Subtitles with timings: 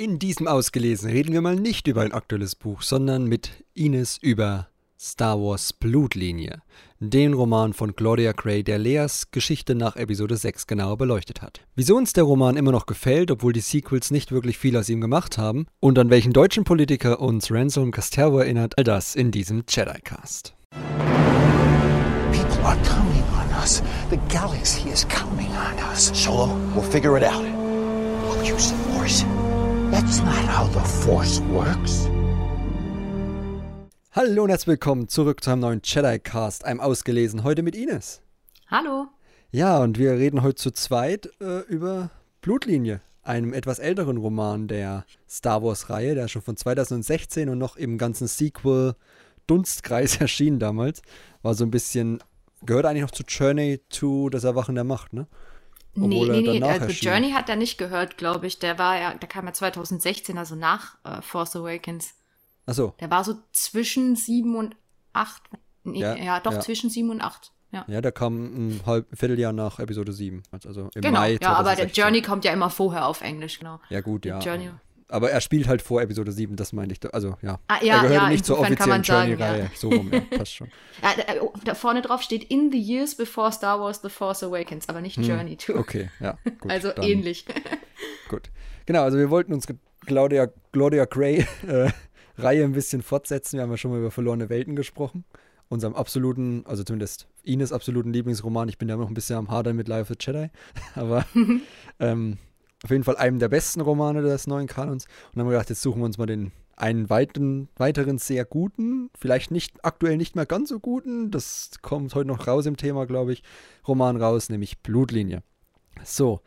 [0.00, 4.68] In diesem Ausgelesen reden wir mal nicht über ein aktuelles Buch, sondern mit Ines über
[4.98, 6.62] Star Wars Blutlinie,
[7.00, 11.60] den Roman von Claudia Gray, der Leas Geschichte nach Episode 6 genauer beleuchtet hat.
[11.76, 15.02] Wieso uns der Roman immer noch gefällt, obwohl die Sequels nicht wirklich viel aus ihm
[15.02, 19.64] gemacht haben, und an welchen deutschen Politiker uns Ransom Castervo erinnert, all das in diesem
[19.68, 20.54] Jedi-Cast.
[22.32, 23.82] People are counting on us.
[24.08, 26.10] The galaxy is counting on us.
[26.14, 27.44] Solo, we'll figure it out.
[28.24, 29.26] We'll use the Force.
[29.90, 32.08] That's not how the Force works.
[34.12, 38.22] Hallo und herzlich willkommen zurück zu einem neuen Jedi-Cast, einem Ausgelesen, heute mit Ines.
[38.68, 39.08] Hallo.
[39.50, 42.10] Ja, und wir reden heute zu zweit äh, über
[42.40, 47.98] Blutlinie, einem etwas älteren Roman der Star Wars-Reihe, der schon von 2016 und noch im
[47.98, 48.94] ganzen Sequel
[49.48, 51.02] Dunstkreis erschienen damals.
[51.42, 52.22] War so ein bisschen,
[52.64, 55.26] gehört eigentlich noch zu Journey to das Erwachen der Macht, ne?
[55.94, 58.58] Nee, nee, nee, also Journey hat er nicht gehört, glaube ich.
[58.58, 62.14] Der war ja, der kam ja 2016, also nach äh, Force Awakens.
[62.66, 62.94] Ach so.
[63.00, 64.76] Der war so zwischen sieben und
[65.12, 65.42] acht.
[65.82, 66.60] Nee, ja, ja, doch, ja.
[66.60, 67.52] zwischen sieben und acht.
[67.72, 67.84] Ja.
[67.86, 70.42] ja, der kam ein halb, Vierteljahr nach Episode 7.
[70.50, 71.40] Also im genau, Mai 2016.
[71.42, 73.80] ja, aber der Journey kommt ja immer vorher auf Englisch, genau.
[73.90, 74.40] Ja, gut, ja.
[74.40, 74.70] Journey.
[75.10, 77.14] Aber er spielt halt vor Episode 7, das meine ich.
[77.14, 77.58] Also ja.
[77.66, 79.62] Ah, ja er gehört ja, nicht zur offiziellen Journey-Reihe.
[79.64, 79.70] Ja.
[79.74, 80.68] So rum, ja, passt schon.
[81.02, 84.42] ja, da, oh, da, vorne drauf steht In the years before Star Wars The Force
[84.42, 85.74] Awakens, aber nicht hm, Journey to.
[85.74, 86.38] Okay, ja.
[86.60, 87.44] Gut, also dann, ähnlich.
[88.28, 88.50] gut.
[88.86, 89.66] Genau, also wir wollten uns
[90.06, 91.90] Claudia, Claudia Gray äh,
[92.38, 93.56] Reihe ein bisschen fortsetzen.
[93.56, 95.24] Wir haben ja schon mal über verlorene Welten gesprochen.
[95.68, 98.68] Unserem absoluten, also zumindest Ines absoluten Lieblingsroman.
[98.68, 100.50] Ich bin ja noch ein bisschen am Hadern mit Life of the Jedi.
[100.94, 101.24] Aber
[102.00, 102.38] ähm,
[102.82, 105.04] auf jeden Fall einem der besten Romane des neuen Kanons.
[105.04, 108.44] Und dann haben wir gedacht, jetzt suchen wir uns mal den einen weiteren, weiteren sehr
[108.44, 112.78] guten, vielleicht nicht aktuell nicht mehr ganz so guten, das kommt heute noch raus im
[112.78, 113.42] Thema, glaube ich,
[113.86, 115.42] Roman raus, nämlich Blutlinie.
[116.04, 116.40] So,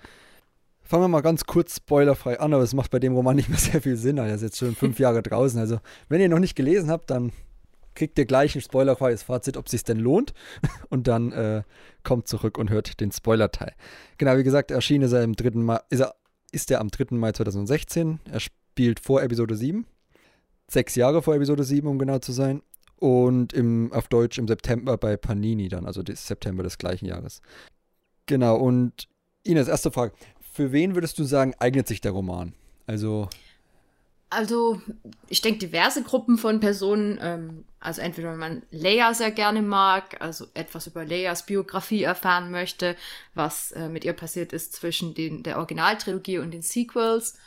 [0.81, 3.59] fangen wir mal ganz kurz spoilerfrei an, aber es macht bei dem Roman nicht mehr
[3.59, 4.17] sehr viel Sinn.
[4.17, 5.59] Er ist jetzt schon fünf Jahre draußen.
[5.59, 7.31] Also, wenn ihr noch nicht gelesen habt, dann
[7.95, 10.33] kriegt ihr gleich ein spoilerfreies Fazit, ob es sich denn lohnt.
[10.89, 11.63] Und dann äh,
[12.03, 13.73] kommt zurück und hört den Spoiler-Teil.
[14.17, 16.15] Genau, wie gesagt, erschienen ist er im dritten Mai, ist er
[16.53, 17.15] ist er am 3.
[17.15, 18.19] Mai 2016.
[18.31, 19.85] Er spielt vor Episode 7.
[20.69, 22.61] Sechs Jahre vor Episode 7, um genau zu sein.
[22.97, 27.41] Und im, auf Deutsch im September bei Panini dann, also September des gleichen Jahres.
[28.27, 29.09] Genau, und
[29.43, 30.13] Ines, erste Frage.
[30.39, 32.53] Für wen würdest du sagen, eignet sich der Roman?
[32.85, 33.27] Also
[34.33, 34.81] also,
[35.29, 40.21] ich denke, diverse Gruppen von Personen, ähm, also entweder wenn man Leia sehr gerne mag,
[40.21, 42.95] also etwas über Leias Biografie erfahren möchte,
[43.33, 47.37] was äh, mit ihr passiert ist zwischen den, der Originaltrilogie und den Sequels,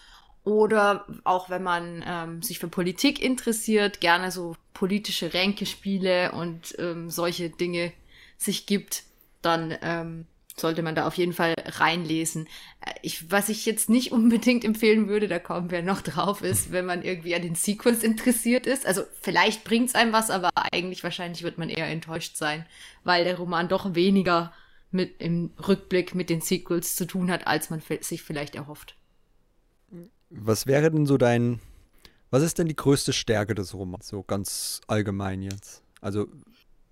[0.44, 7.10] oder auch wenn man ähm, sich für Politik interessiert, gerne so politische Ränkespiele und ähm,
[7.10, 7.92] solche Dinge
[8.38, 9.02] sich gibt,
[9.42, 10.26] dann ähm,
[10.58, 12.46] sollte man da auf jeden Fall reinlesen.
[12.80, 16.72] Äh, ich, was ich jetzt nicht unbedingt empfehlen würde, da kommen wir noch drauf, ist,
[16.72, 18.86] wenn man irgendwie an den Sequels interessiert ist.
[18.86, 22.66] Also vielleicht bringt's einem was, aber eigentlich wahrscheinlich wird man eher enttäuscht sein,
[23.04, 24.52] weil der Roman doch weniger
[24.90, 28.96] mit im Rückblick mit den Sequels zu tun hat, als man sich vielleicht erhofft.
[30.30, 31.60] Was wäre denn so dein,
[32.30, 35.82] was ist denn die größte Stärke des Romans, so ganz allgemein jetzt?
[36.00, 36.28] Also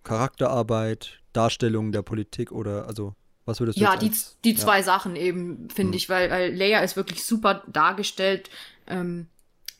[0.02, 3.14] Charakterarbeit, Darstellung der Politik oder also
[3.46, 5.96] was würdest du Ja, die, als, die zwei Sachen eben, finde mhm.
[5.96, 8.50] ich, weil, weil Leia ist wirklich super dargestellt.
[8.86, 9.28] Ähm,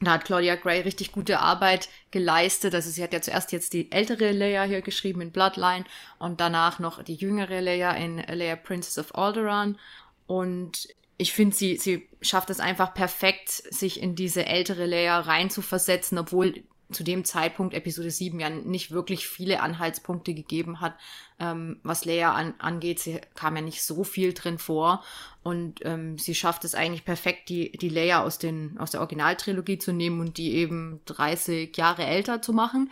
[0.01, 2.75] da hat Claudia Gray richtig gute Arbeit geleistet.
[2.75, 5.85] Also sie hat ja zuerst jetzt die ältere Leia hier geschrieben in Bloodline
[6.19, 9.79] und danach noch die jüngere Leia in Leia Princess of Alderaan.
[10.27, 16.19] Und ich finde, sie, sie schafft es einfach perfekt, sich in diese ältere Leia reinzuversetzen,
[16.19, 20.95] obwohl zu dem Zeitpunkt Episode 7 ja nicht wirklich viele Anhaltspunkte gegeben hat,
[21.39, 23.01] ähm, was Leia an, angeht.
[23.01, 25.03] Sie kam ja nicht so viel drin vor.
[25.43, 29.79] Und ähm, sie schafft es eigentlich perfekt, die, die Leia aus, den, aus der Originaltrilogie
[29.79, 32.91] zu nehmen und die eben 30 Jahre älter zu machen.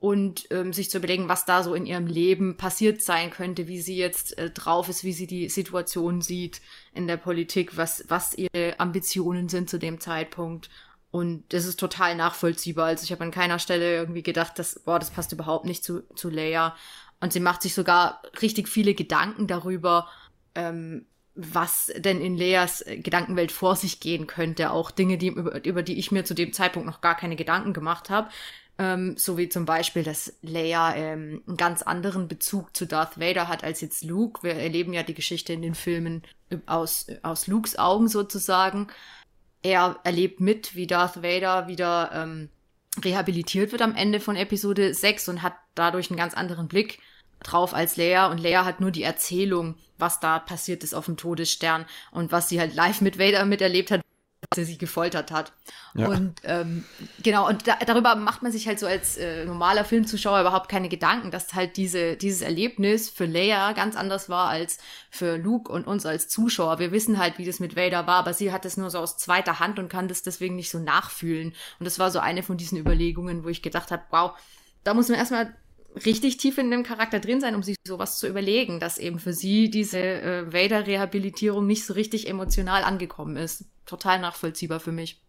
[0.00, 3.80] Und ähm, sich zu überlegen, was da so in ihrem Leben passiert sein könnte, wie
[3.80, 6.60] sie jetzt äh, drauf ist, wie sie die Situation sieht
[6.92, 10.68] in der Politik, was, was ihre Ambitionen sind zu dem Zeitpunkt
[11.14, 12.86] und das ist total nachvollziehbar.
[12.86, 16.02] Also ich habe an keiner Stelle irgendwie gedacht, dass, boah, das passt überhaupt nicht zu,
[16.16, 16.74] zu Leia.
[17.20, 20.08] Und sie macht sich sogar richtig viele Gedanken darüber,
[20.56, 21.06] ähm,
[21.36, 24.72] was denn in Leas Gedankenwelt vor sich gehen könnte.
[24.72, 27.74] Auch Dinge, die, über, über die ich mir zu dem Zeitpunkt noch gar keine Gedanken
[27.74, 28.28] gemacht habe.
[28.78, 33.46] Ähm, so wie zum Beispiel, dass Leia ähm, einen ganz anderen Bezug zu Darth Vader
[33.46, 34.42] hat als jetzt Luke.
[34.42, 36.24] Wir erleben ja die Geschichte in den Filmen
[36.66, 38.88] aus, aus Lukes Augen sozusagen
[39.64, 42.50] er erlebt mit, wie Darth Vader wieder ähm,
[43.02, 47.00] rehabilitiert wird am Ende von Episode 6 und hat dadurch einen ganz anderen Blick
[47.42, 48.30] drauf als Leia.
[48.30, 52.48] Und Leia hat nur die Erzählung, was da passiert ist auf dem Todesstern und was
[52.48, 54.02] sie halt live mit Vader miterlebt hat,
[54.54, 55.52] sie sie gefoltert hat.
[55.94, 56.08] Ja.
[56.08, 56.84] Und ähm,
[57.22, 60.88] genau, und da, darüber macht man sich halt so als äh, normaler Filmzuschauer überhaupt keine
[60.88, 64.78] Gedanken, dass halt diese, dieses Erlebnis für Leia ganz anders war als
[65.10, 66.78] für Luke und uns als Zuschauer.
[66.78, 69.16] Wir wissen halt, wie das mit Vader war, aber sie hat es nur so aus
[69.16, 71.54] zweiter Hand und kann das deswegen nicht so nachfühlen.
[71.78, 74.32] Und das war so eine von diesen Überlegungen, wo ich gedacht habe, wow,
[74.84, 75.54] da muss man erstmal
[76.04, 79.32] richtig tief in dem Charakter drin sein, um sich sowas zu überlegen, dass eben für
[79.32, 83.66] sie diese äh, Vader-Rehabilitierung nicht so richtig emotional angekommen ist.
[83.86, 85.20] Total nachvollziehbar für mich.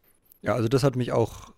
[0.41, 1.53] Ja, also das hat mich auch,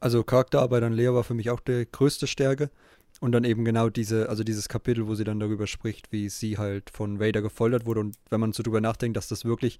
[0.00, 2.70] also Charakterarbeit an Lea war für mich auch die größte Stärke.
[3.18, 6.58] Und dann eben genau diese, also dieses Kapitel, wo sie dann darüber spricht, wie sie
[6.58, 8.00] halt von Vader gefoltert wurde.
[8.00, 9.78] Und wenn man so drüber nachdenkt, dass das wirklich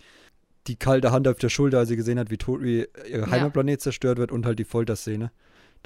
[0.67, 3.81] die kalte Hand auf der Schulter, als sie gesehen hat, wie, tot, wie ihr Heimatplanet
[3.81, 3.84] ja.
[3.84, 5.31] zerstört wird und halt die Folterszene.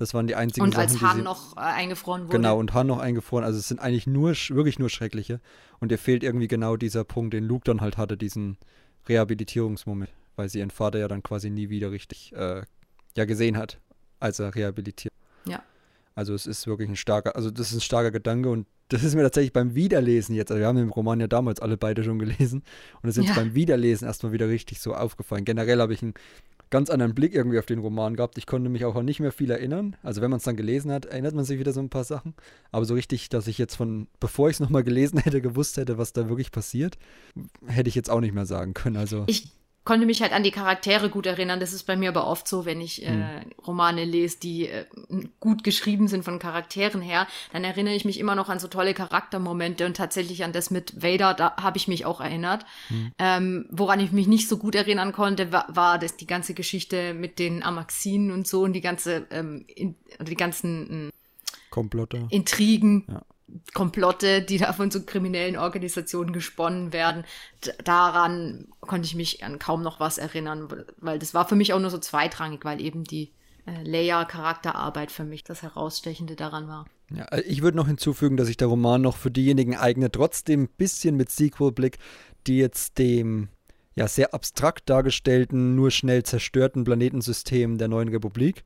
[0.01, 2.33] Das waren die einzigen und Sachen, als Han noch äh, eingefroren wurde.
[2.33, 3.45] Genau, und Han noch eingefroren.
[3.45, 5.41] Also es sind eigentlich nur, wirklich nur schreckliche.
[5.79, 8.57] Und ihr fehlt irgendwie genau dieser Punkt, den Luke dann halt hatte, diesen
[9.11, 10.11] Rehabilitierungsmoment.
[10.37, 12.63] Weil sie ihren Vater ja dann quasi nie wieder richtig äh,
[13.15, 13.79] ja, gesehen hat,
[14.21, 15.13] als er rehabilitiert.
[15.45, 15.63] Ja.
[16.15, 19.15] Also es ist wirklich ein starker, also das ist ein starker Gedanke und das ist
[19.15, 22.19] mir tatsächlich beim Wiederlesen jetzt, also wir haben den Roman ja damals alle beide schon
[22.19, 22.63] gelesen
[23.03, 23.43] und es ist jetzt ja.
[23.43, 25.45] beim Wiederlesen erstmal wieder richtig so aufgefallen.
[25.45, 26.15] Generell habe ich einen
[26.71, 28.39] ganz anderen Blick irgendwie auf den Roman gehabt.
[28.39, 29.97] Ich konnte mich auch an nicht mehr viel erinnern.
[30.03, 32.35] Also wenn man es dann gelesen hat, erinnert man sich wieder so ein paar Sachen.
[32.71, 35.99] Aber so richtig, dass ich jetzt von, bevor ich es nochmal gelesen hätte, gewusst hätte,
[35.99, 36.97] was da wirklich passiert,
[37.67, 38.97] hätte ich jetzt auch nicht mehr sagen können.
[38.97, 39.53] Also ich
[39.85, 41.61] konnte mich halt an die Charaktere gut erinnern.
[41.61, 43.53] Das ist bei mir aber oft so, wenn ich äh, hm.
[43.67, 44.85] Romane lese, die äh,
[45.41, 48.95] gut geschrieben sind von Charakteren her, dann erinnere ich mich immer noch an so tolle
[48.95, 52.67] Charaktermomente und tatsächlich an das mit Vader, da habe ich mich auch erinnert.
[52.89, 53.13] Hm.
[53.19, 57.15] Ähm, woran ich mich nicht so gut erinnern konnte, war, war das die ganze Geschichte
[57.15, 61.11] mit den Amaxinen und so und die ganze, ähm, in, die ganzen äh,
[61.71, 62.27] Komplotte.
[62.31, 63.07] Intrigen.
[63.09, 63.23] Ja
[63.75, 67.25] Komplotte, die da von so kriminellen Organisationen gesponnen werden.
[67.65, 70.69] D daran konnte ich mich an kaum noch was erinnern,
[70.99, 73.33] weil das war für mich auch nur so zweitrangig, weil eben die
[73.67, 76.87] äh, Layer-Charakterarbeit für mich das Herausstechende daran war.
[77.15, 80.65] Ja, äh, ich würde noch hinzufügen, dass sich der Roman noch für diejenigen eignet, trotzdem
[80.65, 81.99] ein bisschen mit Sequel-Blick,
[82.47, 83.49] die jetzt dem
[83.95, 88.65] ja sehr abstrakt dargestellten, nur schnell zerstörten Planetensystem der neuen Republik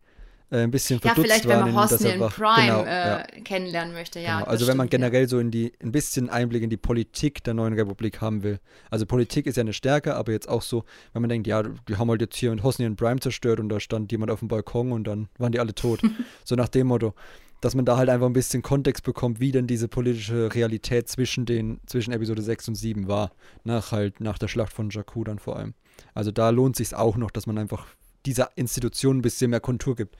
[0.51, 3.23] ein bisschen verdutzt Ja, vielleicht, wenn man Hosnian Prime genau, äh, ja.
[3.45, 4.41] kennenlernen möchte, ja.
[4.41, 4.51] Genau.
[4.51, 5.29] Also wenn man generell ja.
[5.29, 8.61] so in die, ein bisschen Einblick in die Politik der neuen Republik haben will.
[8.91, 11.97] Also Politik ist ja eine Stärke, aber jetzt auch so, wenn man denkt, ja, die
[11.97, 15.05] haben halt jetzt hier Hosnian Prime zerstört und da stand jemand auf dem Balkon und
[15.05, 16.01] dann waren die alle tot.
[16.45, 17.15] so nach dem Motto.
[17.61, 21.47] Dass man da halt einfach ein bisschen Kontext bekommt, wie denn diese politische Realität zwischen
[21.47, 23.33] den, zwischen Episode 6 und 7 war.
[23.65, 25.73] Nach halt, nach der Schlacht von Jakku dann vor allem.
[26.13, 27.87] Also da lohnt sich auch noch, dass man einfach
[28.27, 30.17] dieser Institution ein bisschen mehr Kontur gibt.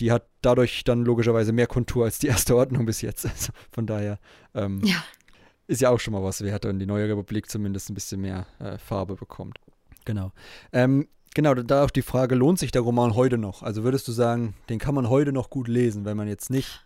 [0.00, 3.24] Die hat dadurch dann logischerweise mehr Kontur als die erste Ordnung bis jetzt.
[3.30, 4.18] Also von daher
[4.54, 5.02] ähm, ja.
[5.66, 8.46] ist ja auch schon mal was wert, wenn die neue Republik zumindest ein bisschen mehr
[8.58, 9.58] äh, Farbe bekommt.
[10.04, 10.32] Genau.
[10.72, 13.62] Ähm, genau, da auch die Frage, lohnt sich der Roman heute noch?
[13.62, 16.84] Also würdest du sagen, den kann man heute noch gut lesen, wenn man jetzt nicht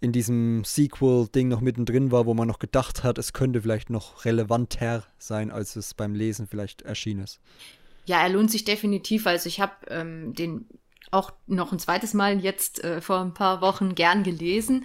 [0.00, 4.24] in diesem Sequel-Ding noch mittendrin war, wo man noch gedacht hat, es könnte vielleicht noch
[4.24, 7.38] relevanter sein, als es beim Lesen vielleicht erschienen ist.
[8.10, 9.28] Ja, er lohnt sich definitiv.
[9.28, 10.66] Also ich habe ähm, den
[11.12, 14.84] auch noch ein zweites Mal jetzt äh, vor ein paar Wochen gern gelesen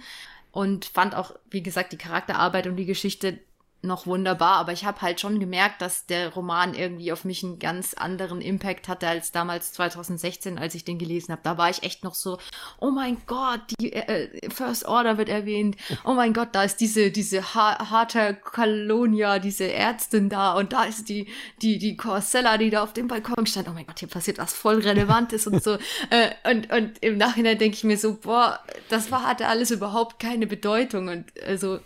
[0.52, 3.40] und fand auch, wie gesagt, die Charakterarbeit und die Geschichte
[3.82, 7.58] noch wunderbar, aber ich habe halt schon gemerkt, dass der Roman irgendwie auf mich einen
[7.58, 11.42] ganz anderen Impact hatte als damals 2016, als ich den gelesen habe.
[11.44, 12.38] Da war ich echt noch so,
[12.80, 15.76] oh mein Gott, die äh, First Order wird erwähnt.
[16.04, 20.84] Oh mein Gott, da ist diese diese ha harte Colonia, diese Ärztin da und da
[20.84, 21.28] ist die
[21.62, 23.68] die die Corsella, die da auf dem Balkon stand.
[23.68, 25.78] Oh mein Gott, hier passiert was voll Relevantes und so.
[26.10, 30.18] äh, und und im Nachhinein denke ich mir so, boah, das war hatte alles überhaupt
[30.18, 31.80] keine Bedeutung und also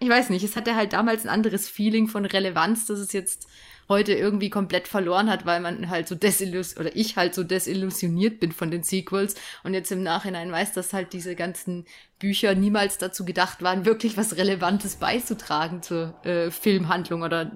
[0.00, 3.48] ich weiß nicht, es hatte halt damals ein anderes Feeling von Relevanz, dass es jetzt
[3.88, 8.38] heute irgendwie komplett verloren hat, weil man halt so desillusioniert, oder ich halt so desillusioniert
[8.38, 11.86] bin von den Sequels und jetzt im Nachhinein weiß, dass halt diese ganzen
[12.18, 17.50] Bücher niemals dazu gedacht waren, wirklich was Relevantes beizutragen zur äh, Filmhandlung oder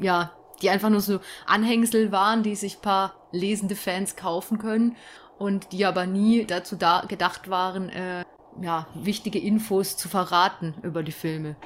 [0.00, 4.96] ja, die einfach nur so Anhängsel waren, die sich paar lesende Fans kaufen können
[5.38, 8.24] und die aber nie dazu da gedacht waren, äh,
[8.62, 11.56] ja, wichtige Infos zu verraten über die Filme.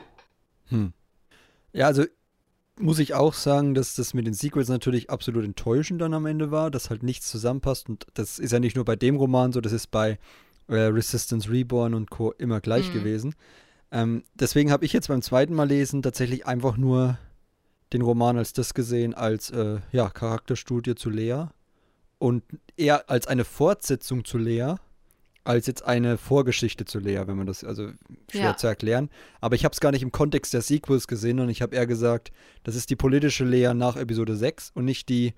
[0.70, 0.92] Hm.
[1.72, 2.04] Ja, also
[2.80, 6.50] muss ich auch sagen, dass das mit den Sequels natürlich absolut enttäuschend dann am Ende
[6.50, 7.88] war, dass halt nichts zusammenpasst.
[7.88, 10.18] Und das ist ja nicht nur bei dem Roman so, das ist bei
[10.68, 12.32] äh, Resistance Reborn und Co.
[12.32, 12.92] immer gleich mhm.
[12.92, 13.34] gewesen.
[13.90, 17.18] Ähm, deswegen habe ich jetzt beim zweiten Mal lesen tatsächlich einfach nur
[17.92, 21.46] den Roman als das gesehen, als äh, ja, Charakterstudie zu Lea
[22.18, 22.42] und
[22.76, 24.74] eher als eine Fortsetzung zu Lea
[25.48, 27.88] als jetzt eine Vorgeschichte zu Lea, wenn man das, also
[28.30, 28.56] schwer ja.
[28.56, 29.08] zu erklären.
[29.40, 31.86] Aber ich habe es gar nicht im Kontext der Sequels gesehen und ich habe eher
[31.86, 32.32] gesagt,
[32.64, 35.32] das ist die politische Lea nach Episode 6 und nicht die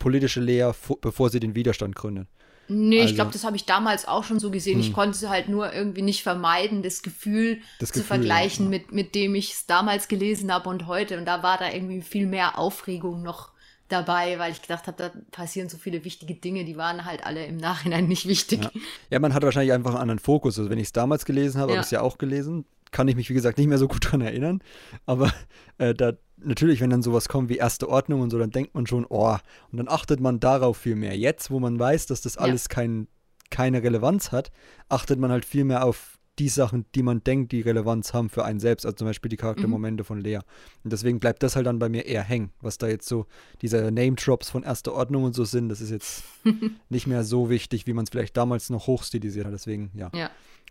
[0.00, 2.26] politische Lea, bevor sie den Widerstand gründet.
[2.66, 4.80] Nee, also, ich glaube, das habe ich damals auch schon so gesehen.
[4.80, 4.80] Hm.
[4.80, 8.70] Ich konnte halt nur irgendwie nicht vermeiden, das Gefühl das zu Gefühl, vergleichen ja.
[8.70, 11.18] mit, mit dem ich es damals gelesen habe und heute.
[11.18, 13.51] Und da war da irgendwie viel mehr Aufregung noch
[13.92, 17.44] dabei, weil ich gedacht habe, da passieren so viele wichtige Dinge, die waren halt alle
[17.46, 18.64] im Nachhinein nicht wichtig.
[18.64, 18.70] Ja,
[19.10, 20.58] ja man hat wahrscheinlich einfach einen anderen Fokus.
[20.58, 21.76] Also wenn ich es damals gelesen habe, ja.
[21.76, 22.64] habe ich es ja auch gelesen.
[22.90, 24.62] Kann ich mich, wie gesagt, nicht mehr so gut dran erinnern.
[25.06, 25.32] Aber
[25.78, 28.86] äh, da natürlich, wenn dann sowas kommt wie erste Ordnung und so, dann denkt man
[28.86, 29.36] schon, oh,
[29.70, 31.16] und dann achtet man darauf viel mehr.
[31.16, 32.74] Jetzt, wo man weiß, dass das alles ja.
[32.74, 33.08] kein,
[33.50, 34.50] keine Relevanz hat,
[34.88, 38.44] achtet man halt viel mehr auf die Sachen, die man denkt, die Relevanz haben für
[38.44, 40.06] einen selbst, also zum Beispiel die Charaktermomente mhm.
[40.06, 40.38] von Lea.
[40.82, 43.26] Und deswegen bleibt das halt dann bei mir eher hängen, was da jetzt so
[43.60, 46.24] diese Name-Drops von erster Ordnung und so sind, das ist jetzt
[46.88, 49.52] nicht mehr so wichtig, wie man es vielleicht damals noch hochstilisiert hat.
[49.52, 50.10] Deswegen, ja.
[50.14, 50.30] ja.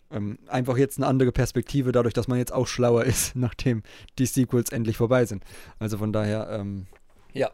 [0.10, 3.84] Ähm, einfach jetzt eine andere Perspektive, dadurch, dass man jetzt auch schlauer ist, nachdem
[4.18, 5.44] die Sequels endlich vorbei sind.
[5.78, 6.88] Also von daher, ähm,
[7.34, 7.52] ja.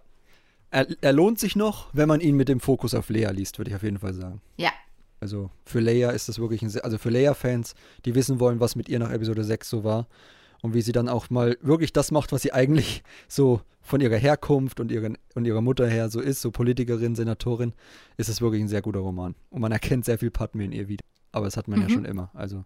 [0.69, 3.69] Er, er lohnt sich noch, wenn man ihn mit dem Fokus auf Lea liest, würde
[3.69, 4.41] ich auf jeden Fall sagen.
[4.57, 4.71] Ja,
[5.19, 8.89] also für Leia ist das wirklich ein, also für Leia-Fans, die wissen wollen, was mit
[8.89, 10.07] ihr nach Episode 6 so war
[10.61, 14.17] und wie sie dann auch mal wirklich das macht, was sie eigentlich so von ihrer
[14.17, 17.73] Herkunft und, ihren, und ihrer Mutter her so ist, so Politikerin, Senatorin,
[18.17, 19.33] ist es wirklich ein sehr guter Roman.
[19.49, 21.03] Und man erkennt sehr viel Padme in ihr wieder.
[21.31, 21.87] Aber das hat man mhm.
[21.87, 22.29] ja schon immer.
[22.33, 22.65] Also.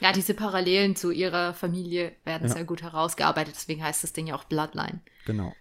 [0.00, 2.54] Ja, diese Parallelen zu ihrer Familie werden ja.
[2.54, 5.00] sehr gut herausgearbeitet, deswegen heißt das Ding ja auch Bloodline.
[5.24, 5.54] Genau.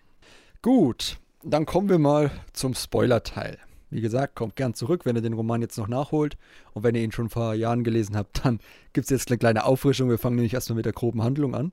[0.62, 3.58] Gut, dann kommen wir mal zum Spoiler-Teil.
[3.90, 6.38] Wie gesagt, kommt gern zurück, wenn ihr den Roman jetzt noch nachholt.
[6.74, 8.60] Und wenn ihr ihn schon vor Jahren gelesen habt, dann
[8.94, 10.10] gibt es jetzt eine kleine Auffrischung.
[10.10, 11.72] Wir fangen nämlich erstmal mit der groben Handlung an.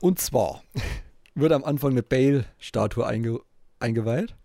[0.00, 0.62] Und zwar
[1.34, 3.40] wird am Anfang eine Bale-Statue einge
[3.80, 4.36] eingeweiht.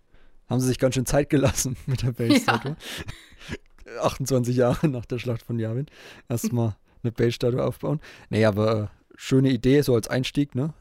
[0.50, 2.72] Haben sie sich ganz schön Zeit gelassen mit der Bale-Statue.
[2.72, 2.77] Ja.
[4.01, 5.88] 28 Jahre nach der Schlacht von Yavin.
[6.30, 8.00] Erstmal eine Bale-Statue aufbauen.
[8.30, 10.74] Nee, aber äh, schöne Idee, so als Einstieg, ne?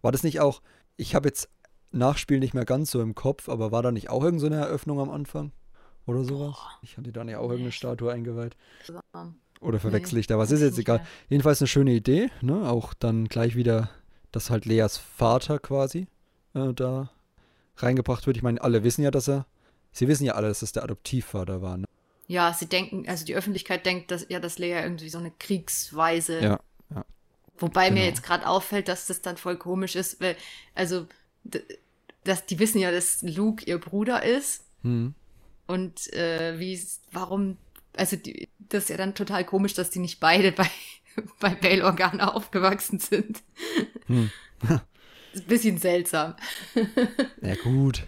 [0.00, 0.62] War das nicht auch,
[0.96, 1.48] ich habe jetzt
[1.92, 5.00] Nachspiel nicht mehr ganz so im Kopf, aber war da nicht auch irgendeine so Eröffnung
[5.00, 5.52] am Anfang?
[6.06, 6.56] Oder sowas?
[6.82, 8.56] Ich hatte da nicht auch irgendeine Statue eingeweiht.
[9.60, 10.50] Oder verwechsel ich da was?
[10.50, 10.98] Ist jetzt egal.
[10.98, 11.06] Mehr.
[11.28, 12.68] Jedenfalls eine schöne Idee, ne?
[12.68, 13.90] Auch dann gleich wieder,
[14.32, 16.08] dass halt Leas Vater quasi
[16.54, 17.10] äh, da
[17.76, 18.36] reingebracht wird.
[18.36, 19.46] Ich meine, alle wissen ja, dass er.
[19.92, 21.86] Sie wissen ja alle, dass es der Adoptivvater war, ne?
[22.26, 26.40] Ja, sie denken, also die Öffentlichkeit denkt, dass ja, dass Lea irgendwie so eine Kriegsweise.
[26.40, 26.60] Ja,
[26.94, 27.04] ja.
[27.58, 28.00] Wobei genau.
[28.00, 30.36] mir jetzt gerade auffällt, dass das dann voll komisch ist, weil,
[30.74, 31.06] also
[32.24, 34.64] dass die wissen ja, dass Luke ihr Bruder ist.
[34.82, 35.14] Hm.
[35.66, 36.80] Und äh, wie,
[37.12, 37.56] warum,
[37.96, 40.68] also die, das ist ja dann total komisch, dass die nicht beide bei,
[41.40, 43.42] bei Bail Organa aufgewachsen sind.
[44.06, 44.30] Hm.
[45.32, 46.34] ist ein bisschen seltsam.
[47.40, 48.04] ja, gut.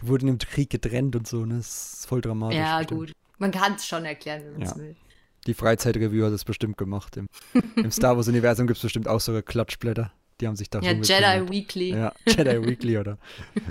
[0.00, 1.56] Sie wurden im Krieg getrennt und so, ne?
[1.56, 2.58] Das ist voll dramatisch.
[2.58, 3.00] Ja, bestimmt.
[3.00, 3.12] gut.
[3.38, 4.76] Man kann es schon erklären, wenn man es ja.
[4.76, 4.96] will.
[5.46, 7.16] Die Freizeitreview hat es bestimmt gemacht.
[7.16, 7.28] Im,
[7.76, 10.12] im Star Wars-Universum gibt es bestimmt auch so Klatschblätter.
[10.40, 11.50] Die haben sich da Ja, Jedi gekümmert.
[11.50, 11.90] Weekly.
[11.92, 13.18] Ja, Jedi Weekly oder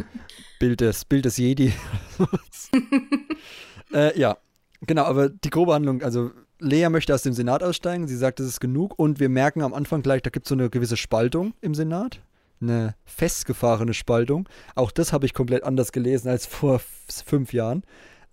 [0.60, 1.74] Bild des, Bild des Jedi.
[3.94, 4.38] äh, ja,
[4.82, 8.48] genau, aber die grobe Handlung, also Lea möchte aus dem Senat aussteigen, sie sagt, es
[8.48, 11.54] ist genug und wir merken am Anfang gleich, da gibt es so eine gewisse Spaltung
[11.62, 12.22] im Senat,
[12.62, 14.48] eine festgefahrene Spaltung.
[14.74, 16.82] Auch das habe ich komplett anders gelesen als vor
[17.26, 17.84] fünf Jahren.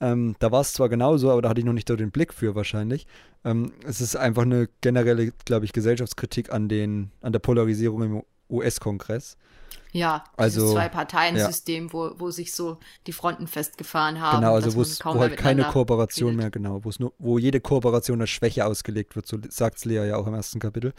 [0.03, 2.35] Ähm, da war es zwar genauso, aber da hatte ich noch nicht so den Blick
[2.35, 3.07] für wahrscheinlich.
[3.45, 8.23] Ähm, es ist einfach eine generelle, glaube ich, Gesellschaftskritik an, den, an der Polarisierung im
[8.51, 9.37] US-Kongress.
[9.93, 11.93] Ja, also Zwei-Parteien-System, ja.
[11.93, 14.41] wo, wo sich so die Fronten festgefahren haben.
[14.41, 16.41] Genau, also wo halt keine Kooperation redet.
[16.41, 20.27] mehr, genau, nur, wo jede Kooperation als Schwäche ausgelegt wird, so sagt Lea ja auch
[20.27, 20.95] im ersten Kapitel.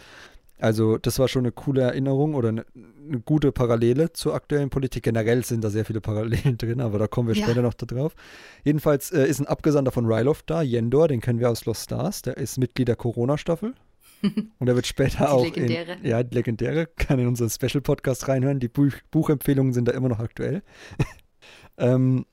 [0.59, 5.03] Also das war schon eine coole Erinnerung oder eine, eine, gute Parallele zur aktuellen Politik.
[5.03, 7.43] Generell sind da sehr viele Parallelen drin, aber da kommen wir ja.
[7.43, 8.15] später noch drauf.
[8.63, 12.21] Jedenfalls äh, ist ein Abgesandter von Ryloth da, Yendor, den kennen wir aus Lost Stars.
[12.21, 13.73] Der ist Mitglied der Corona-Staffel.
[14.59, 15.97] Und er wird später auch legendäre.
[16.01, 18.59] in ja, legendäre, kann in unseren Special Podcast reinhören.
[18.59, 20.63] Die Buch Buchempfehlungen sind da immer noch aktuell.
[21.77, 22.25] ähm,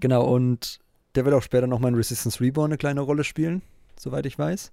[0.00, 0.80] genau, und
[1.14, 3.62] der wird auch später nochmal in Resistance Reborn eine kleine Rolle spielen,
[3.96, 4.72] soweit ich weiß.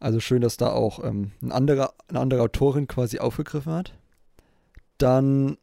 [0.00, 3.94] Also schön, dass da auch ähm, ein anderer, eine andere Autorin quasi aufgegriffen hat.
[4.98, 5.58] Dann,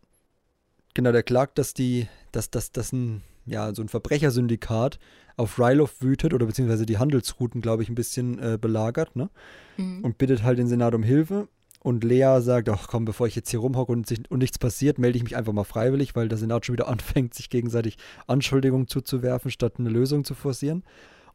[0.94, 5.00] genau, der klagt, dass die, dass, dass, dass ein, ja, so ein Verbrechersyndikat
[5.38, 9.30] auf Ryloth wütet oder beziehungsweise die Handelsrouten, glaube ich, ein bisschen äh, belagert, ne?
[9.78, 10.04] Mhm.
[10.04, 11.48] Und bittet halt den Senat um Hilfe.
[11.80, 15.18] Und Lea sagt, ach komm, bevor ich jetzt hier rumhocke und, und nichts passiert, melde
[15.18, 19.52] ich mich einfach mal freiwillig, weil der Senat schon wieder anfängt, sich gegenseitig Anschuldigungen zuzuwerfen,
[19.52, 20.84] statt eine Lösung zu forcieren.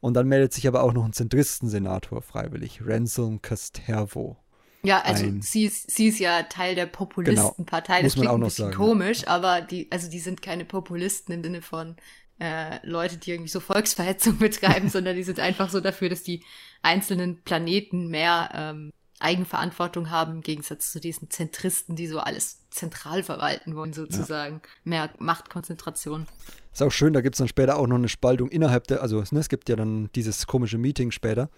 [0.01, 4.37] Und dann meldet sich aber auch noch ein Zentristensenator freiwillig, Ransom Castervo.
[4.83, 7.99] Ja, also ein, sie, ist, sie ist ja Teil der Populistenpartei.
[7.99, 9.29] Genau, das klingt ein bisschen sagen, komisch, ja.
[9.29, 11.97] aber die, also die sind keine Populisten im Sinne von
[12.41, 16.43] äh, Leute, die irgendwie so Volksverhetzung betreiben, sondern die sind einfach so dafür, dass die
[16.81, 23.23] einzelnen Planeten mehr ähm, Eigenverantwortung haben, im Gegensatz zu diesen Zentristen, die so alles zentral
[23.23, 24.63] verwalten wollen, sozusagen.
[24.65, 24.71] Ja.
[24.85, 26.27] Mehr Machtkonzentration.
[26.73, 29.23] Ist auch schön, da gibt es dann später auch noch eine Spaltung innerhalb der, also
[29.31, 31.51] ne, es gibt ja dann dieses komische Meeting später.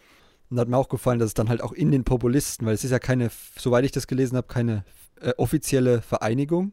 [0.51, 2.75] Und da hat mir auch gefallen, dass es dann halt auch in den Populisten, weil
[2.75, 4.85] es ist ja keine, soweit ich das gelesen habe, keine
[5.21, 6.73] äh, offizielle Vereinigung.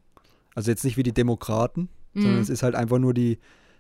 [0.56, 2.22] Also jetzt nicht wie die Demokraten, mhm.
[2.22, 3.40] sondern es ist halt einfach nur die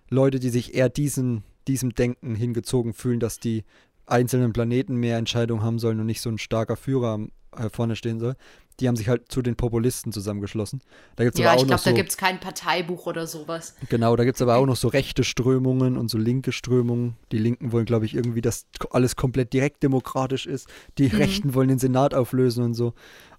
[0.09, 3.63] Leute, die sich eher diesen, diesem Denken hingezogen fühlen, dass die
[4.09, 7.19] einzelnen Planeten mehr Entscheidungen haben sollen und nicht so ein starker Führer
[7.55, 8.35] äh, vorne stehen soll.
[8.79, 10.81] Die haben sich halt zu den Populisten zusammengeschlossen.
[11.17, 13.75] Da gibt's ja, aber auch ich glaube, so, da gibt es kein Parteibuch oder sowas.
[13.89, 17.17] Genau, da gibt es aber auch noch so rechte Strömungen und so linke Strömungen.
[17.33, 20.69] Die Linken wollen, glaube ich, irgendwie, dass alles komplett direkt demokratisch ist.
[20.97, 21.17] Die mhm.
[21.17, 22.93] Rechten wollen den Senat auflösen und so.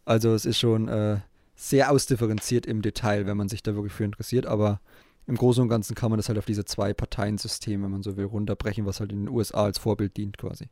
[0.04, 1.20] Also es ist schon äh,
[1.56, 4.44] sehr ausdifferenziert im Detail, wenn man sich da wirklich für interessiert.
[4.44, 4.80] Aber
[5.26, 8.16] im Großen und Ganzen kann man das halt auf diese zwei Parteien-Systeme, wenn man so
[8.16, 10.68] will, runterbrechen, was halt in den USA als Vorbild dient quasi.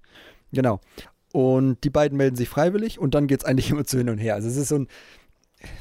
[0.53, 0.81] Genau.
[1.33, 4.19] Und die beiden melden sich freiwillig und dann geht es eigentlich immer zu hin und
[4.19, 4.35] her.
[4.35, 4.89] Also es ist so ein,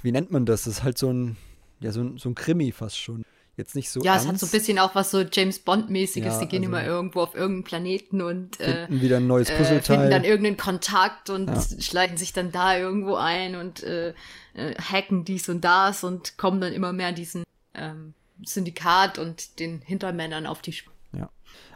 [0.01, 0.63] wie nennt man das?
[0.63, 1.37] Das ist halt so ein,
[1.79, 3.23] ja, so ein, so ein Krimi fast schon.
[3.55, 4.01] Jetzt nicht so.
[4.03, 4.25] Ja, ernst.
[4.25, 6.35] es hat so ein bisschen auch was so James Bond-mäßiges.
[6.35, 9.49] Ja, die gehen also immer irgendwo auf irgendeinen Planeten und äh, finden wieder ein neues
[9.49, 9.97] äh, Puzzleteil.
[9.97, 11.81] finden dann irgendeinen Kontakt und ja.
[11.81, 14.13] schleichen sich dann da irgendwo ein und äh,
[14.53, 19.81] äh, hacken dies und das und kommen dann immer mehr diesen ähm, Syndikat und den
[19.81, 20.93] Hintermännern auf die Spur.
[21.13, 21.29] Ja.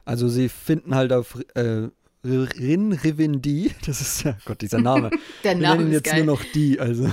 [0.05, 1.89] Also sie finden halt auf äh,
[2.23, 5.09] Rin Rivendi, das ist ja Gott, dieser Name.
[5.43, 6.23] Der Name Wir nennen jetzt geil.
[6.23, 7.11] nur noch die, also.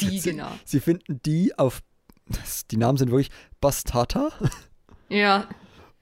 [0.00, 0.50] Die, sie, genau.
[0.64, 1.80] Sie finden die auf,
[2.26, 4.30] das, die Namen sind wirklich Bastata.
[5.08, 5.48] Ja.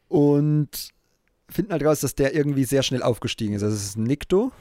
[0.08, 0.90] Und
[1.48, 3.62] finden halt raus, dass der irgendwie sehr schnell aufgestiegen ist.
[3.62, 4.52] Also es ist Nikto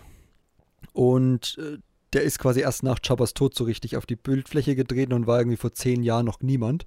[0.94, 1.80] und äh,
[2.14, 5.40] der ist quasi erst nach Chabbas Tod so richtig auf die Bildfläche getreten und war
[5.40, 6.86] irgendwie vor zehn Jahren noch niemand.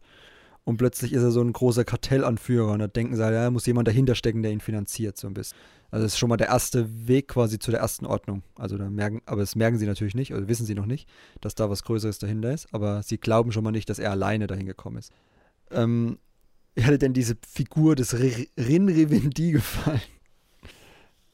[0.68, 3.88] Und plötzlich ist er so ein großer Kartellanführer und da denken sie, ja, muss jemand
[3.88, 5.56] dahinter stecken, der ihn finanziert, so ein bisschen.
[5.90, 8.42] Also das ist schon mal der erste Weg quasi zu der ersten Ordnung.
[8.54, 11.08] Also da merken, aber das merken sie natürlich nicht, oder wissen sie noch nicht,
[11.40, 14.46] dass da was Größeres dahinter ist, aber sie glauben schon mal nicht, dass er alleine
[14.46, 15.10] dahin gekommen ist.
[15.70, 16.18] Ähm,
[16.74, 20.02] wie hat denn diese Figur des Rin Revendi gefallen?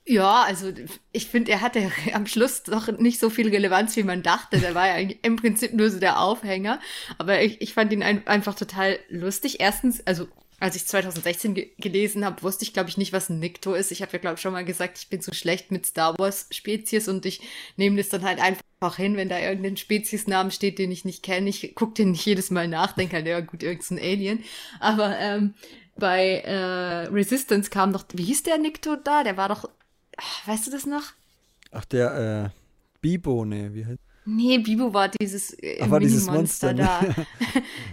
[0.07, 0.71] Ja, also
[1.13, 4.59] ich finde, er hatte am Schluss doch nicht so viel Relevanz, wie man dachte.
[4.61, 6.79] Der war ja im Prinzip nur so der Aufhänger.
[7.19, 9.61] Aber ich, ich fand ihn ein, einfach total lustig.
[9.61, 10.29] Erstens, also
[10.61, 13.93] als ich 2016 ge gelesen habe, wusste ich, glaube ich, nicht, was ein Nikto ist.
[13.93, 17.09] Ich habe ja, glaube ich, schon mal gesagt, ich bin so schlecht mit Star Wars-Spezies
[17.09, 17.41] und ich
[17.77, 21.49] nehme das dann halt einfach hin, wenn da irgendein Speziesnamen steht, den ich nicht kenne.
[21.49, 24.45] Ich gucke den nicht jedes Mal nach, denke halt, ja gut, irgendein Alien.
[24.81, 25.55] Aber ähm,
[25.97, 29.25] bei äh, Resistance kam doch, wie hieß der Nikto da?
[29.25, 29.69] Der war doch
[30.47, 31.03] weißt du das noch?
[31.71, 32.59] Ach, der, äh,
[33.01, 36.83] Bibo, ne, wie heißt Nee, Bibo war dieses äh, Ach, war dieses Monster, ne?
[36.83, 37.01] da.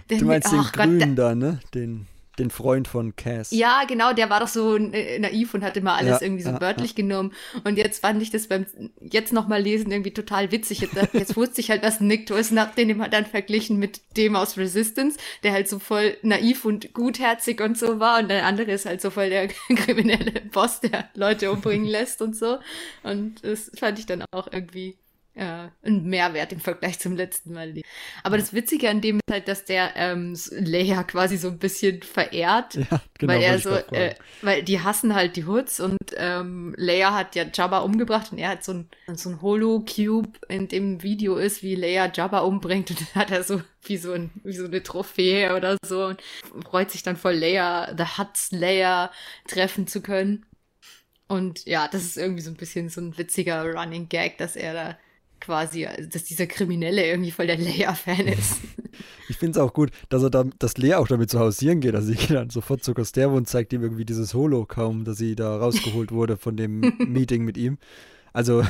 [0.16, 1.60] du meinst den Grünen da, ne?
[1.74, 2.06] Den
[2.38, 3.50] den Freund von Cass.
[3.50, 6.50] Ja, genau, der war doch so äh, naiv und hat immer alles ja, irgendwie so
[6.50, 6.96] ja, wörtlich ja.
[6.96, 7.32] genommen.
[7.64, 8.66] Und jetzt fand ich das beim
[9.00, 10.80] jetzt nochmal lesen irgendwie total witzig.
[10.80, 14.00] Jetzt, jetzt wusste ich halt, was Nikto ist und hab den halt dann verglichen mit
[14.16, 18.20] dem aus Resistance, der halt so voll naiv und gutherzig und so war.
[18.20, 22.34] Und der andere ist halt so voll der kriminelle Boss, der Leute umbringen lässt und
[22.34, 22.58] so.
[23.02, 24.96] Und das fand ich dann auch irgendwie
[25.34, 27.74] äh, ein Mehrwert im Vergleich zum letzten Mal.
[28.22, 32.02] Aber das Witzige an dem ist halt, dass der ähm, Leia quasi so ein bisschen
[32.02, 36.74] verehrt, ja, genau, weil er so, äh, weil die hassen halt die Hoods und ähm,
[36.76, 41.02] Leia hat ja Jabba umgebracht und er hat so ein, so ein Holo-Cube, in dem
[41.02, 44.52] Video ist, wie Leia Jabba umbringt und dann hat er so wie so, ein, wie
[44.52, 46.22] so eine Trophäe oder so und
[46.62, 49.10] freut sich dann voll Leia, The Huts Leia
[49.48, 50.44] treffen zu können.
[51.26, 54.74] Und ja, das ist irgendwie so ein bisschen so ein witziger Running Gag, dass er
[54.74, 54.98] da
[55.42, 58.60] quasi, dass dieser Kriminelle irgendwie voll der Leia-Fan ist.
[59.28, 61.94] Ich finde es auch gut, dass er da, dass Lea auch damit zu hausieren geht.
[61.94, 65.16] Also sie geht dann sofort zu Costervo und zeigt ihm irgendwie dieses Holo kaum, dass
[65.16, 67.78] sie da rausgeholt wurde von dem Meeting mit ihm.
[68.34, 68.66] Also,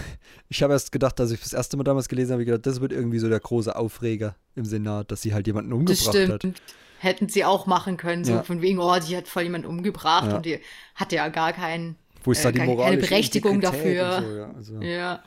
[0.49, 2.81] ich habe erst gedacht, als ich das erste Mal damals gelesen habe, ich gedacht, das
[2.81, 6.45] wird irgendwie so der große Aufreger im Senat, dass sie halt jemanden umgebracht das stimmt.
[6.45, 6.63] hat.
[6.99, 8.43] Hätten sie auch machen können, so ja.
[8.45, 10.37] von wegen, oh, die hat voll jemanden umgebracht ja.
[10.37, 10.61] und die
[10.95, 14.23] hatte ja gar keinen, Wo ist äh, da die keine Berechtigung dafür.
[14.23, 14.81] So, ja, also.
[14.81, 15.23] ja.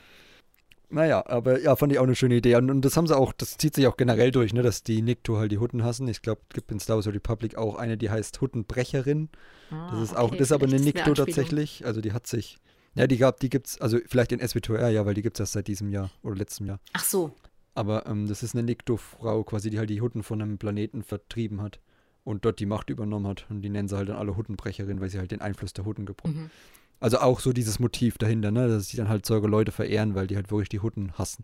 [0.89, 2.55] Naja, aber ja, fand ich auch eine schöne Idee.
[2.55, 5.01] Und, und, das haben sie auch, das zieht sich auch generell durch, ne, dass die
[5.01, 6.07] Nikto halt die Hutten hassen.
[6.07, 9.29] Ich glaube, es gibt in Star Wars Republic auch eine, die heißt Huttenbrecherin.
[9.71, 11.85] Ah, das ist okay, auch, das ist aber eine Nikto tatsächlich.
[11.85, 12.57] Also die hat sich,
[12.93, 15.53] ja, die gab, die gibt's, also vielleicht in SW2R, ja, weil die gibt es erst
[15.53, 16.79] seit diesem Jahr oder letztem Jahr.
[16.93, 17.33] Ach so.
[17.73, 21.61] Aber ähm, das ist eine Nikto-Frau quasi, die halt die Hutten von einem Planeten vertrieben
[21.61, 21.79] hat
[22.23, 23.45] und dort die Macht übernommen hat.
[23.49, 26.05] Und die nennen sie halt dann alle Huttenbrecherin, weil sie halt den Einfluss der Hutten
[26.05, 26.43] gebrochen.
[26.43, 26.51] Mhm.
[26.99, 28.67] Also auch so dieses Motiv dahinter, ne?
[28.67, 31.43] dass sie dann halt solche Leute verehren, weil die halt wirklich die Hutten hassen.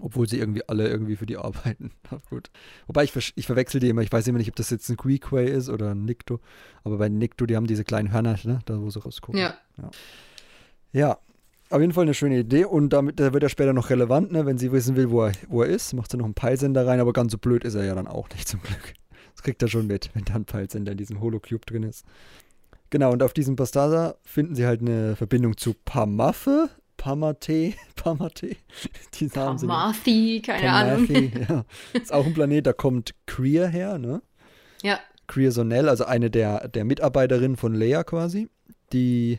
[0.00, 1.90] Obwohl sie irgendwie alle irgendwie für die arbeiten.
[2.30, 2.50] gut.
[2.86, 4.02] Wobei ich, ich verwechsel die immer.
[4.02, 6.40] Ich weiß immer nicht, ob das jetzt ein Queequay ist oder ein Nikto.
[6.84, 8.60] Aber bei Nikto, die haben diese kleinen Hörner, ne?
[8.64, 9.40] da wo sie rausgucken.
[9.40, 9.54] Ja.
[9.76, 9.90] Ja.
[10.92, 11.18] ja.
[11.68, 14.46] auf jeden Fall eine schöne Idee und damit wird er später noch relevant, ne?
[14.46, 17.00] wenn sie wissen will, wo er, wo er ist, macht sie noch einen Peilsender rein,
[17.00, 18.94] aber ganz so blöd ist er ja dann auch nicht zum Glück.
[19.34, 22.04] Das kriegt er schon mit, wenn da ein Peilsender in diesem Holocube drin ist.
[22.90, 28.56] Genau, und auf diesem Bastarda finden sie halt eine Verbindung zu Pamaffe, Pamate, Pamate.
[29.14, 31.46] Die Namen Pamathi, keine Pamathi, Ahnung.
[31.48, 31.64] Ja.
[32.00, 34.20] Ist auch ein Planet, da kommt Queer her, ne?
[34.82, 34.98] Ja.
[35.28, 38.48] Queer Sonell, also eine der, der Mitarbeiterinnen von Leia quasi,
[38.92, 39.38] die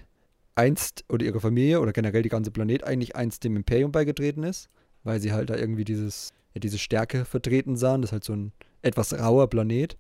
[0.56, 4.70] einst oder ihre Familie oder generell die ganze Planet eigentlich einst dem Imperium beigetreten ist,
[5.04, 8.02] weil sie halt da irgendwie dieses, ja, diese Stärke vertreten sahen.
[8.02, 9.98] Das ist halt so ein etwas rauer Planet.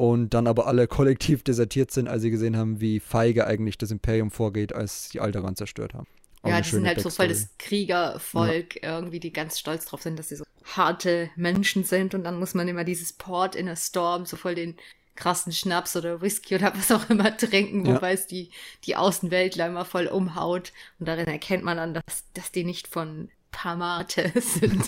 [0.00, 3.90] Und dann aber alle kollektiv desertiert sind, als sie gesehen haben, wie feige eigentlich das
[3.90, 6.06] Imperium vorgeht, als die Alderan zerstört haben.
[6.40, 8.98] Auch ja, die sind halt so voll das Kriegervolk, ja.
[8.98, 12.14] irgendwie, die ganz stolz drauf sind, dass sie so harte Menschen sind.
[12.14, 14.76] Und dann muss man immer dieses Port in a Storm, so voll den
[15.16, 18.14] krassen Schnaps oder Whisky oder was auch immer trinken, wobei ja.
[18.14, 18.48] es die,
[18.84, 20.72] die Außenweltler immer voll umhaut.
[20.98, 24.82] Und darin erkennt man dann, dass, dass die nicht von Pamate sind.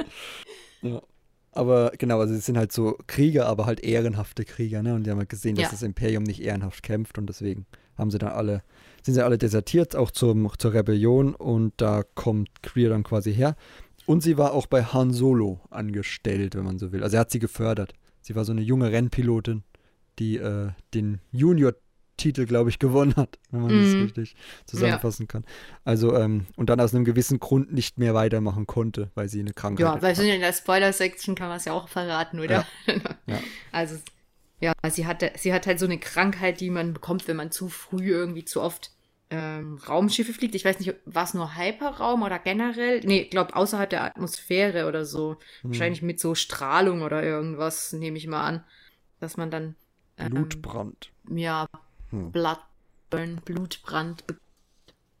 [0.80, 1.02] ja.
[1.52, 4.94] Aber genau, also sie sind halt so Krieger, aber halt ehrenhafte Krieger, ne?
[4.94, 5.70] Und die haben halt gesehen, dass ja.
[5.70, 7.66] das Imperium nicht ehrenhaft kämpft und deswegen
[7.98, 8.62] haben sie dann alle,
[9.02, 13.56] sind sie alle desertiert, auch zum, zur Rebellion und da kommt Queer dann quasi her.
[14.06, 17.02] Und sie war auch bei Han Solo angestellt, wenn man so will.
[17.02, 17.94] Also er hat sie gefördert.
[18.22, 19.62] Sie war so eine junge Rennpilotin,
[20.18, 21.20] die äh, den
[22.20, 23.82] Junior-Titel, glaube ich, gewonnen hat, wenn man mm.
[23.82, 24.02] das mhm.
[24.02, 25.26] richtig zusammenfassen ja.
[25.26, 25.44] kann.
[25.84, 29.52] Also, ähm, und dann aus einem gewissen Grund nicht mehr weitermachen konnte, weil sie eine
[29.52, 30.06] Krankheit hatte.
[30.06, 32.66] Ja, weil in der Spoiler-Section kann man es ja auch verraten, oder?
[32.86, 32.94] Ja.
[33.26, 33.38] ja.
[33.72, 33.96] Also,
[34.60, 37.68] ja, sie hatte, sie hat halt so eine Krankheit, die man bekommt, wenn man zu
[37.68, 38.92] früh irgendwie zu oft
[39.30, 40.54] ähm, Raumschiffe fliegt.
[40.54, 43.00] Ich weiß nicht, war es nur Hyperraum oder generell?
[43.04, 45.36] Nee, ich glaube außerhalb der Atmosphäre oder so.
[45.62, 45.70] Hm.
[45.70, 48.64] Wahrscheinlich mit so Strahlung oder irgendwas, nehme ich mal an.
[49.20, 49.76] Dass man dann.
[50.18, 51.10] Ähm, Blutbrand.
[51.30, 51.66] Ja,
[52.10, 52.32] hm.
[52.32, 54.24] Bloodburn, Blutbrand.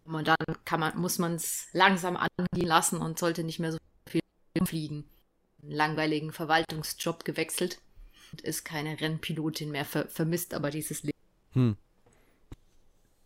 [0.04, 3.78] Und dann kann man, muss man es langsam angehen lassen und sollte nicht mehr so
[4.06, 4.22] viel
[4.64, 5.04] fliegen.
[5.62, 7.80] Einen langweiligen Verwaltungsjob gewechselt
[8.32, 11.18] und ist keine Rennpilotin mehr, ver vermisst aber dieses Leben.
[11.52, 11.76] Hm.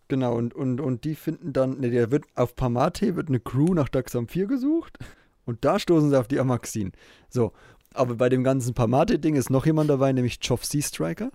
[0.08, 3.72] Genau, und, und, und die finden dann, ne, der wird auf Pamate wird eine Crew
[3.72, 4.98] nach Daxam 4 gesucht
[5.46, 6.92] und da stoßen sie auf die Amaxin.
[7.30, 7.52] So,
[7.94, 11.30] aber bei dem ganzen Pamate-Ding ist noch jemand dabei, nämlich Choff Sea Striker.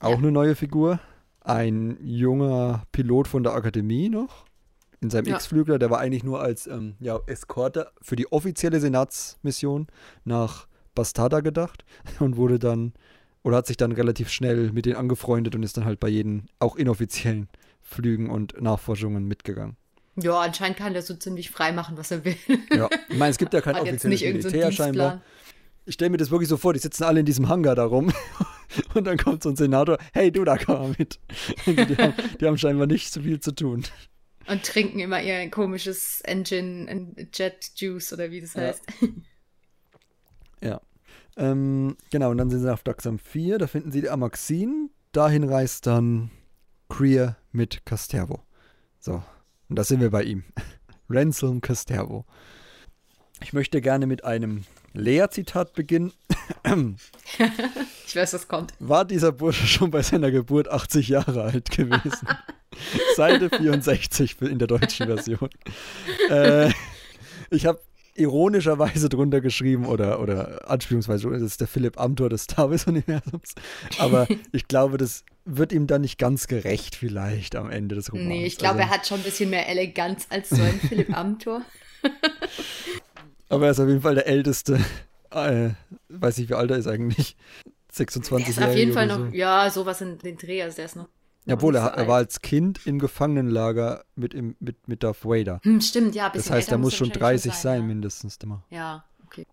[0.00, 0.16] Auch ja.
[0.16, 1.00] eine neue Figur.
[1.44, 4.44] Ein junger Pilot von der Akademie noch.
[5.00, 5.34] In seinem ja.
[5.34, 9.88] X-Flügler, der war eigentlich nur als ähm, ja, Eskorte für die offizielle Senatsmission
[10.24, 11.84] nach Bastarda gedacht
[12.20, 12.92] und wurde dann,
[13.42, 16.44] oder hat sich dann relativ schnell mit denen angefreundet und ist dann halt bei jedem,
[16.60, 17.48] auch inoffiziellen
[17.80, 19.76] Flügen und Nachforschungen mitgegangen.
[20.14, 22.36] Ja, anscheinend kann der so ziemlich frei machen, was er will.
[22.72, 25.22] Ja, ich meine, es gibt ja kein offizielles Militär so scheinbar.
[25.84, 28.12] Ich stelle mir das wirklich so vor, die sitzen alle in diesem Hangar da rum
[28.94, 31.18] und dann kommt so ein Senator, hey du, da komm mal mit.
[31.66, 33.84] Die, haben, die haben scheinbar nicht so viel zu tun.
[34.46, 38.82] Und trinken immer ihr komisches Engine Jet Juice oder wie das heißt.
[40.60, 40.68] Ja.
[40.68, 40.80] ja.
[41.36, 44.90] Ähm, genau, und dann sind sie auf Daxam 4, da finden sie die Amaxin.
[45.12, 46.30] Dahin reist dann
[46.88, 48.40] Queer mit Castervo.
[48.98, 49.22] So,
[49.68, 50.44] und da sind wir bei ihm.
[51.08, 52.24] Ransom Castervo.
[53.42, 56.12] Ich möchte gerne mit einem Lea-Zitat beginnen.
[58.06, 58.74] ich weiß, was kommt.
[58.78, 62.28] War dieser Bursche schon bei seiner Geburt 80 Jahre alt gewesen?
[63.16, 65.50] Seite 64 in der deutschen Version.
[66.28, 66.70] äh,
[67.50, 67.80] ich habe
[68.14, 73.54] ironischerweise drunter geschrieben oder, oder anspielungsweise, das ist der Philipp Amthor des Star Wars-Universums.
[73.98, 78.28] Aber ich glaube, das wird ihm dann nicht ganz gerecht, vielleicht am Ende des Romans.
[78.28, 81.16] Nee, ich glaube, also, er hat schon ein bisschen mehr Eleganz als so ein Philipp
[81.16, 81.62] Amthor.
[83.52, 84.78] Aber er ist auf jeden Fall der älteste.
[85.34, 85.70] Äh,
[86.10, 87.38] weiß nicht, wie alt er ist eigentlich.
[87.90, 88.70] 26 Jahre.
[88.70, 89.24] Auf jeden Fall noch, so.
[89.28, 91.08] ja, sowas in den Dreh, also der ist noch
[91.50, 95.60] obwohl, er, er, war als Kind im Gefangenenlager mit, im, mit, mit Darth Vader.
[95.64, 96.30] Hm, stimmt, ja.
[96.30, 97.86] Das heißt, er muss schon 30 sein, ja.
[97.86, 98.62] mindestens immer.
[98.70, 99.46] Ja, okay.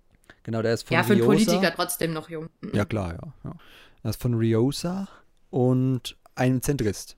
[0.44, 2.50] Genau, der ist von Ja, für einen Politiker trotzdem noch jung.
[2.62, 2.72] Mhm.
[2.74, 3.56] Ja, klar, ja, ja.
[4.04, 5.08] Er ist von Riosa
[5.50, 7.18] und ein Zentrist.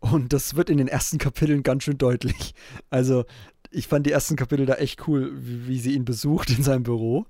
[0.00, 2.54] Und das wird in den ersten Kapiteln ganz schön deutlich.
[2.90, 3.26] Also,
[3.70, 6.82] ich fand die ersten Kapitel da echt cool, wie, wie sie ihn besucht in seinem
[6.82, 7.26] Büro.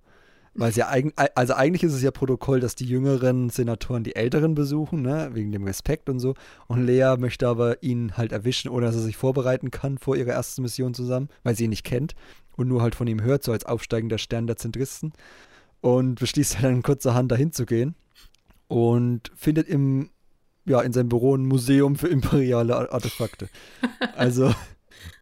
[0.52, 4.56] Weil ja eigentlich, also eigentlich ist es ja Protokoll, dass die jüngeren Senatoren die älteren
[4.56, 6.34] besuchen, ne, wegen dem Respekt und so.
[6.66, 10.32] Und Lea möchte aber ihn halt erwischen, ohne dass er sich vorbereiten kann vor ihrer
[10.32, 12.14] ersten Mission zusammen, weil sie ihn nicht kennt
[12.56, 15.12] und nur halt von ihm hört, so als aufsteigender Stern der Zentristen.
[15.80, 17.94] Und beschließt halt dann kurzerhand dahin zu gehen
[18.66, 20.10] und findet im,
[20.66, 23.48] ja, in seinem Büro ein Museum für imperiale Artefakte.
[24.16, 24.52] Also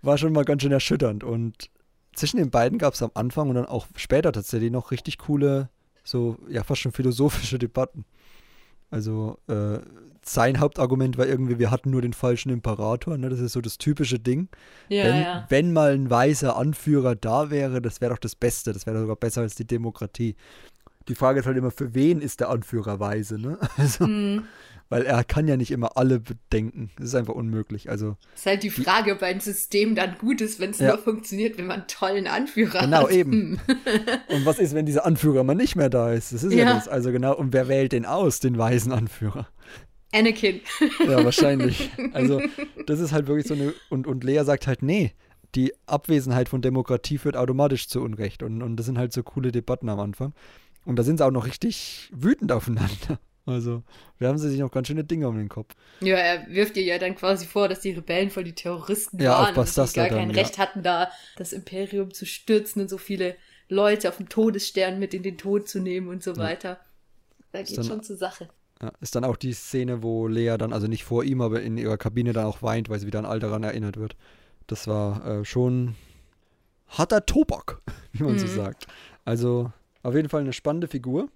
[0.03, 1.71] war schon mal ganz schön erschütternd und
[2.15, 5.71] zwischen den beiden gab es am Anfang und dann auch später tatsächlich noch richtig coole,
[6.05, 8.05] so ja fast schon philosophische Debatten.
[8.91, 9.79] Also äh,
[10.25, 13.19] sein Hauptargument war irgendwie, wir hatten nur den falschen Imperator.
[13.19, 13.29] Ne?
[13.29, 14.49] Das ist so das typische Ding.
[14.89, 15.47] Ja, wenn, ja.
[15.49, 18.73] wenn mal ein weißer Anführer da wäre, das wäre doch das Beste.
[18.73, 20.37] Das wäre sogar besser als die Demokratie.
[21.09, 23.39] Die Frage ist halt immer, für wen ist der Anführer weise?
[23.39, 23.59] Ne?
[23.77, 24.45] Also, Mhm.
[24.91, 26.91] Weil er kann ja nicht immer alle bedenken.
[26.97, 27.91] Das ist einfach unmöglich.
[27.91, 30.89] Also, Ist halt die Frage, ob ein System dann gut ist, wenn es Ja.
[30.95, 33.11] nur funktioniert, wenn man einen tollen Anführer Genau, hat.
[33.11, 33.61] eben.
[33.67, 33.77] Hm.
[34.29, 36.33] und was ist, wenn dieser Anführer mal nicht mehr da ist?
[36.33, 36.75] Das ist ja, Ja.
[36.75, 36.89] das.
[36.89, 39.47] Also genau, und wer wählt den aus, den weisen Anführer?
[40.13, 40.61] Anakin.
[41.07, 41.91] Ja, wahrscheinlich.
[42.15, 42.41] Also,
[42.87, 43.75] das ist halt wirklich so eine.
[43.91, 45.13] Und, und Lea sagt halt, nee,
[45.55, 48.43] die Abwesenheit von Demokratie führt automatisch zu Unrecht.
[48.43, 50.33] Und, und das sind halt so coole Debatten am Anfang.
[50.87, 53.21] Und da sind sie auch noch richtig wütend aufeinander.
[53.49, 53.83] Also,
[54.19, 55.75] wir haben sie sich noch ganz schöne Dinge um den Kopf.
[56.01, 59.33] Ja, er wirft ihr ja dann quasi vor, dass die Rebellen voll die Terroristen Ja,
[59.33, 62.83] waren und dass das gar da kein dann, Recht hatten, da das Imperium zu stürzen
[62.83, 63.37] und so viele
[63.69, 66.79] Leute auf dem Todesstern mit in den Tod zu nehmen und so weiter.
[67.53, 68.49] Da geht dann- schon zur Sache.
[68.83, 71.77] Ja, ist dann auch die Szene, wo Lea dann, also nicht vor ihm, aber in
[71.79, 74.15] ihrer Kabine dann auch weint, weil sie wieder an all daran erinnert wird.
[74.69, 75.97] Das war äh, schon
[76.89, 77.81] harter Tobak,
[78.13, 78.51] wie man so Mhm.
[78.55, 78.87] sagt.
[79.25, 81.29] Also auf jeden Fall eine spannende Figur,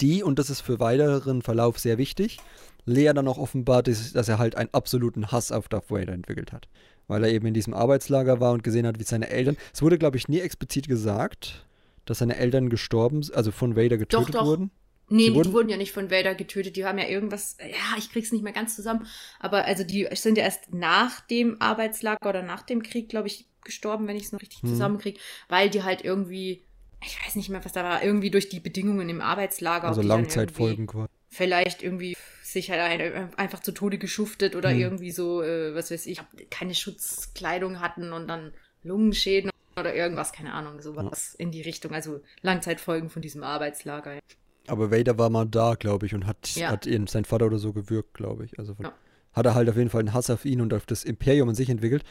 [0.00, 2.38] die, und das ist für weiteren Verlauf sehr wichtig,
[2.84, 6.68] Lea dann auch offenbart, dass er halt einen absoluten Hass auf Darth Vader entwickelt hat.
[7.08, 9.98] Weil er eben in diesem Arbeitslager war und gesehen hat, wie seine Eltern, es wurde,
[9.98, 11.66] glaube ich, nie explizit gesagt,
[12.04, 14.44] dass seine Eltern gestorben, also von Vader getötet doch.
[14.46, 14.70] wurden.
[15.08, 18.10] Nee, die wurden- wurden ja nicht von Vader getötet, die haben ja irgendwas, ja, ich
[18.10, 19.06] krieg's nicht mehr ganz zusammen,
[19.38, 23.46] aber also die sind ja erst nach dem Arbeitslager oder nach dem Krieg, glaube ich,
[23.62, 24.68] gestorben, wenn ich es noch richtig Hm.
[24.70, 26.64] zusammenkriege, weil die halt irgendwie,
[27.06, 30.86] ich weiß nicht mehr, was da war, irgendwie durch die Bedingungen im Arbeitslager, Also Langzeitfolgen
[30.86, 31.08] quasi.
[31.30, 34.78] Vielleicht irgendwie sich halt ein- einfach zu Tode geschuftet oder Hm.
[34.80, 40.52] irgendwie so, äh, was weiß ich, keine Schutzkleidung hatten und dann Lungenschäden oder irgendwas, keine
[40.54, 44.14] Ahnung, sowas in die Richtung, also Langzeitfolgen von diesem Arbeitslager.
[44.14, 44.20] ja.
[44.68, 46.70] Aber Vader war mal da, glaube ich, und hat, Ja.
[46.70, 48.58] hat ihn, sein Vater oder so gewürgt, glaube ich.
[48.58, 48.92] Also von, Ja.
[49.32, 51.54] hat er halt auf jeden Fall einen Hass auf ihn und auf das Imperium an
[51.54, 52.02] sich entwickelt.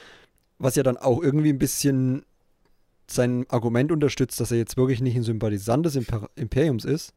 [0.57, 2.23] Was ja dann auch irgendwie ein bisschen
[3.07, 7.13] sein Argument unterstützt, dass er jetzt wirklich nicht ein Sympathisant des Imper Imperiums ist,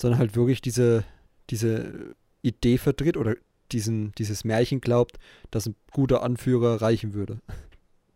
[0.00, 1.04] sondern halt wirklich diese,
[1.50, 3.36] diese Idee vertritt oder
[3.72, 5.18] diesen, dieses Märchen glaubt,
[5.50, 7.38] dass ein guter Anführer reichen würde.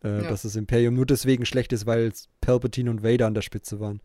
[0.04, 0.30] Äh, Ja.
[0.30, 4.00] Dass das Imperium nur deswegen schlecht ist, weil Palpatine und Vader an der Spitze waren.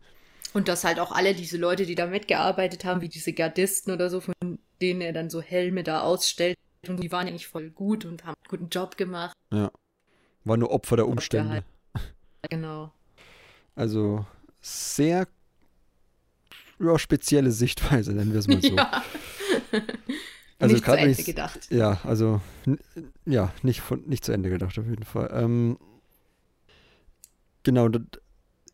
[0.54, 4.08] Und dass halt auch alle diese Leute, die da mitgearbeitet haben, wie diese Gardisten oder
[4.08, 4.34] so, von
[4.80, 8.24] denen er dann so Helme da ausstellt, und die waren ja nicht voll gut und
[8.24, 9.34] haben einen guten Job gemacht.
[9.50, 11.50] War nur Opfer der der Umstände.
[11.50, 11.64] halt-
[12.48, 12.92] Genau.
[13.78, 14.26] Also
[14.60, 15.28] sehr
[16.80, 18.74] ja, spezielle Sichtweise, nennen wir es mal so.
[18.76, 19.02] Ja.
[20.58, 21.68] Also nicht zu Ende ich's- gedacht.
[21.70, 22.40] Ja, also
[23.24, 25.30] ja, nicht, von, nicht zu Ende gedacht auf jeden Fall.
[25.32, 25.78] Ähm,
[27.62, 27.88] genau,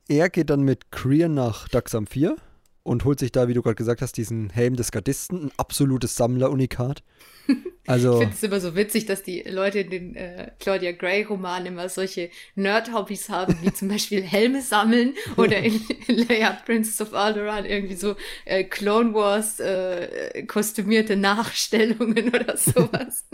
[0.08, 2.36] er geht dann mit Krian nach Daxam 4
[2.84, 6.14] und holt sich da, wie du gerade gesagt hast, diesen Helm des Gardisten, ein absolutes
[6.16, 7.02] Sammler-Unikat.
[7.86, 11.66] Ich Also, finde es immer so witzig, dass die Leute in den äh, Claudia Gray-Romanen
[11.66, 17.12] immer solche Nerd-Hobbys haben, wie zum Beispiel Helme sammeln oder in, in Leia Princess of
[17.12, 18.16] Alderaan irgendwie so
[18.46, 23.26] äh, Clone Wars äh, kostümierte Nachstellungen oder sowas.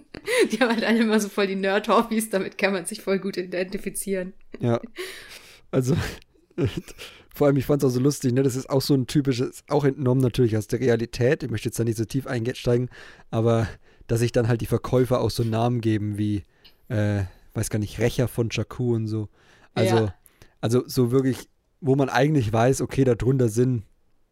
[0.51, 3.37] die haben halt alle immer so voll die Nerd-Hobbys, damit kann man sich voll gut
[3.37, 4.33] identifizieren.
[4.59, 4.81] ja.
[5.71, 5.97] Also,
[7.35, 8.43] vor allem, ich fand es auch so lustig, ne?
[8.43, 11.43] Das ist auch so ein typisches, auch entnommen natürlich aus der Realität.
[11.43, 12.89] Ich möchte jetzt da nicht so tief einsteigen,
[13.31, 13.69] aber
[14.07, 16.43] dass sich dann halt die Verkäufer auch so Namen geben wie,
[16.89, 17.23] äh,
[17.55, 19.29] weiß gar nicht, Rächer von Jakku und so.
[19.75, 20.15] Also, Ja.
[20.61, 21.49] also so wirklich,
[21.81, 23.85] wo man eigentlich weiß, okay, darunter sind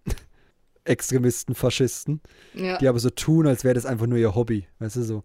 [0.84, 2.20] Extremisten, Faschisten,
[2.54, 2.78] Ja.
[2.78, 4.66] die aber so tun, als wäre das einfach nur ihr Hobby.
[4.78, 5.22] Weißt du, so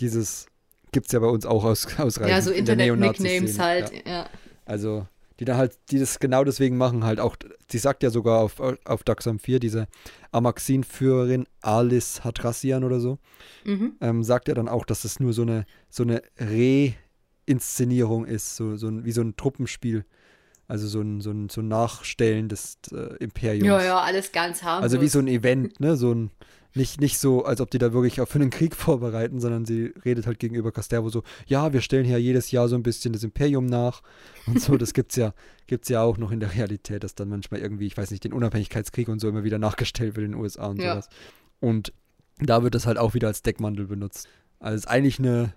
[0.00, 0.46] dieses
[0.92, 2.30] gibt's ja bei uns auch aus, ausreichend.
[2.36, 3.64] Ja, so in Internet-Nicknames Neonazi-Szene.
[3.64, 4.06] halt.
[4.06, 4.28] Ja.
[4.66, 5.06] Also,
[5.40, 7.36] die da halt, die das genau deswegen machen, halt auch,
[7.70, 9.86] sie sagt ja sogar auf, auf Daxam 4, diese
[10.32, 13.18] Amaxin-Führerin Alice Hatrassian oder so,
[13.64, 13.96] Mhm.
[14.00, 16.22] ähm, sagt ja dann auch, dass es nur so eine, so eine
[17.46, 20.04] Reinszenierung ist, so, so ein, wie so ein Truppenspiel.
[20.68, 23.66] Also so ein, so ein, so ein Nachstellen des äh, Imperiums.
[23.66, 24.82] ja, ja, alles ganz harmlos.
[24.82, 25.96] Also wie so ein Event, ne?
[25.96, 26.30] So ein,
[26.74, 29.92] nicht, nicht so, als ob die da wirklich auch für einen Krieg vorbereiten, sondern sie
[30.04, 33.22] redet halt gegenüber Castervo so, ja, wir stellen hier jedes Jahr so ein bisschen das
[33.22, 34.02] Imperium nach
[34.46, 35.32] und so, das gibt's ja,
[35.68, 38.32] gibt's ja auch noch in der Realität, dass dann manchmal irgendwie, ich weiß nicht, den
[38.32, 40.92] Unabhängigkeitskrieg und so immer wieder nachgestellt wird in den USA und Ja.
[40.94, 41.08] sowas.
[41.60, 41.92] Und
[42.38, 44.28] da wird das halt auch wieder als Deckmantel benutzt.
[44.58, 45.54] Also es ist eigentlich eine,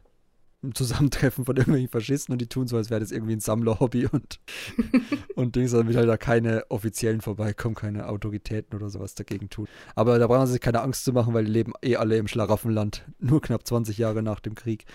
[0.63, 4.08] ein Zusammentreffen von irgendwelchen Faschisten und die tun so, als wäre das irgendwie ein Sammlerhobby
[4.08, 4.39] und,
[5.36, 9.67] und Dings, damit halt da keine Offiziellen vorbeikommen, keine Autoritäten oder sowas dagegen tun.
[9.95, 12.28] Aber da brauchen sie sich keine Angst zu machen, weil die leben eh alle im
[12.28, 14.86] Schlaraffenland, nur knapp 20 Jahre nach dem Krieg.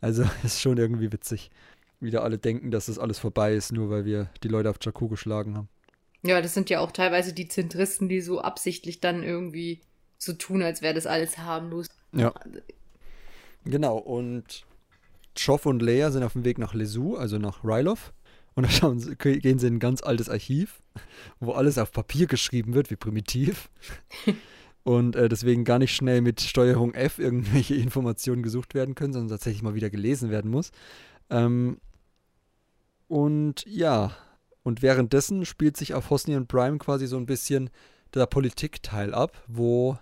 [0.00, 1.50] Also ist schon irgendwie witzig,
[2.00, 4.76] wie da alle denken, dass das alles vorbei ist, nur weil wir die Leute auf
[4.80, 5.68] Jakku geschlagen haben.
[6.24, 9.80] Ja, das sind ja auch teilweise die Zentristen, die so absichtlich dann irgendwie
[10.18, 11.88] so tun, als wäre das alles harmlos.
[12.12, 12.32] Ja.
[13.64, 14.64] Genau, und
[15.36, 18.12] Joff und Leia sind auf dem Weg nach Lesu, also nach Rylov.
[18.54, 20.82] Und dann sie, gehen sie in ein ganz altes Archiv,
[21.40, 23.70] wo alles auf Papier geschrieben wird, wie primitiv.
[24.82, 29.30] und äh, deswegen gar nicht schnell mit Steuerung F irgendwelche Informationen gesucht werden können, sondern
[29.30, 30.70] tatsächlich mal wieder gelesen werden muss.
[31.30, 31.78] Ähm,
[33.08, 34.12] und ja,
[34.62, 37.70] und währenddessen spielt sich auf Hosnian Prime quasi so ein bisschen
[38.14, 39.98] der Politikteil ab, wo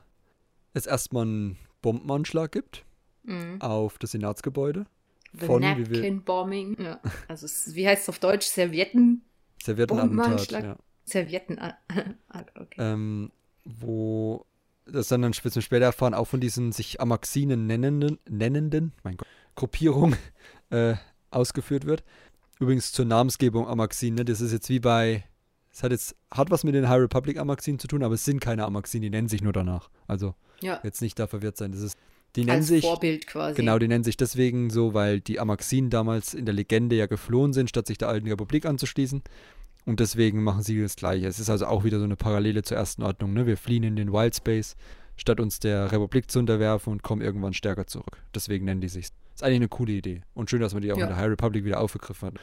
[0.75, 2.85] es erstmal einen Bombenanschlag gibt
[3.23, 3.61] mhm.
[3.61, 4.87] auf das Senatsgebäude.
[5.33, 6.77] The von, Napkin Bombing.
[6.81, 7.01] Ja.
[7.29, 8.47] Also wie heißt es auf Deutsch?
[8.47, 9.23] Servietten.
[9.63, 10.51] Serviettenattentat.
[10.51, 10.77] Ja.
[11.05, 11.59] Servietten.
[12.55, 12.77] okay.
[12.79, 13.31] Ähm,
[13.65, 14.47] wo
[14.87, 19.29] das dann ein bisschen später erfahren, auch von diesen sich Amaxinen nennenden, nennenden, mein Gott,
[19.55, 20.17] Gruppierung
[20.71, 20.95] äh,
[21.31, 22.03] ausgeführt wird.
[22.59, 24.25] Übrigens zur Namensgebung Amaxin, ne?
[24.25, 25.25] das ist jetzt wie bei,
[25.73, 28.41] es hat jetzt, hat was mit den High Republic Amaxinen zu tun, aber es sind
[28.41, 29.89] keine Amaxinen, die nennen sich nur danach.
[30.07, 30.81] Also ja.
[30.83, 31.73] jetzt nicht da verwirrt sein.
[31.73, 31.97] Das ist
[32.37, 33.57] die nennen Als sich, Vorbild quasi.
[33.57, 37.53] Genau, die nennen sich deswegen so, weil die Amaxinen damals in der Legende ja geflohen
[37.53, 39.23] sind, statt sich der alten Republik anzuschließen.
[39.87, 41.27] Und deswegen machen sie das Gleiche.
[41.27, 43.33] Es ist also auch wieder so eine Parallele zur ersten Ordnung.
[43.33, 43.47] Ne?
[43.47, 44.77] Wir fliehen in den Wildspace,
[45.17, 48.19] statt uns der Republik zu unterwerfen und kommen irgendwann stärker zurück.
[48.35, 49.07] Deswegen nennen die sich.
[49.35, 50.23] Ist eigentlich eine coole Idee.
[50.35, 51.05] Und schön, dass man die auch ja.
[51.05, 52.35] in der High Republic wieder aufgegriffen hat.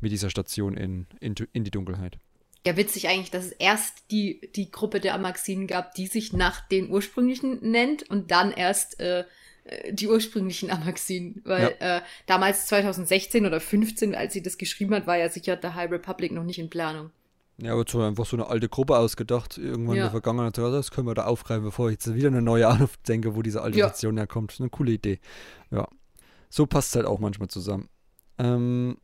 [0.00, 2.18] Mit dieser Station in, in, in die Dunkelheit.
[2.66, 6.66] Ja, witzig eigentlich, dass es erst die, die Gruppe der Amaxinen gab, die sich nach
[6.68, 9.20] den ursprünglichen nennt und dann erst äh,
[9.64, 11.42] äh die ursprünglichen Amaxinen.
[11.44, 11.98] Weil ja.
[11.98, 15.90] äh, damals 2016 oder 15, als sie das geschrieben hat, war ja sicher der High
[15.90, 17.10] Republic noch nicht in Planung.
[17.58, 20.02] Ja, aber so einfach so eine alte Gruppe ausgedacht, irgendwann ja.
[20.02, 23.34] in der Vergangenheit, das können wir da aufgreifen, bevor ich jetzt wieder eine neue denke,
[23.34, 23.88] wo diese alte ja.
[23.88, 24.56] Station herkommt.
[24.58, 25.20] Eine coole Idee.
[25.70, 25.88] Ja.
[26.50, 27.88] So passt es halt auch manchmal zusammen.
[28.38, 28.98] Ähm,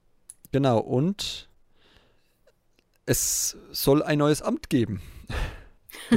[0.50, 1.48] genau, und
[3.06, 5.00] es soll ein neues Amt geben.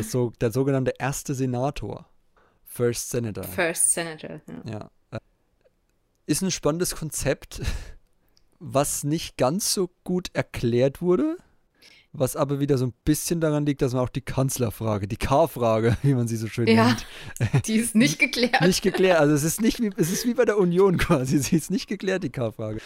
[0.02, 2.10] So, der sogenannte erste Senator.
[2.65, 3.43] First Senator.
[3.43, 4.71] First Senator, ja.
[4.71, 4.91] ja.
[5.12, 5.19] Äh,
[6.26, 7.62] ist ein spannendes Konzept,
[8.60, 11.38] was nicht ganz so gut erklärt wurde,
[12.12, 15.98] was aber wieder so ein bisschen daran liegt, dass man auch die Kanzlerfrage, die K-Frage,
[16.04, 16.88] wie man sie so schön ja,
[17.39, 17.65] nennt.
[17.65, 18.60] Die ist nicht geklärt.
[18.62, 19.19] nicht geklärt.
[19.19, 21.38] Also es ist nicht wie, es ist wie bei der Union quasi.
[21.39, 22.82] Sie ist nicht geklärt, die K-Frage.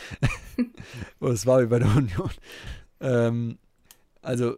[1.20, 2.32] Oder es war wie bei der Union.
[3.00, 3.58] Ähm,
[4.22, 4.56] also,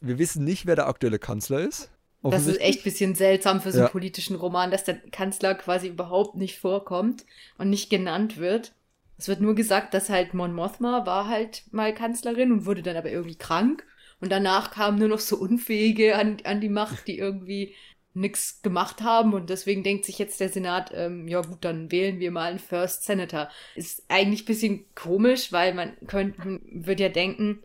[0.00, 1.90] wir wissen nicht, wer der aktuelle Kanzler ist.
[2.22, 3.92] Das ist echt ein bisschen seltsam für so einen ja.
[3.92, 7.24] politischen Roman, dass der Kanzler quasi überhaupt nicht vorkommt
[7.58, 8.72] und nicht genannt wird.
[9.18, 12.96] Es wird nur gesagt, dass halt Mon Mothma war halt mal Kanzlerin und wurde dann
[12.96, 13.84] aber irgendwie krank.
[14.20, 17.74] Und danach kamen nur noch so Unfähige an, an die Macht, die irgendwie
[18.14, 19.34] nichts gemacht haben.
[19.34, 22.58] Und deswegen denkt sich jetzt der Senat, ähm, ja gut, dann wählen wir mal einen
[22.58, 23.50] First Senator.
[23.74, 27.62] Ist eigentlich ein bisschen komisch, weil man könnte, würde ja denken,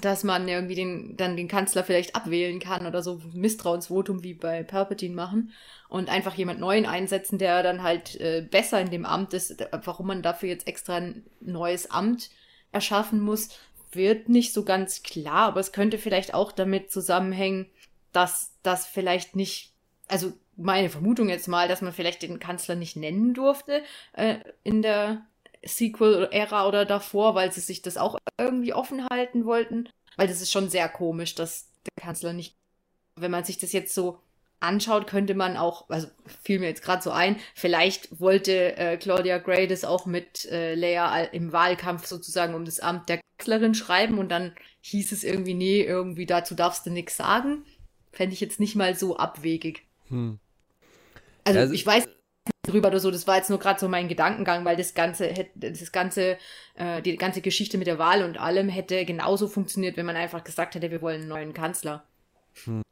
[0.00, 4.62] dass man irgendwie den, dann den Kanzler vielleicht abwählen kann oder so Misstrauensvotum wie bei
[4.62, 5.52] Palpatine machen
[5.88, 9.56] und einfach jemand Neuen einsetzen, der dann halt äh, besser in dem Amt ist.
[9.84, 12.30] Warum man dafür jetzt extra ein neues Amt
[12.70, 13.50] erschaffen muss,
[13.92, 17.66] wird nicht so ganz klar, aber es könnte vielleicht auch damit zusammenhängen,
[18.12, 19.74] dass das vielleicht nicht,
[20.08, 23.82] also meine Vermutung jetzt mal, dass man vielleicht den Kanzler nicht nennen durfte
[24.14, 25.26] äh, in der
[25.64, 29.88] Sequel-Ära oder davor, weil sie sich das auch irgendwie offen halten wollten.
[30.16, 32.56] Weil das ist schon sehr komisch, dass der Kanzler nicht.
[33.16, 34.20] Wenn man sich das jetzt so
[34.60, 36.08] anschaut, könnte man auch, also
[36.42, 40.74] fiel mir jetzt gerade so ein, vielleicht wollte äh, Claudia Gray das auch mit äh,
[40.74, 45.54] Leia im Wahlkampf sozusagen um das Amt der Kanzlerin schreiben und dann hieß es irgendwie,
[45.54, 47.64] nee, irgendwie dazu darfst du nichts sagen.
[48.12, 49.84] Fände ich jetzt nicht mal so abwegig.
[50.08, 50.38] Hm.
[51.44, 52.08] Also, also ich weiß
[52.72, 53.10] drüber oder so.
[53.10, 56.38] Das war jetzt nur gerade so mein Gedankengang, weil das ganze, das ganze,
[56.74, 60.44] äh, die ganze Geschichte mit der Wahl und allem hätte genauso funktioniert, wenn man einfach
[60.44, 62.04] gesagt hätte, wir wollen einen neuen Kanzler.
[62.64, 62.82] Hm.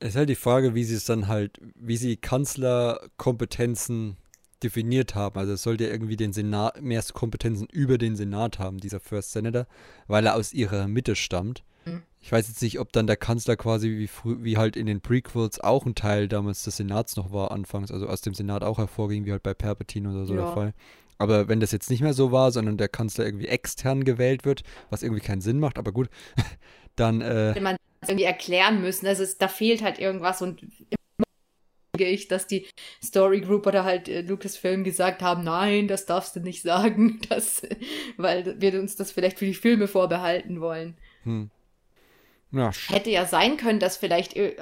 [0.00, 4.16] Es ist halt die Frage, wie sie es dann halt, wie sie Kanzlerkompetenzen
[4.62, 5.38] definiert haben.
[5.38, 9.66] Also es sollte irgendwie den Senat, mehr Kompetenzen über den Senat haben, dieser First Senator,
[10.06, 11.64] weil er aus ihrer Mitte stammt.
[11.92, 12.02] Mhm.
[12.20, 14.10] Ich weiß jetzt nicht, ob dann der Kanzler quasi wie,
[14.44, 18.08] wie halt in den Prequels auch ein Teil damals des Senats noch war, anfangs, also
[18.08, 20.44] aus dem Senat auch hervorging, wie halt bei Palpatine oder so ja.
[20.44, 20.74] der Fall.
[21.18, 24.62] Aber wenn das jetzt nicht mehr so war, sondern der Kanzler irgendwie extern gewählt wird,
[24.90, 26.08] was irgendwie keinen Sinn macht, aber gut,
[26.96, 27.20] dann.
[27.20, 30.62] Äh, Hätte man irgendwie erklären müssen, also es, da fehlt halt irgendwas und
[31.98, 32.66] ich, dass die
[33.02, 37.62] Story Group oder halt äh, Lucasfilm gesagt haben, nein, das darfst du nicht sagen, das,
[38.16, 40.96] weil wir uns das vielleicht für die Filme vorbehalten wollen.
[41.24, 41.50] Hm.
[42.50, 42.70] Ja.
[42.88, 44.54] Hätte ja sein können, dass vielleicht, äh,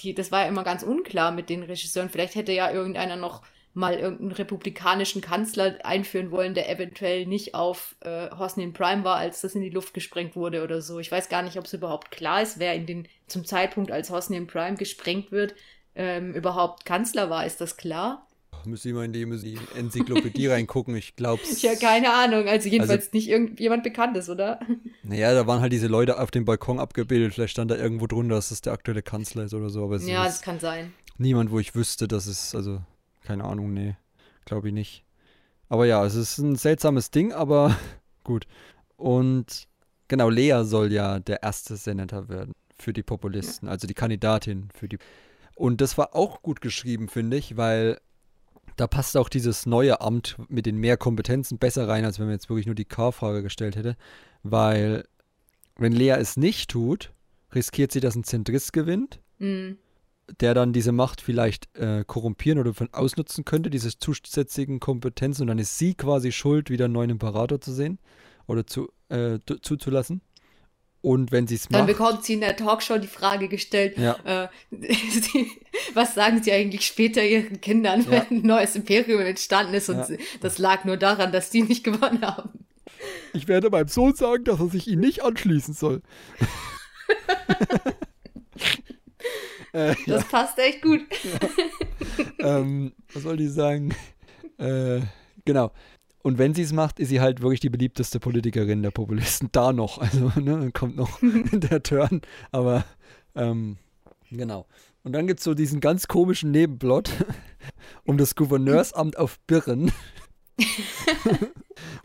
[0.00, 3.42] die, das war ja immer ganz unklar mit den Regisseuren, vielleicht hätte ja irgendeiner noch
[3.74, 9.40] mal irgendeinen republikanischen Kanzler einführen wollen, der eventuell nicht auf äh, Hosnian Prime war, als
[9.40, 10.98] das in die Luft gesprengt wurde oder so.
[10.98, 14.10] Ich weiß gar nicht, ob es überhaupt klar ist, wer in den zum Zeitpunkt, als
[14.10, 15.54] Hosnian Prime gesprengt wird,
[15.94, 17.46] ähm, überhaupt Kanzler war.
[17.46, 18.26] Ist das klar?
[18.64, 20.96] Müsste ich mal in die, die Enzyklopädie reingucken.
[20.96, 22.48] Ich glaube Ich habe keine Ahnung.
[22.48, 24.60] Also jedenfalls also, nicht irgendjemand Bekanntes, oder?
[25.02, 27.34] Naja, da waren halt diese Leute auf dem Balkon abgebildet.
[27.34, 29.84] Vielleicht stand da irgendwo drunter, dass das der aktuelle Kanzler ist oder so.
[29.84, 30.92] Aber ja, das kann sein.
[31.18, 32.80] Niemand, wo ich wüsste, dass es, also,
[33.22, 33.96] keine Ahnung, nee.
[34.44, 35.04] Glaube ich nicht.
[35.68, 37.76] Aber ja, es ist ein seltsames Ding, aber
[38.24, 38.46] gut.
[38.96, 39.68] Und
[40.08, 44.88] genau, Lea soll ja der erste Senator werden für die Populisten, also die Kandidatin für
[44.88, 44.98] die.
[45.54, 47.98] Und das war auch gut geschrieben, finde ich, weil
[48.76, 52.34] da passt auch dieses neue Amt mit den mehr Kompetenzen besser rein, als wenn man
[52.34, 53.96] jetzt wirklich nur die K-Frage gestellt hätte.
[54.42, 55.04] Weil,
[55.76, 57.12] wenn Lea es nicht tut,
[57.54, 59.78] riskiert sie, dass ein Zentrist gewinnt, mhm.
[60.40, 65.42] der dann diese Macht vielleicht äh, korrumpieren oder von ausnutzen könnte, diese zusätzlichen Kompetenzen.
[65.42, 67.98] Und dann ist sie quasi schuld, wieder einen neuen Imperator zu sehen
[68.46, 70.22] oder zu, äh, zuzulassen.
[71.02, 71.80] Und wenn sie es macht.
[71.80, 74.16] Dann bekommt sie in der Talkshow die Frage gestellt, ja.
[74.24, 74.48] äh,
[75.94, 79.90] was sagen sie eigentlich später ihren Kindern, wenn ein neues Imperium entstanden ist?
[79.90, 80.16] Und ja.
[80.40, 82.50] das lag nur daran, dass die nicht gewonnen haben.
[83.32, 86.02] Ich werde meinem Sohn sagen, dass er sich ihnen nicht anschließen soll.
[89.72, 91.00] äh, das passt echt gut.
[92.38, 93.92] ähm, was soll ich sagen?
[94.58, 95.00] Äh,
[95.44, 95.72] genau.
[96.22, 99.48] Und wenn sie es macht, ist sie halt wirklich die beliebteste Politikerin der Populisten.
[99.52, 99.98] Da noch.
[99.98, 101.18] Also, ne, kommt noch
[101.52, 102.22] der Turn.
[102.52, 102.84] Aber,
[103.34, 103.76] ähm,
[104.30, 104.66] genau.
[105.02, 107.10] Und dann gibt es so diesen ganz komischen Nebenplot
[108.04, 109.92] um das Gouverneursamt auf Birren.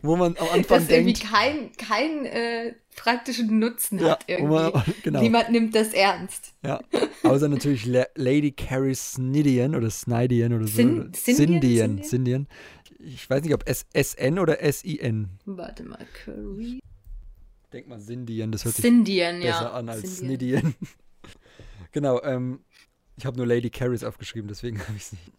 [0.02, 0.90] wo man am Anfang das denkt.
[0.90, 4.72] irgendwie keinen kein, äh, praktischen Nutzen ja, hat irgendwie.
[4.72, 5.20] Man, genau.
[5.20, 6.52] Niemand nimmt das ernst.
[6.64, 6.80] Ja,
[7.22, 10.76] außer natürlich La Lady Carrie Snidian oder Snidian oder so.
[10.76, 12.02] Sin Sindian.
[12.02, 12.48] Sindian
[12.98, 15.28] ich weiß nicht, ob SN oder SIN.
[15.44, 16.80] Warte mal, Curry.
[17.72, 19.72] Denk mal Sindian, das hört sich Sindian, besser ja.
[19.72, 20.74] an als Snidian.
[21.92, 22.60] genau, ähm,
[23.16, 25.32] ich habe nur Lady Carries aufgeschrieben, deswegen habe ich es nicht.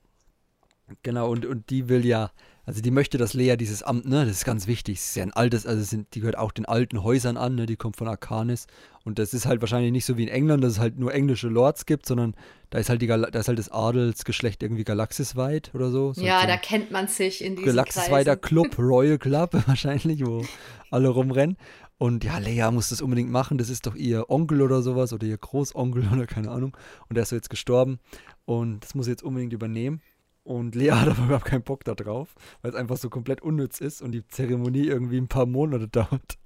[1.03, 2.31] Genau, und, und die will ja,
[2.69, 5.23] also die möchte, dass Lea dieses Amt, ne, das ist ganz wichtig, es ist ja
[5.23, 8.07] ein altes, also sind, die gehört auch den alten Häusern an, ne, die kommt von
[8.07, 8.67] Arcanis
[9.03, 11.47] und das ist halt wahrscheinlich nicht so wie in England, dass es halt nur englische
[11.47, 12.35] Lords gibt, sondern
[12.69, 16.13] da ist halt, die da ist halt das Adelsgeschlecht irgendwie galaxisweit oder so.
[16.13, 20.45] so ja, so da kennt man sich in diesem Galaxisweiter Club, Royal Club wahrscheinlich, wo
[20.91, 21.57] alle rumrennen.
[21.97, 23.57] Und ja, Lea muss das unbedingt machen.
[23.57, 26.77] Das ist doch ihr Onkel oder sowas oder ihr Großonkel oder keine Ahnung.
[27.09, 27.99] Und der ist so jetzt gestorben.
[28.45, 30.01] Und das muss sie jetzt unbedingt übernehmen.
[30.49, 32.33] Und Lea hat aber überhaupt keinen Bock da drauf,
[32.63, 36.39] weil es einfach so komplett unnütz ist und die Zeremonie irgendwie ein paar Monate dauert.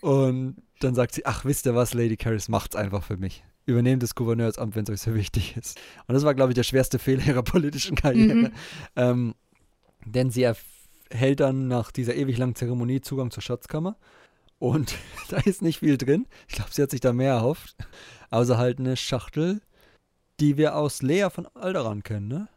[0.00, 3.44] und dann sagt sie, ach, wisst ihr was, Lady Caris macht's einfach für mich.
[3.66, 5.78] Übernehmt das Gouverneursamt, wenn es euch so wichtig ist.
[6.06, 8.34] Und das war, glaube ich, der schwerste Fehler ihrer politischen Karriere.
[8.34, 8.52] Mhm.
[8.96, 9.34] Ähm,
[10.06, 13.98] denn sie erhält dann nach dieser ewig langen Zeremonie Zugang zur Schatzkammer.
[14.58, 14.94] Und
[15.28, 16.26] da ist nicht viel drin.
[16.48, 17.76] Ich glaube, sie hat sich da mehr erhofft.
[18.30, 19.60] Außer halt eine Schachtel,
[20.40, 22.48] die wir aus Lea von Alderan kennen, ne?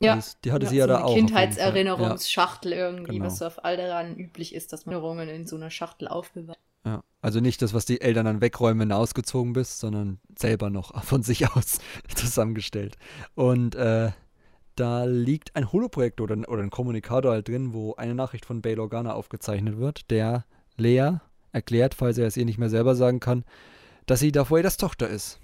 [0.00, 0.14] Ja.
[0.14, 1.14] Also, die hatte ja, sie ja so da auch.
[1.14, 2.78] Kindheitserinnerungsschachtel ja.
[2.78, 3.26] irgendwie, genau.
[3.26, 6.58] was so auf Alderan üblich ist, dass man Erinnerungen in so einer Schachtel aufbewahrt.
[6.84, 7.02] Ja.
[7.20, 11.02] Also nicht das, was die Eltern dann wegräumen, wenn du ausgezogen bist, sondern selber noch
[11.04, 11.78] von sich aus
[12.14, 12.96] zusammengestellt.
[13.34, 14.12] Und äh,
[14.76, 18.78] da liegt ein Holoprojektor oder, oder ein Kommunikator halt drin, wo eine Nachricht von Bail
[18.78, 20.44] Organa aufgezeichnet wird, der
[20.76, 21.18] Lea
[21.52, 23.44] erklärt, falls er es ihr nicht mehr selber sagen kann,
[24.06, 25.40] dass sie Darth Tochter ist.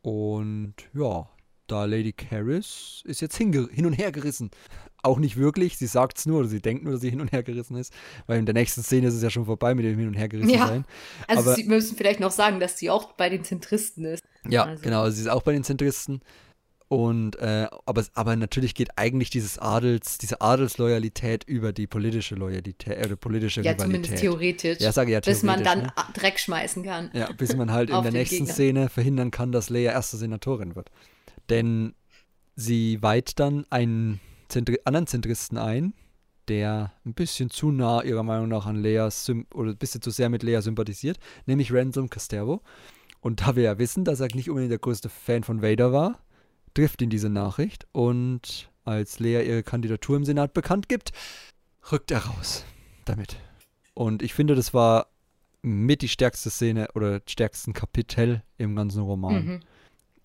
[0.00, 1.28] Und ja,
[1.68, 4.50] da Lady Caris ist jetzt hin und her gerissen.
[5.02, 7.30] Auch nicht wirklich, sie sagt es nur oder sie denkt nur, dass sie hin und
[7.30, 7.92] her gerissen ist,
[8.26, 10.28] weil in der nächsten Szene ist es ja schon vorbei mit dem Hin und Her
[10.28, 10.66] gerissen ja.
[10.66, 10.84] sein.
[11.28, 14.24] Also Aber, sie müssen vielleicht noch sagen, dass sie auch bei den Zentristen ist.
[14.48, 14.82] Ja, also.
[14.82, 16.20] genau, sie ist auch bei den Zentristen.
[16.88, 22.96] Und äh, aber, aber natürlich geht eigentlich dieses Adels, diese Adelsloyalität über die politische Loyalität,
[22.96, 23.86] äh, politische ja, Rivalität.
[23.86, 24.80] zumindest theoretisch.
[24.80, 25.92] Ja, sage ja Bis man dann ne?
[26.14, 27.10] Dreck schmeißen kann.
[27.12, 28.54] Ja, bis man halt in der nächsten Gegner.
[28.54, 30.90] Szene verhindern kann, dass Leia erste Senatorin wird.
[31.48, 31.94] Denn
[32.56, 35.94] sie weiht dann einen Zentri anderen Zentristen ein,
[36.48, 39.08] der ein bisschen zu nah ihrer Meinung nach an Lea
[39.54, 42.62] oder ein bisschen zu sehr mit Lea sympathisiert, nämlich Ransom Castervo.
[43.20, 46.20] Und da wir ja wissen, dass er nicht unbedingt der größte Fan von Vader war,
[46.74, 51.12] trifft ihn diese Nachricht und als Lea ihre Kandidatur im Senat bekannt gibt,
[51.92, 52.64] rückt er raus
[53.04, 53.36] damit.
[53.94, 55.08] Und ich finde, das war
[55.62, 59.44] mit die stärkste Szene oder stärksten Kapitel im ganzen Roman.
[59.44, 59.60] Mhm.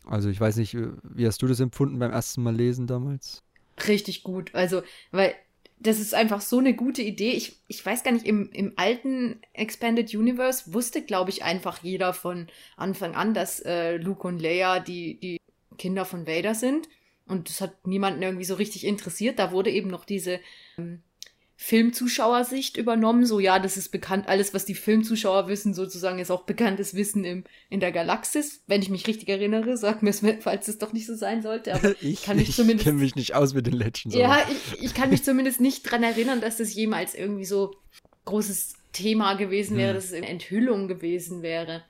[0.06, 3.44] Also ich weiß nicht, wie hast du das empfunden beim ersten Mal lesen damals?
[3.88, 4.54] Richtig gut.
[4.54, 5.34] Also, weil
[5.80, 7.32] das ist einfach so eine gute Idee.
[7.32, 12.14] Ich, ich weiß gar nicht, im, im alten Expanded Universe wusste, glaube ich, einfach jeder
[12.14, 12.48] von
[12.78, 15.38] Anfang an, dass äh, Luke und Leia die, die
[15.78, 16.88] Kinder von Vader sind.
[17.28, 19.40] Und das hat niemanden irgendwie so richtig interessiert.
[19.40, 20.40] Da wurde eben noch diese
[20.78, 21.02] ähm,
[21.56, 23.26] Filmzuschauersicht übernommen.
[23.26, 24.28] So, ja, das ist bekannt.
[24.28, 28.64] Alles, was die Filmzuschauer wissen, sozusagen, ist auch bekanntes Wissen im, in der Galaxis.
[28.68, 31.74] Wenn ich mich richtig erinnere, sag mir es, falls es doch nicht so sein sollte.
[31.74, 32.86] Aber ich kann mich ich zumindest.
[32.86, 34.16] kenne mich nicht aus mit den Legends.
[34.16, 37.76] Ja, ich, ich kann mich zumindest nicht dran erinnern, dass das jemals irgendwie so
[38.26, 39.96] großes Thema gewesen wäre, hm.
[39.96, 41.84] dass es eine Enthüllung gewesen wäre.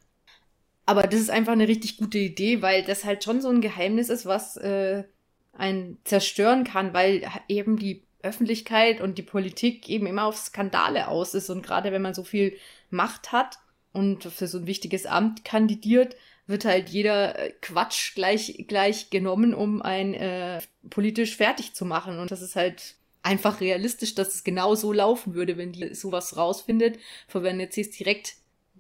[0.86, 4.10] Aber das ist einfach eine richtig gute Idee, weil das halt schon so ein Geheimnis
[4.10, 5.06] ist, was äh,
[5.54, 11.34] einen zerstören kann, weil eben die Öffentlichkeit und die Politik eben immer auf Skandale aus
[11.34, 11.50] ist.
[11.50, 12.58] Und gerade wenn man so viel
[12.90, 13.60] Macht hat
[13.92, 16.16] und für so ein wichtiges Amt kandidiert,
[16.48, 22.20] wird halt jeder äh, Quatsch gleich, gleich genommen, um ein äh, politisch fertig zu machen.
[22.20, 26.36] Und das ist halt einfach realistisch, dass es genau so laufen würde, wenn die sowas
[26.36, 28.36] rausfindet, verwendet sie es direkt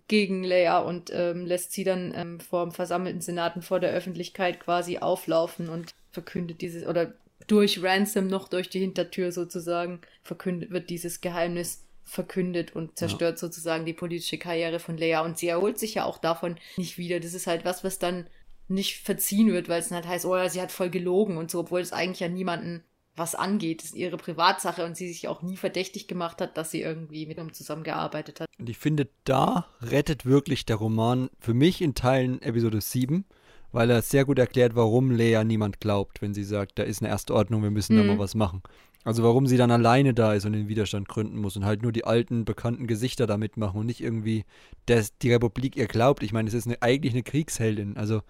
[0.09, 4.59] gegen Leia und ähm, lässt sie dann ähm, vor dem versammelten Senaten vor der Öffentlichkeit
[4.59, 7.13] quasi auflaufen und verkündet dieses oder
[7.47, 13.37] durch Ransom noch durch die Hintertür sozusagen verkündet wird dieses Geheimnis verkündet und zerstört ja.
[13.37, 17.19] sozusagen die politische Karriere von Leia und sie erholt sich ja auch davon nicht wieder.
[17.19, 18.27] Das ist halt was, was dann
[18.67, 21.49] nicht verziehen wird, weil es dann halt heißt, oh ja, sie hat voll gelogen und
[21.49, 22.83] so, obwohl es eigentlich ja niemanden
[23.15, 23.81] was angeht.
[23.81, 27.25] Das ist ihre Privatsache und sie sich auch nie verdächtig gemacht hat, dass sie irgendwie
[27.25, 28.49] mit ihm zusammengearbeitet hat.
[28.57, 33.25] Und ich finde, da rettet wirklich der Roman für mich in Teilen Episode 7,
[33.73, 37.09] weil er sehr gut erklärt, warum Lea niemand glaubt, wenn sie sagt, da ist eine
[37.09, 38.07] erste Ordnung, wir müssen mhm.
[38.07, 38.61] da mal was machen.
[39.03, 41.91] Also warum sie dann alleine da ist und den Widerstand gründen muss und halt nur
[41.91, 44.45] die alten, bekannten Gesichter da mitmachen und nicht irgendwie,
[44.85, 46.23] dass die Republik ihr glaubt.
[46.23, 47.97] Ich meine, es ist eine, eigentlich eine Kriegsheldin.
[47.97, 48.21] Also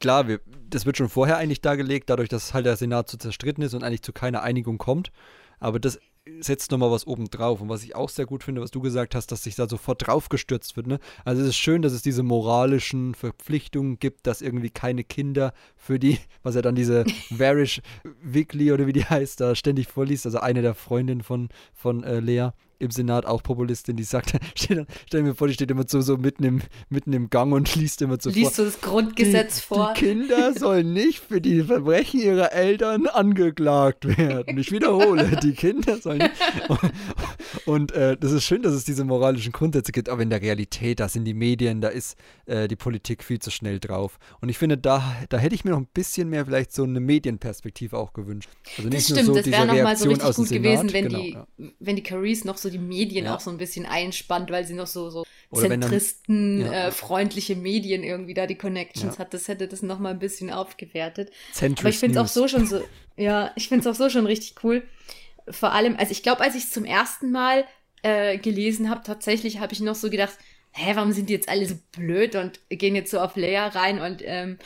[0.00, 0.40] klar, wir,
[0.70, 3.84] das wird schon vorher eigentlich dargelegt, dadurch, dass halt der Senat zu zerstritten ist und
[3.84, 5.12] eigentlich zu keiner Einigung kommt.
[5.60, 6.00] Aber das
[6.40, 7.60] setzt nochmal was oben drauf.
[7.60, 10.06] Und was ich auch sehr gut finde, was du gesagt hast, dass sich da sofort
[10.06, 10.86] draufgestürzt wird.
[10.86, 10.98] Ne?
[11.24, 15.98] Also es ist schön, dass es diese moralischen Verpflichtungen gibt, dass irgendwie keine Kinder für
[15.98, 17.80] die, was er dann diese Varish
[18.22, 22.20] Wiggly oder wie die heißt, da ständig vorliest, also eine der Freundinnen von, von äh,
[22.20, 22.50] Lea,
[22.82, 26.16] im Senat auch Populistin, die sagt, stell, stell mir vor, die steht immer so, so
[26.16, 28.42] mitten, im, mitten im Gang und liest immer so liest vor.
[28.42, 29.94] Liest du das Grundgesetz die, vor?
[29.94, 34.58] Die Kinder sollen nicht für die Verbrechen ihrer Eltern angeklagt werden.
[34.58, 36.32] Ich wiederhole, die Kinder sollen nicht.
[37.66, 41.00] Und, äh, das ist schön, dass es diese moralischen Grundsätze gibt, aber in der Realität,
[41.00, 44.18] da sind die Medien, da ist äh, die Politik viel zu schnell drauf.
[44.40, 47.00] Und ich finde, da, da hätte ich mir noch ein bisschen mehr vielleicht so eine
[47.00, 48.50] Medienperspektive auch gewünscht.
[48.76, 51.20] Also nicht das stimmt, nur so das wäre nochmal so richtig gut gewesen, wenn, genau,
[51.20, 51.46] die, ja.
[51.80, 53.34] wenn die Carees noch so die Medien ja.
[53.34, 55.24] auch so ein bisschen einspannt, weil sie noch so, so
[55.54, 57.58] Zentristen-freundliche ja.
[57.58, 59.34] äh, Medien irgendwie da die Connections hat.
[59.34, 61.30] Das hätte das noch mal ein bisschen aufgewertet.
[61.52, 62.82] Zentrist Aber ich finde es auch so schon so,
[63.16, 64.82] ja, ich finde es auch so schon richtig cool.
[65.48, 67.64] Vor allem, also ich glaube, als ich es zum ersten Mal
[68.02, 70.38] äh, gelesen habe, tatsächlich habe ich noch so gedacht,
[70.72, 74.00] hä, warum sind die jetzt alle so blöd und gehen jetzt so auf Leia rein
[74.00, 74.58] und ähm,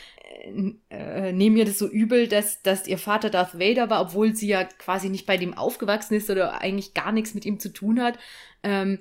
[0.90, 4.48] äh, nehmen ihr das so übel, dass, dass ihr Vater Darth Vader war, obwohl sie
[4.48, 8.00] ja quasi nicht bei dem aufgewachsen ist oder eigentlich gar nichts mit ihm zu tun
[8.00, 8.18] hat.
[8.62, 9.00] Ähm,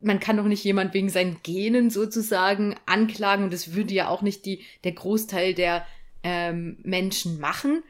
[0.00, 4.22] man kann doch nicht jemand wegen seinen Genen sozusagen anklagen und das würde ja auch
[4.22, 5.86] nicht die, der Großteil der
[6.22, 7.82] ähm, Menschen machen.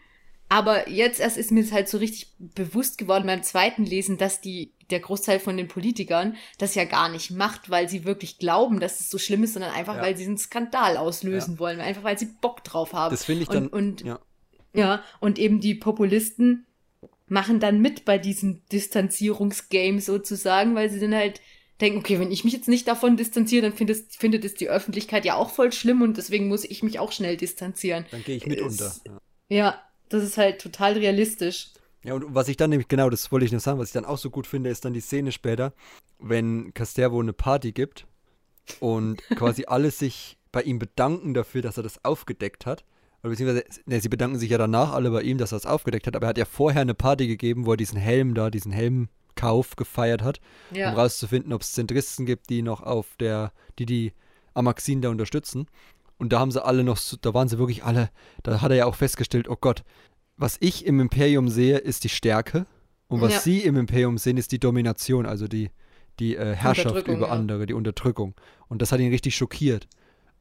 [0.52, 4.42] Aber jetzt erst ist mir es halt so richtig bewusst geworden beim zweiten Lesen, dass
[4.42, 8.78] die, der Großteil von den Politikern das ja gar nicht macht, weil sie wirklich glauben,
[8.78, 10.02] dass es so schlimm ist, sondern einfach, ja.
[10.02, 11.58] weil sie einen Skandal auslösen ja.
[11.58, 13.12] wollen, einfach weil sie Bock drauf haben.
[13.12, 13.68] Das finde ich dann.
[13.68, 14.20] Und, und, ja.
[14.74, 16.66] ja, und eben die Populisten
[17.28, 21.40] machen dann mit bei diesem Distanzierungsgame sozusagen, weil sie dann halt
[21.80, 25.24] denken, okay, wenn ich mich jetzt nicht davon distanziere, dann findet, findet es die Öffentlichkeit
[25.24, 28.04] ja auch voll schlimm und deswegen muss ich mich auch schnell distanzieren.
[28.10, 28.94] Dann gehe ich mit unter.
[29.48, 29.80] Ja,
[30.12, 31.70] das ist halt total realistisch.
[32.04, 34.04] Ja, und was ich dann nämlich, genau, das wollte ich noch sagen, was ich dann
[34.04, 35.72] auch so gut finde, ist dann die Szene später,
[36.18, 38.06] wenn Castervo eine Party gibt
[38.80, 42.84] und quasi alle sich bei ihm bedanken dafür, dass er das aufgedeckt hat.
[43.22, 46.06] Oder beziehungsweise, ne, sie bedanken sich ja danach alle bei ihm, dass er es aufgedeckt
[46.08, 48.72] hat, aber er hat ja vorher eine Party gegeben, wo er diesen Helm da, diesen
[48.72, 50.40] Helmkauf gefeiert hat,
[50.72, 50.90] ja.
[50.90, 54.12] um rauszufinden, ob es Zentristen gibt, die noch auf der, die die
[54.54, 55.68] Amaxin da unterstützen.
[56.22, 58.08] Und da haben sie alle noch, da waren sie wirklich alle,
[58.44, 59.82] da hat er ja auch festgestellt, oh Gott,
[60.36, 62.64] was ich im Imperium sehe, ist die Stärke.
[63.08, 63.40] Und was ja.
[63.40, 65.72] sie im Imperium sehen, ist die Domination, also die,
[66.20, 67.32] die äh, Herrschaft über ja.
[67.32, 68.34] andere, die Unterdrückung.
[68.68, 69.88] Und das hat ihn richtig schockiert.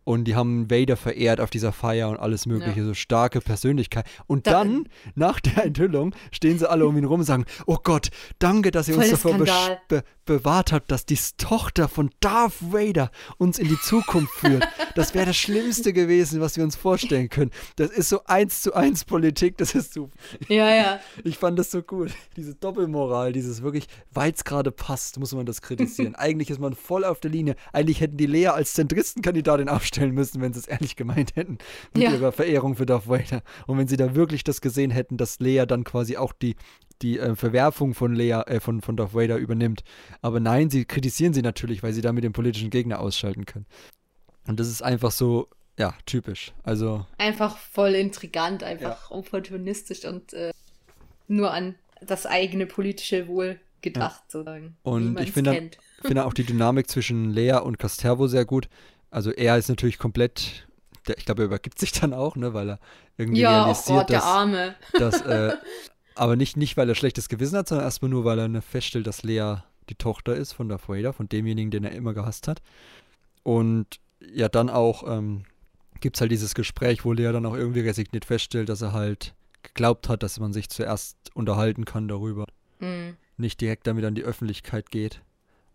[0.03, 2.85] Und die haben Vader verehrt auf dieser Feier und alles Mögliche, ja.
[2.85, 4.05] so starke Persönlichkeit.
[4.27, 7.77] Und da, dann, nach der Enthüllung, stehen sie alle um ihn rum und sagen: Oh
[7.81, 9.37] Gott, danke, dass ihr uns davor
[9.87, 14.65] be bewahrt habt, dass die Tochter von Darth Vader uns in die Zukunft führt.
[14.95, 17.51] Das wäre das Schlimmste gewesen, was wir uns vorstellen können.
[17.75, 20.15] Das ist so eins zu eins Politik, das ist super.
[20.47, 20.99] Ja, ja.
[21.23, 22.11] Ich fand das so gut.
[22.35, 26.15] Diese Doppelmoral, dieses wirklich, weil es gerade passt, muss man das kritisieren.
[26.21, 27.55] Eigentlich ist man voll auf der Linie.
[27.73, 31.57] Eigentlich hätten die Lea als Zentristenkandidatin aufstellen müssen, wenn sie es ehrlich gemeint hätten.
[31.93, 32.11] Mit ja.
[32.11, 33.43] ihrer Verehrung für Darth Vader.
[33.67, 36.55] Und wenn sie da wirklich das gesehen hätten, dass Lea dann quasi auch die
[37.01, 39.83] die äh, Verwerfung von Leia, äh, von, von Darth Vader übernimmt.
[40.21, 43.65] Aber nein, sie kritisieren sie natürlich, weil sie damit den politischen Gegner ausschalten können.
[44.45, 45.47] Und das ist einfach so,
[45.79, 46.53] ja, typisch.
[46.61, 47.07] Also.
[47.17, 49.17] Einfach voll intrigant, einfach ja.
[49.17, 50.51] opportunistisch und äh,
[51.27, 54.31] nur an das eigene politische Wohl gedacht, ja.
[54.31, 54.77] sozusagen.
[54.83, 55.71] Und ich finde
[56.03, 58.69] find auch die Dynamik zwischen Lea und Castervo sehr gut.
[59.11, 60.67] Also er ist natürlich komplett,
[61.07, 62.79] der, ich glaube, er übergibt sich dann auch, ne, weil er
[63.17, 64.75] irgendwie ja, realisiert, oh Gott, dass, der Arme.
[64.93, 65.53] dass äh,
[66.15, 69.05] aber nicht, nicht, weil er schlechtes Gewissen hat, sondern erstmal nur, weil er ne, feststellt,
[69.05, 69.57] dass Lea
[69.89, 72.61] die Tochter ist von Darth Vader, von demjenigen, den er immer gehasst hat.
[73.43, 73.99] Und
[74.33, 75.43] ja, dann auch ähm,
[75.99, 79.33] gibt es halt dieses Gespräch, wo Lea dann auch irgendwie resigniert feststellt, dass er halt
[79.63, 82.45] geglaubt hat, dass man sich zuerst unterhalten kann darüber.
[82.79, 83.17] Mhm.
[83.37, 85.21] Nicht direkt damit an die Öffentlichkeit geht.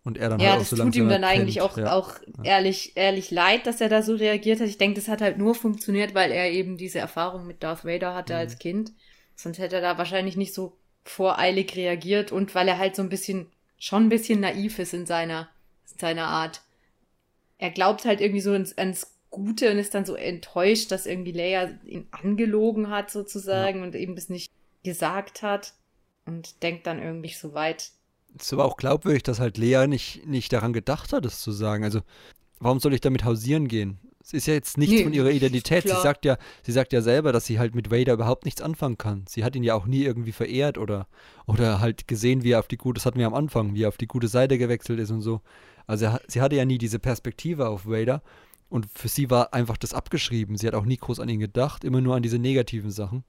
[0.06, 1.40] Und er dann ja, halt auch so das tut ihm dann erkennt.
[1.42, 1.92] eigentlich auch, ja.
[1.92, 4.68] auch ehrlich, ehrlich leid, dass er da so reagiert hat.
[4.68, 8.14] Ich denke, das hat halt nur funktioniert, weil er eben diese Erfahrung mit Darth Vader
[8.14, 8.38] hatte mhm.
[8.38, 8.92] als Kind.
[9.34, 13.08] Sonst hätte er da wahrscheinlich nicht so voreilig reagiert und weil er halt so ein
[13.08, 13.46] bisschen,
[13.80, 15.48] schon ein bisschen naiv ist in seiner,
[15.92, 16.62] in seiner Art.
[17.58, 21.32] Er glaubt halt irgendwie so ins, ins Gute und ist dann so enttäuscht, dass irgendwie
[21.32, 23.84] Leia ihn angelogen hat sozusagen ja.
[23.84, 24.52] und eben das nicht
[24.84, 25.74] gesagt hat
[26.26, 27.90] und denkt dann irgendwie so weit.
[28.38, 31.52] Es ist aber auch glaubwürdig, dass halt Lea nicht, nicht daran gedacht hat, es zu
[31.52, 31.84] sagen.
[31.84, 32.00] Also,
[32.60, 33.98] warum soll ich damit hausieren gehen?
[34.22, 35.84] Es ist ja jetzt nichts nee, von ihrer Identität.
[35.84, 38.98] Sie sagt ja, sie sagt ja selber, dass sie halt mit Vader überhaupt nichts anfangen
[38.98, 39.24] kann.
[39.28, 41.06] Sie hat ihn ja auch nie irgendwie verehrt oder,
[41.46, 43.88] oder halt gesehen, wie er auf die gute, das hatten wir am Anfang, wie er
[43.88, 45.42] auf die gute Seite gewechselt ist und so.
[45.86, 48.20] Also sie hatte ja nie diese Perspektive auf Vader
[48.68, 50.56] und für sie war einfach das abgeschrieben.
[50.56, 53.22] Sie hat auch nie groß an ihn gedacht, immer nur an diese negativen Sachen.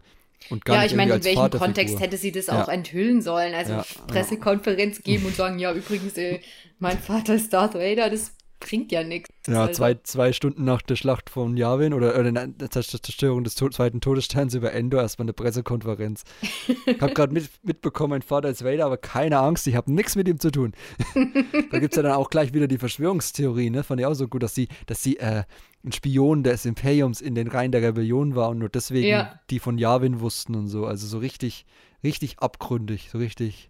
[0.68, 2.64] Ja, ich meine, in welchem Kontext hätte sie das ja.
[2.64, 3.54] auch enthüllen sollen?
[3.54, 6.42] Also ja, Pressekonferenz geben und sagen, ja, übrigens, ey,
[6.80, 9.30] mein Vater ist Darth Vader, das bringt ja nichts.
[9.48, 9.74] Ja, also.
[9.74, 14.02] zwei, zwei Stunden nach der Schlacht von Yavin oder, oder der Zerstörung des to zweiten
[14.02, 16.24] Todessterns über Endor erstmal eine Pressekonferenz.
[16.86, 20.16] ich habe gerade mit, mitbekommen, mein Vater ist Vader, aber keine Angst, ich habe nichts
[20.16, 20.74] mit ihm zu tun.
[21.72, 23.84] da gibt es ja dann auch gleich wieder die Verschwörungstheorie, ne?
[23.84, 25.44] Fand ich auch so gut, dass sie, dass sie äh,
[25.84, 29.40] ein Spion des Imperiums in den Reihen der Rebellion war und nur deswegen ja.
[29.50, 30.86] die von Yavin wussten und so.
[30.86, 31.66] Also so richtig,
[32.04, 33.70] richtig abgründig, so richtig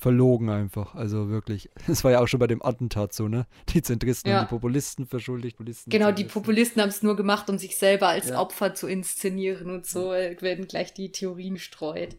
[0.00, 0.94] verlogen einfach.
[0.94, 1.70] Also wirklich.
[1.86, 3.46] Das war ja auch schon bei dem Attentat so, ne?
[3.68, 4.38] Die Zentristen ja.
[4.38, 5.56] haben die Populisten verschuldigt.
[5.58, 8.40] Populisten genau, die Populisten haben es nur gemacht, um sich selber als ja.
[8.40, 12.16] Opfer zu inszenieren und so werden gleich die Theorien streut.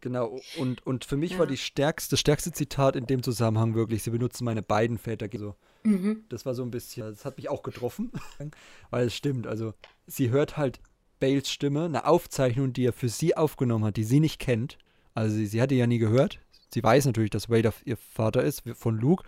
[0.00, 1.38] Genau, und, und für mich ja.
[1.38, 5.28] war die stärkste, das stärkste Zitat in dem Zusammenhang wirklich, sie benutzen meine beiden Väter.
[5.36, 5.56] So.
[5.82, 6.24] Mhm.
[6.28, 8.12] Das war so ein bisschen, das hat mich auch getroffen,
[8.90, 9.46] weil es stimmt.
[9.46, 9.74] Also,
[10.06, 10.80] sie hört halt
[11.18, 14.78] Bales Stimme, eine Aufzeichnung, die er für sie aufgenommen hat, die sie nicht kennt.
[15.14, 16.40] Also, sie, sie hatte ja nie gehört.
[16.72, 19.24] Sie weiß natürlich, dass Vader ihr Vater ist, von Luke,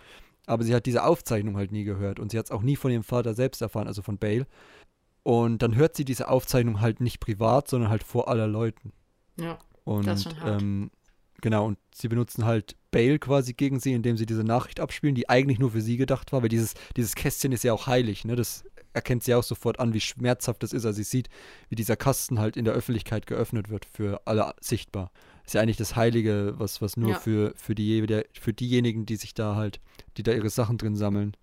[0.47, 2.91] aber sie hat diese Aufzeichnung halt nie gehört und sie hat es auch nie von
[2.91, 4.47] ihrem Vater selbst erfahren, also von Bale.
[5.23, 8.93] Und dann hört sie diese Aufzeichnung halt nicht privat, sondern halt vor aller Leuten.
[9.39, 9.59] Ja.
[9.85, 10.63] Und das ist schon hart.
[10.63, 10.91] Ähm,
[11.41, 15.29] genau, und sie benutzen halt Bale quasi gegen sie, indem sie diese Nachricht abspielen, die
[15.29, 18.37] eigentlich nur für sie gedacht war, weil dieses, dieses Kästchen ist ja auch heilig, ne?
[18.37, 18.65] Das
[18.95, 20.87] erkennt sie auch sofort an, wie schmerzhaft das ist.
[20.87, 21.29] Also sie sieht,
[21.69, 25.11] wie dieser Kasten halt in der Öffentlichkeit geöffnet wird, für alle sichtbar
[25.49, 27.19] ist ja eigentlich das Heilige, was, was nur ja.
[27.19, 29.81] für, für, die, für diejenigen, die sich da halt,
[30.19, 31.35] die da ihre Sachen drin sammeln,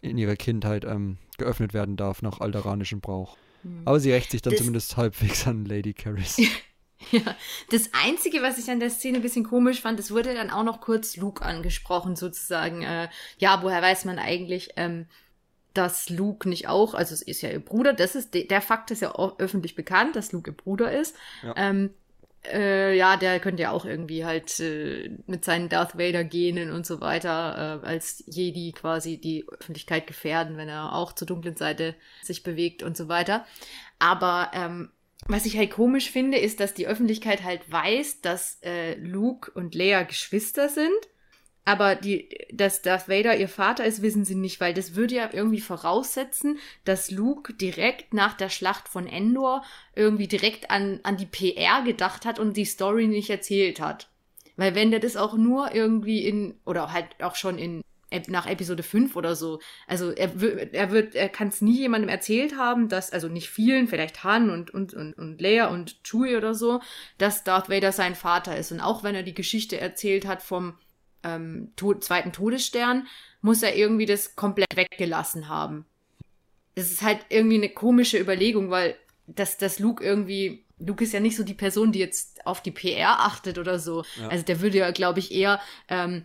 [0.00, 3.36] in ihrer Kindheit ähm, geöffnet werden darf nach alderanischem Brauch.
[3.62, 3.82] Mhm.
[3.84, 6.38] Aber sie rächt sich dann das, zumindest halbwegs an Lady Caris.
[7.10, 7.36] ja,
[7.70, 10.64] das Einzige, was ich an der Szene ein bisschen komisch fand, es wurde dann auch
[10.64, 12.80] noch kurz Luke angesprochen, sozusagen.
[12.80, 15.04] Äh, ja, woher weiß man eigentlich, ähm,
[15.74, 19.02] dass Luke nicht auch, also es ist ja ihr Bruder, das ist, der Fakt ist
[19.02, 21.14] ja öffentlich bekannt, dass Luke ihr Bruder ist.
[21.42, 21.52] Ja.
[21.56, 21.90] Ähm,
[22.44, 27.00] äh, ja, der könnte ja auch irgendwie halt äh, mit seinen Darth Vader-Genen und so
[27.00, 32.42] weiter äh, als Jedi quasi die Öffentlichkeit gefährden, wenn er auch zur dunklen Seite sich
[32.42, 33.46] bewegt und so weiter.
[33.98, 34.90] Aber ähm,
[35.26, 39.74] was ich halt komisch finde, ist, dass die Öffentlichkeit halt weiß, dass äh, Luke und
[39.74, 40.90] Leia Geschwister sind
[41.64, 45.30] aber die, dass Darth Vader ihr Vater ist, wissen sie nicht, weil das würde ja
[45.32, 51.26] irgendwie voraussetzen, dass Luke direkt nach der Schlacht von Endor irgendwie direkt an, an die
[51.26, 54.08] PR gedacht hat und die Story nicht erzählt hat.
[54.56, 57.82] Weil wenn der das auch nur irgendwie in, oder halt auch schon in,
[58.26, 60.30] nach Episode 5 oder so, also er,
[60.72, 64.50] er wird, er kann es nie jemandem erzählt haben, dass, also nicht vielen, vielleicht Han
[64.50, 66.80] und, und, und, und Leia und Chewie oder so,
[67.18, 68.72] dass Darth Vader sein Vater ist.
[68.72, 70.74] Und auch wenn er die Geschichte erzählt hat vom,
[71.22, 73.06] ähm, to zweiten Todesstern,
[73.40, 75.84] muss er irgendwie das komplett weggelassen haben.
[76.74, 78.96] Das ist halt irgendwie eine komische Überlegung, weil
[79.26, 82.70] dass, dass Luke irgendwie, Luke ist ja nicht so die Person, die jetzt auf die
[82.70, 84.04] PR achtet oder so.
[84.20, 84.28] Ja.
[84.28, 86.24] Also der würde ja, glaube ich, eher ähm,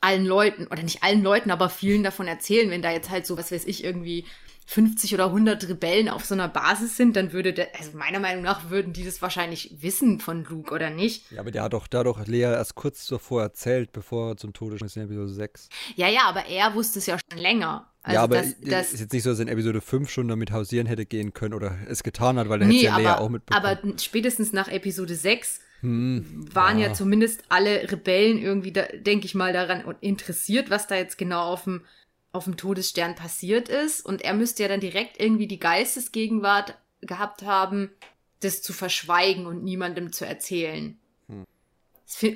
[0.00, 3.38] allen Leuten, oder nicht allen Leuten, aber vielen davon erzählen, wenn da jetzt halt so,
[3.38, 4.24] was weiß ich, irgendwie
[4.66, 8.42] 50 oder 100 Rebellen auf so einer Basis sind, dann würde der, also meiner Meinung
[8.42, 11.30] nach würden die das wahrscheinlich wissen von Luke, oder nicht?
[11.30, 14.76] Ja, aber der hat doch, doch Lea erst kurz davor erzählt, bevor er zum Tode
[14.84, 15.68] ist in Episode 6.
[15.94, 17.90] Ja, ja, aber er wusste es ja schon länger.
[18.02, 20.10] Also ja, aber das, es das, ist jetzt nicht so, dass er in Episode 5
[20.10, 22.96] schon damit hausieren hätte gehen können oder es getan hat, weil dann nee, hätte ja
[22.98, 23.66] Lea aber, auch mitbekommen.
[23.66, 26.88] aber spätestens nach Episode 6 Hm, waren ja.
[26.88, 26.94] ja.
[26.94, 31.64] zumindest alle Rebellen irgendwie, da, denke ich mal, daran interessiert, was da jetzt genau auf
[31.64, 31.82] dem,
[32.36, 34.04] auf dem Todesstern passiert ist.
[34.04, 37.90] Und er müsste ja dann direkt irgendwie die Geistesgegenwart gehabt haben,
[38.40, 40.98] das zu verschweigen und niemandem zu erzählen.
[41.28, 41.44] Hm.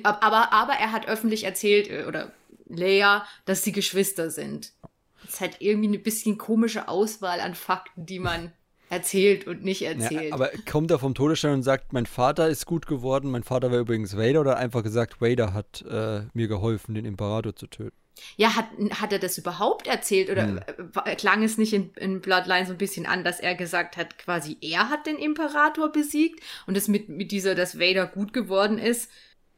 [0.03, 2.31] Aber, aber er hat öffentlich erzählt, äh, oder
[2.67, 4.73] Leia, dass sie Geschwister sind.
[5.21, 8.51] Das ist halt irgendwie eine bisschen komische Auswahl an Fakten, die man
[8.89, 10.29] erzählt und nicht erzählt.
[10.29, 13.71] Ja, aber kommt er vom Todesstern und sagt, mein Vater ist gut geworden, mein Vater
[13.71, 18.00] war übrigens Vader oder einfach gesagt, Vader hat äh, mir geholfen, den Imperator zu töten?
[18.37, 18.65] Ja, hat,
[18.99, 20.59] hat er das überhaupt erzählt oder Hm.
[21.05, 24.17] äh, klang es nicht in, in Bloodline so ein bisschen an, dass er gesagt hat,
[24.17, 28.77] quasi er hat den Imperator besiegt und es mit, mit dieser, dass Vader gut geworden
[28.77, 29.09] ist,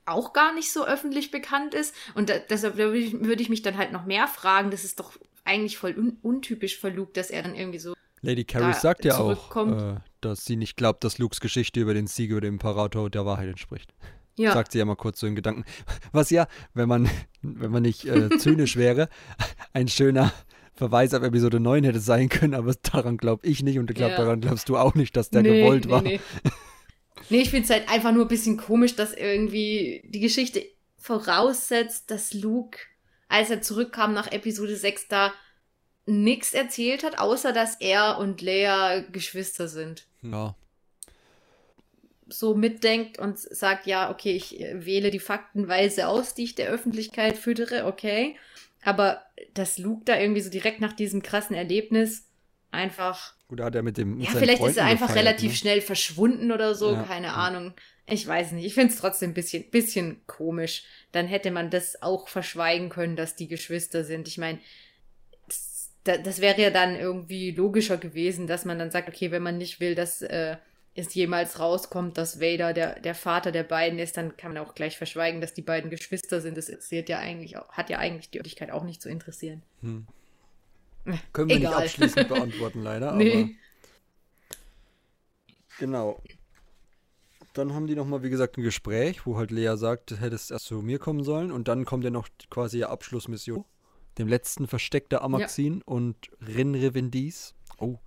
[0.05, 1.95] auch gar nicht so öffentlich bekannt ist.
[2.15, 4.99] Und da, deshalb würde ich, würde ich mich dann halt noch mehr fragen, das ist
[4.99, 5.13] doch
[5.45, 7.93] eigentlich voll un, untypisch für Luke, dass er dann irgendwie so.
[8.21, 12.07] Lady Carrie sagt ja auch, äh, dass sie nicht glaubt, dass Lukes Geschichte über den
[12.07, 13.93] Sieg über den Imperator der Wahrheit entspricht.
[14.35, 15.63] Ja, Sagt sie ja mal kurz so in Gedanken.
[16.11, 17.09] Was ja, wenn man,
[17.41, 19.09] wenn man nicht äh, zynisch wäre,
[19.73, 20.33] ein schöner
[20.75, 24.13] Verweis auf Episode 9 hätte sein können, aber daran glaube ich nicht und ich glaube,
[24.13, 24.17] Ja.
[24.17, 26.01] daran glaubst du auch nicht, dass der Nee, gewollt nee, war.
[26.01, 26.19] Nee,
[27.29, 30.65] nee ich finde es halt einfach nur ein bisschen komisch, dass irgendwie die Geschichte
[30.97, 32.79] voraussetzt, dass Luke,
[33.27, 35.31] als er zurückkam nach Episode 6, da
[36.05, 40.07] nichts erzählt hat, außer dass er und Leia Geschwister sind.
[40.21, 40.55] Ja.
[42.33, 46.69] So mitdenkt und sagt, ja, okay, ich äh, wähle die Faktenweise aus, die ich der
[46.69, 48.35] Öffentlichkeit füttere, okay.
[48.83, 49.21] Aber
[49.53, 52.25] dass Luke da irgendwie so direkt nach diesem krassen Erlebnis
[52.71, 54.17] einfach Gut, hat er mit dem.
[54.17, 55.57] mit ja, vielleicht ist Freunden er einfach gefeiert, relativ ne?
[55.57, 57.33] schnell verschwunden oder so, Ja, keine ja.
[57.33, 57.73] Ahnung.
[58.07, 58.65] Ich weiß nicht.
[58.65, 60.83] Ich finde es trotzdem ein bisschen, bisschen komisch.
[61.13, 64.27] Dann hätte man das auch verschweigen können, dass die Geschwister sind.
[64.27, 64.59] Ich meine,
[65.47, 69.43] das, da- das wäre ja dann irgendwie logischer gewesen, dass man dann sagt, okay, wenn
[69.43, 70.57] man nicht will, dass äh,
[70.95, 74.75] es jemals rauskommt, dass Vader der, der Vater der beiden ist, dann kann man auch
[74.75, 76.55] gleich verschweigen, dass die beiden Geschwister sind.
[76.57, 79.63] Das interessiert ja eigentlich auch, hat ja eigentlich die Öffentlichkeit auch nicht zu interessieren.
[79.81, 80.05] Hm.
[81.05, 81.71] Äh, Können wir egal.
[81.71, 83.13] nicht abschließend beantworten, leider.
[83.13, 83.55] Nee.
[85.79, 86.21] Genau.
[87.53, 90.65] Dann haben die nochmal, wie gesagt, ein Gespräch, wo halt Lea sagt, du hättest erst
[90.65, 91.51] zu mir kommen sollen.
[91.51, 93.65] Und dann kommt ja noch quasi die Abschlussmission.
[94.17, 97.55] Dem letzten Versteck der Amaxin und Rin Revendis.
[97.83, 97.99] Oh,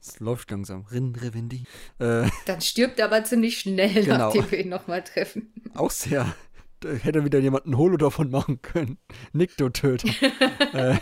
[0.00, 0.84] es läuft langsam.
[0.90, 1.62] Rin Revendis.
[1.98, 4.18] Äh, Dann stirbt er aber ziemlich schnell, Genau.
[4.18, 5.52] nachdem wir ihn nochmal treffen.
[5.74, 6.34] auch sehr.
[6.82, 8.96] Da hätte wieder jemand ein Holo davon machen können.
[9.34, 10.08] Nikto-Töter.
[10.72, 10.96] äh,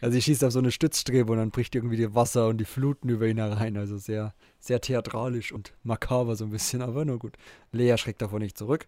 [0.00, 2.64] also, sie schießt auf so eine Stützstrebe und dann bricht irgendwie die Wasser und die
[2.64, 3.76] Fluten über ihn herein.
[3.76, 7.36] Also, sehr, sehr theatralisch und makaber so ein bisschen, aber nur gut.
[7.72, 8.86] Lea schreckt davon nicht zurück.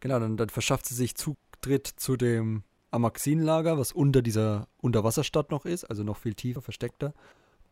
[0.00, 5.66] Genau, dann, dann verschafft sie sich Zutritt zu dem Amaxin-Lager, was unter dieser Unterwasserstadt noch
[5.66, 7.12] ist, also noch viel tiefer, versteckter.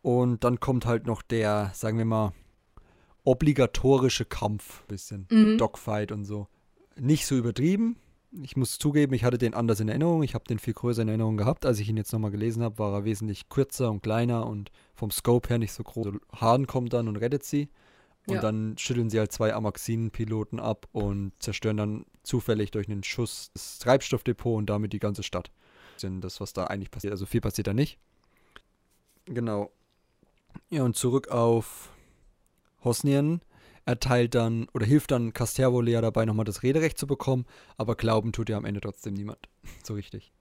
[0.03, 2.33] Und dann kommt halt noch der, sagen wir mal,
[3.25, 5.59] obligatorische Kampf, bisschen Mhm.
[5.59, 6.47] Dogfight und so.
[6.97, 7.97] Nicht so übertrieben.
[8.43, 10.23] Ich muss zugeben, ich hatte den anders in Erinnerung.
[10.23, 11.65] Ich habe den viel größer in Erinnerung gehabt.
[11.65, 15.11] Als ich ihn jetzt nochmal gelesen habe, war er wesentlich kürzer und kleiner und vom
[15.11, 16.09] Scope her nicht so groß.
[16.37, 17.69] Hahn kommt dann und rettet sie.
[18.27, 18.41] Und Ja.
[18.43, 23.79] dann schütteln sie halt zwei Amaxinen-Piloten ab und zerstören dann zufällig durch einen Schuss das
[23.79, 25.51] Treibstoffdepot und damit die ganze Stadt.
[26.03, 27.13] Denn das, was da eigentlich passiert.
[27.13, 27.99] Also viel passiert da nicht.
[29.25, 29.71] Genau.
[30.71, 31.91] Ja, und zurück auf
[32.85, 33.41] Hosnien
[33.87, 37.47] erteilt dann oder hilft dann Castervo Lea dabei, nochmal das Rederecht zu bekommen,
[37.79, 39.49] aber glauben tut ihr am Ende trotzdem niemand.
[39.85, 40.33] So richtig.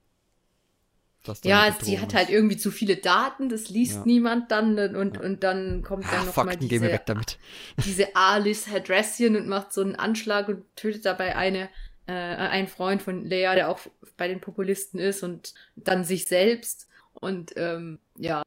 [1.44, 2.16] Ja, sie hat ist.
[2.16, 4.04] halt irgendwie zu viele Daten, das liest Ja.
[4.06, 5.22] niemand dann und, Ja.
[5.24, 7.38] und dann kommt dann Ah, noch mal Fakten, gehen wir diese, weg damit.
[7.86, 11.70] diese Alice Hadressian und macht so einen Anschlag und tötet dabei eine,
[12.06, 13.80] äh, einen Freund von Leia, der auch
[14.16, 18.42] bei den Populisten ist und dann sich selbst und ähm, ja,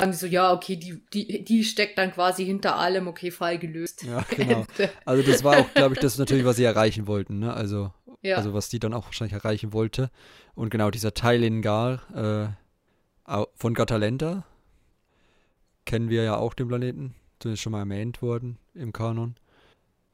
[0.00, 3.58] sagen sie so, ja, okay, die, die, die steckt dann quasi hinter allem, okay, Fall
[3.58, 4.04] gelöst.
[4.04, 4.64] Ja, genau.
[5.04, 7.52] Also das war auch, glaube ich, das natürlich, was sie erreichen wollten, ne?
[7.52, 7.92] Also,
[8.22, 8.36] ja.
[8.36, 10.10] also was die dann auch wahrscheinlich erreichen wollte.
[10.54, 12.56] Und genau, dieser Teilingar
[13.26, 14.44] äh, von Gatalenta
[15.84, 17.14] kennen wir ja auch den Planeten.
[17.38, 19.36] Zumindest schon mal erwähnt worden im Kanon.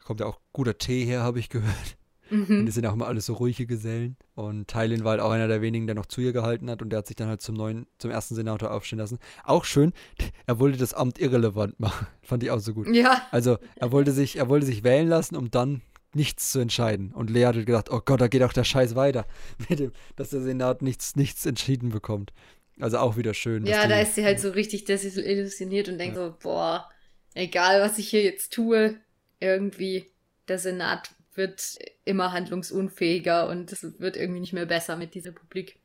[0.05, 1.97] Kommt ja auch guter Tee her, habe ich gehört.
[2.31, 2.67] Und mhm.
[2.67, 4.17] die sind auch immer alles so ruhige Gesellen.
[4.35, 6.83] Und Tylin war halt auch einer der wenigen, der noch zu ihr gehalten hat.
[6.83, 9.19] Und der hat sich dann halt zum neuen, zum ersten Senator aufstehen lassen.
[9.45, 9.93] Auch schön,
[10.47, 12.07] er wollte das Amt irrelevant machen.
[12.23, 12.89] Fand ich auch so gut.
[12.95, 15.83] Ja, Also er wollte sich, er wollte sich wählen lassen, um dann
[16.15, 17.13] nichts zu entscheiden.
[17.13, 19.27] Und Lea hat gedacht, oh Gott, da geht auch der Scheiß weiter,
[19.69, 22.33] mit dem, dass der Senat nichts, nichts entschieden bekommt.
[22.81, 23.67] Also auch wieder schön.
[23.67, 26.89] Ja, die- da ist sie halt so richtig desillusioniert und denkt so, boah,
[27.35, 28.97] egal was ich hier jetzt tue,
[29.41, 30.07] irgendwie
[30.49, 35.79] der Senat wird immer handlungsunfähiger und es wird irgendwie nicht mehr besser mit dieser Republik.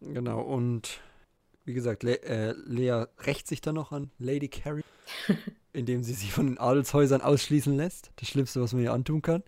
[0.00, 1.00] Genau, und
[1.64, 4.84] wie gesagt, Le äh, Lea rächt sich dann noch an Lady Carrie,
[5.72, 8.12] indem sie sich von den Adelshäusern ausschließen lässt.
[8.16, 9.42] Das Schlimmste, was man ihr antun kann.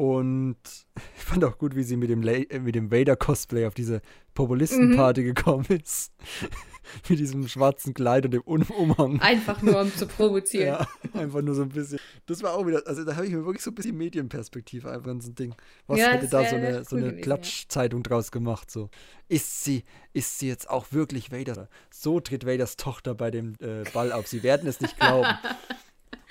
[0.00, 0.56] Und
[1.16, 4.00] ich fand auch gut, wie sie mit dem, La äh, mit dem Vader-Cosplay auf diese
[4.32, 6.14] Populistenparty gekommen ist.
[7.10, 9.20] mit diesem schwarzen Kleid und dem Un Umhang.
[9.20, 10.60] Einfach nur um zu provozieren.
[11.14, 11.98] Ja, einfach nur so ein bisschen.
[12.24, 15.10] Das war auch wieder, also da habe ich mir wirklich so ein bisschen Medienperspektive einfach
[15.10, 15.54] in so ein Ding.
[15.86, 17.22] Was Ja, hätte da so eine, so eine gewesen, ja.
[17.22, 18.70] Klatschzeitung draus gemacht?
[18.70, 18.88] So,
[19.28, 19.84] ist sie,
[20.14, 21.68] ist sie jetzt auch wirklich Vader?
[21.90, 24.28] So tritt Vaders Tochter bei dem äh, Ball auf.
[24.28, 25.28] Sie werden es nicht glauben.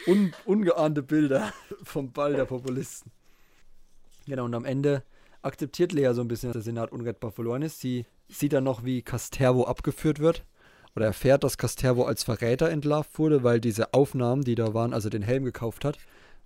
[0.08, 1.54] Un, ungeahnte Bilder
[1.84, 3.12] vom Ball der Populisten.
[4.30, 5.04] Genau, und am Ende
[5.42, 7.80] akzeptiert Lea so ein bisschen, dass der Senat unrettbar verloren ist.
[7.80, 10.46] Sie sieht dann noch, wie Castervo abgeführt wird.
[10.96, 15.06] Oder erfährt, dass Castervo als Verräter entlarvt wurde, weil diese Aufnahmen, die da waren, als
[15.06, 15.98] er den Helm gekauft hat,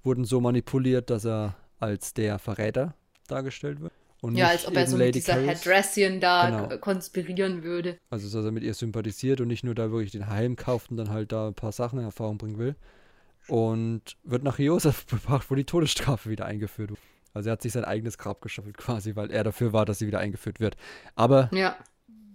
[0.03, 2.93] wurden so manipuliert, dass er als der Verräter
[3.27, 3.93] dargestellt wird.
[4.21, 5.65] Und Ja, als ob er so Lady mit dieser Carys.
[5.65, 6.77] Hadrassian da Genau.
[6.77, 7.97] konspirieren würde.
[8.09, 10.97] Also, dass er mit ihr sympathisiert und nicht nur da wirklich den Helm kauft und
[10.97, 12.75] dann halt da ein paar Sachen in Erfahrung bringen will.
[13.47, 16.99] Und wird nach Josef gebracht, wo die Todesstrafe wieder eingeführt wird.
[17.34, 20.07] Also, er hat sich sein eigenes Grab geschaffelt quasi, weil er dafür war, dass sie
[20.07, 20.75] wieder eingeführt wird.
[21.15, 21.75] Aber, Ja.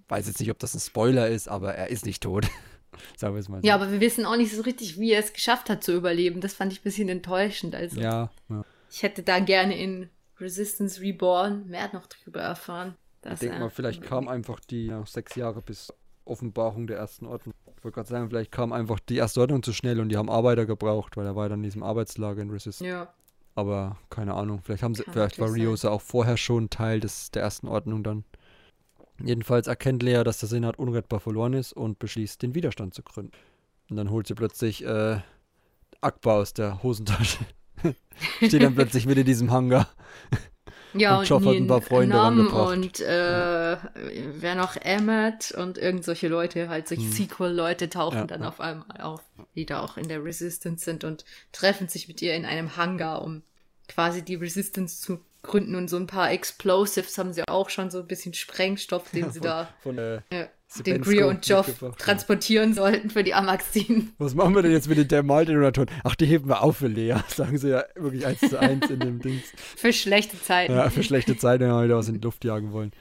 [0.09, 2.47] weiß jetzt nicht, ob das ein Spoiler ist, aber er ist nicht tot.
[3.17, 3.67] Sagen wir es mal so.
[3.67, 6.41] Ja, aber wir wissen auch nicht so richtig, wie er es geschafft hat zu überleben.
[6.41, 7.75] Das fand ich ein bisschen enttäuschend.
[7.75, 8.65] Also ja, ja.
[8.91, 10.09] ich hätte da gerne in
[10.41, 12.97] Resistance Reborn mehr noch drüber erfahren.
[13.31, 15.93] Ich denke mal, vielleicht kam einfach die ja, sechs Jahre bis
[16.25, 17.55] Offenbarung der ersten Ordnung.
[17.77, 20.31] Ich wollte gerade sagen, vielleicht kam einfach die erste Ordnung zu schnell und die haben
[20.31, 22.87] Arbeiter gebraucht, weil er war dann in diesem Arbeitslager in Resistance.
[22.87, 23.13] Ja.
[23.59, 25.53] Aber keine Ahnung, vielleicht haben sie, Kann vielleicht war.
[25.53, 28.23] Riosa auch vorher schon Teil des, der ersten Ordnung dann.
[29.21, 33.33] Jedenfalls erkennt Lea, dass der Senat unrettbar verloren ist und beschließt, den Widerstand zu gründen.
[33.91, 35.19] Und dann holt sie plötzlich äh,
[36.01, 37.39] Akbar aus der Hosentasche.
[38.37, 39.89] Steht dann plötzlich mit in diesem Hangar.
[40.93, 42.77] Ja, Und und, Joff hat ein paar Freunde Nam rangebracht.
[42.77, 43.77] und äh,
[44.41, 47.13] wer noch Emmett und irgend solche Leute, halt solche Hm.
[47.13, 49.21] Sequel-Leute tauchen Ja, dann auf einmal auf,
[49.57, 53.23] die da auch in der Resistance sind und treffen sich mit ihr in einem Hangar,
[53.23, 53.43] um
[53.89, 58.01] quasi die Resistance zu gründen und so ein paar Explosives haben sie auch schon so
[58.01, 60.49] ein bisschen Sprengstoff, den sie da Von, äh, ja,
[60.85, 61.91] den Greer und Joff ja.
[61.93, 64.13] transportieren sollten für die Amaxin.
[64.19, 65.91] Was machen wir denn jetzt mit den Thermaldetonatoren?
[66.05, 69.01] Ach, die heben wir auf für Lea, sagen sie ja wirklich eins zu eins in
[69.01, 69.45] dem Dings.
[69.77, 70.73] Für schlechte Zeiten.
[70.73, 72.93] Ja, für schlechte Zeiten, wenn wir wieder was in die Luft jagen wollen.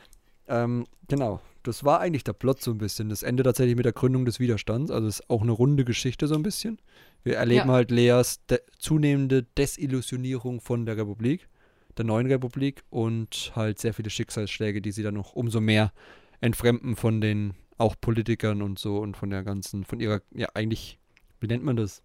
[0.47, 3.09] Ähm, genau, das war eigentlich der Plot so ein bisschen.
[3.09, 4.89] Das Ende tatsächlich mit der Gründung des Widerstands.
[4.89, 6.79] Also es ist auch eine runde Geschichte so ein bisschen.
[7.27, 7.73] Wir erleben Ja.
[7.73, 11.49] halt Leas de zunehmende Desillusionierung von der Republik,
[11.97, 15.91] der neuen Republik und halt sehr viele Schicksalsschläge, die sie dann noch umso mehr
[16.39, 20.99] entfremden von den auch Politikern und so und von der ganzen, von ihrer, ja eigentlich,
[21.41, 22.01] wie nennt man das?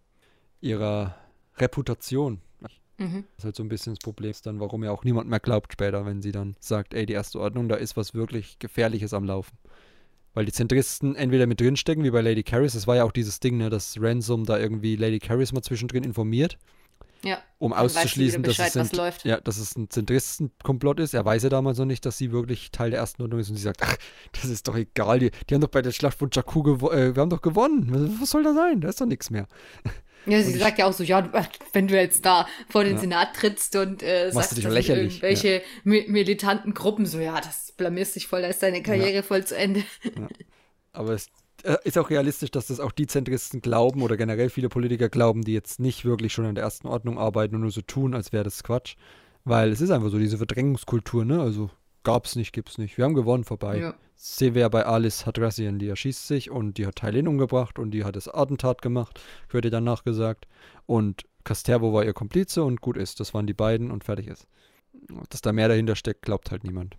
[0.61, 1.15] Ihrer
[1.57, 2.41] Reputation.
[2.99, 3.25] Mhm.
[3.37, 5.73] Das ist halt so ein bisschen das Problem, dann, warum ja auch niemand mehr glaubt
[5.73, 9.25] später, wenn sie dann sagt, ey, die erste Ordnung, da ist was wirklich Gefährliches am
[9.25, 9.57] Laufen.
[10.35, 13.39] Weil die Zentristen entweder mit drinstecken, wie bei Lady Caris, das war ja auch dieses
[13.41, 16.57] Ding, ne, dass Ransom da irgendwie Lady Caris mal zwischendrin informiert,
[17.23, 17.39] Ja.
[17.59, 19.25] um auszuschließen, wieder dass, es Bescheid, läuft.
[19.27, 21.13] ja, dass es ein Zentristenkomplott ist.
[21.13, 23.57] Er weiß ja damals noch nicht, dass sie wirklich Teil der ersten Ordnung ist und
[23.57, 23.97] sie sagt, ach,
[24.33, 27.15] das ist doch egal, die, die haben doch bei der Schlacht von Jakku gewo- äh,
[27.15, 27.89] wir haben doch gewonnen.
[27.91, 28.81] Was- Was soll da sein?
[28.81, 29.47] Da ist doch nichts mehr.
[30.27, 31.29] Ja, sie Und ich- sagt ja auch so, ja,
[31.73, 33.01] wenn du jetzt da vor den Ja.
[33.01, 37.73] Senat trittst und äh, sagst, du dich lächerlich, irgendwelche mi militanten Gruppen, so, ja, das
[37.77, 39.83] blamierst dich voll, da ist deine Karriere voll zu Ende.
[40.93, 41.27] Aber es
[41.65, 45.43] äh, ist auch realistisch, dass das auch die Zentristen glauben oder generell viele Politiker glauben,
[45.43, 48.33] die jetzt nicht wirklich schon an der ersten Ordnung arbeiten und nur so tun, als
[48.33, 48.97] wäre das Quatsch.
[49.45, 51.41] Weil es ist einfach so, diese Verdrängungskultur, ne?
[51.41, 51.71] Also
[52.05, 52.97] gab's nicht, gibt's nicht.
[52.99, 53.79] Wir haben gewonnen, vorbei.
[53.79, 53.95] Ja.
[54.15, 57.91] Sehen wir ja bei Alice Hadrassian, die erschießt sich und die hat Thailand umgebracht und
[57.91, 60.47] die hat das Attentat gemacht, wird ihr danach gesagt.
[60.87, 63.19] Und Castervo war ihr Komplize und gut ist.
[63.21, 64.47] Das waren die beiden und fertig ist.
[65.31, 66.97] Dass da mehr dahinter steckt, glaubt halt niemand.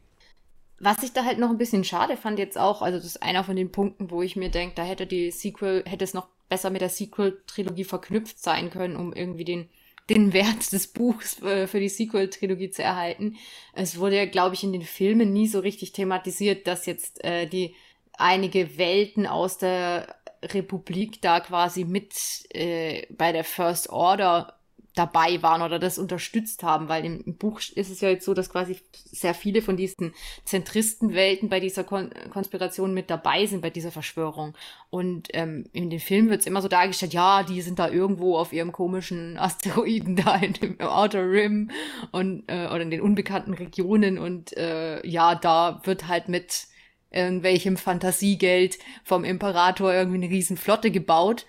[0.80, 3.46] Was ich da halt noch ein bisschen schade fand jetzt auch, also das ist einer
[3.46, 6.72] von den Punkten, wo ich mir denke, da hätte die Sequel, hätte es noch besser
[6.72, 9.70] mit der Sequel-Trilogie verknüpft sein können, um irgendwie den,
[10.10, 13.38] den Wert des Buchs äh, für die Sequel-Trilogie zu erhalten.
[13.74, 17.48] Es wurde ja, glaube ich, in den Filmen nie so richtig thematisiert, dass jetzt äh,
[17.48, 17.76] die
[18.18, 22.14] einige Welten aus der Republik da quasi mit
[22.50, 24.58] äh, bei der First Order
[24.96, 28.50] dabei waren oder das unterstützt haben, weil im, Buch ist es ja jetzt so, dass
[28.50, 28.78] quasi
[29.12, 30.14] sehr viele von diesen
[30.46, 34.56] Zentristenwelten bei dieser Kon Konspiration mit dabei sind, bei dieser Verschwörung.
[34.90, 38.38] Und ähm, in den Filmen wird es immer so dargestellt, ja, die sind da irgendwo
[38.38, 41.72] auf ihrem komischen Asteroiden da in dem Outer Rim
[42.12, 46.68] und äh, oder in den unbekannten Regionen und äh, ja, da wird halt mit
[47.10, 51.46] irgendwelchem Fantasiegeld vom Imperator irgendwie eine Riesenflotte gebaut,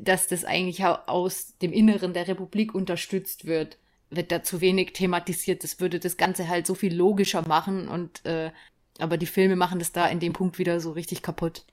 [0.00, 3.78] dass das eigentlich aus dem Inneren der Republik unterstützt wird,
[4.10, 5.64] wird da zu wenig thematisiert.
[5.64, 8.50] Das würde das Ganze halt so viel logischer machen und äh,
[8.98, 11.64] aber die Filme machen das da in dem Punkt wieder so richtig kaputt.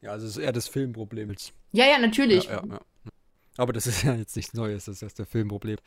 [0.00, 1.34] Ja, also es ist eher das Filmproblem.
[1.72, 2.44] Ja, ja, natürlich.
[2.44, 2.80] Ja, ja, ja.
[3.56, 5.78] Aber das ist ja jetzt nichts Neues, das ist erst der Filmproblem.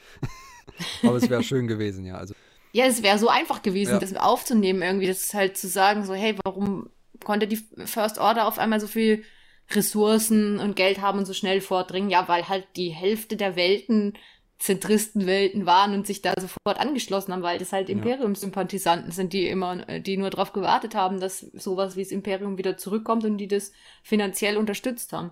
[1.03, 2.15] aber es wäre schön gewesen, ja.
[2.15, 2.33] Also.
[2.71, 6.35] Ja, es wäre so einfach gewesen, das aufzunehmen, irgendwie, das halt zu sagen, so, hey,
[6.43, 6.89] warum
[7.23, 9.23] konnte die First Order auf einmal so viel
[9.72, 12.09] Ressourcen und Geld haben und so schnell vordringen?
[12.09, 14.13] Ja, weil halt die Hälfte der Welten
[14.59, 19.99] Zentristenwelten waren und sich da sofort angeschlossen haben, weil das halt Imperium-Sympathisanten sind, die immer,
[19.99, 23.72] die nur darauf gewartet haben, dass sowas wie das Imperium wieder zurückkommt und die das
[24.01, 25.32] finanziell unterstützt haben.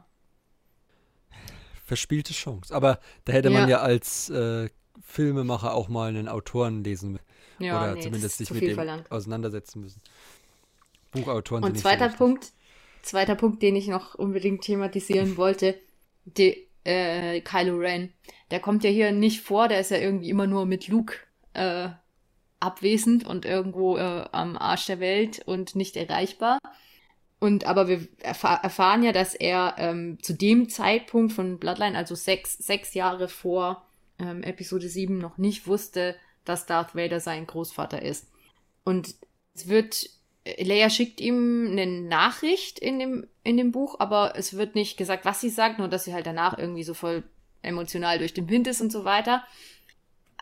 [1.86, 2.74] Verspielte Chance.
[2.74, 4.70] Aber da hätte man ja, ja als äh,
[5.04, 7.20] Filmemacher auch mal einen Autoren lesen
[7.58, 9.12] ja, oder nee, zumindest sich mit dem verlangt.
[9.12, 10.02] auseinandersetzen müssen.
[11.12, 12.52] Buchautoren Und zweiter so Punkt,
[13.06, 15.76] zweiter Punkt, den ich noch unbedingt thematisieren wollte,
[16.26, 18.14] die, äh, Kylo Ren.
[18.52, 21.16] Der kommt ja hier nicht vor, der ist ja irgendwie immer nur mit Luke
[21.54, 21.90] äh,
[22.60, 26.60] abwesend und irgendwo äh, am Arsch der Welt und nicht erreichbar.
[27.40, 32.16] Und aber wir erfahr erfahren ja, dass er ähm, zu dem Zeitpunkt von Bloodline, also
[32.16, 33.86] sechs, sechs Jahre vor
[34.20, 38.28] ähm, Episode 7, noch nicht wusste, dass Darth Vader sein Großvater ist.
[38.84, 39.16] Und
[39.54, 40.10] es wird
[40.58, 45.26] Leia schickt ihm eine Nachricht in dem, in dem Buch, aber es wird nicht gesagt,
[45.26, 47.24] was sie sagt, nur dass sie halt danach irgendwie so voll
[47.64, 49.44] emotional durch den Wind ist und so weiter.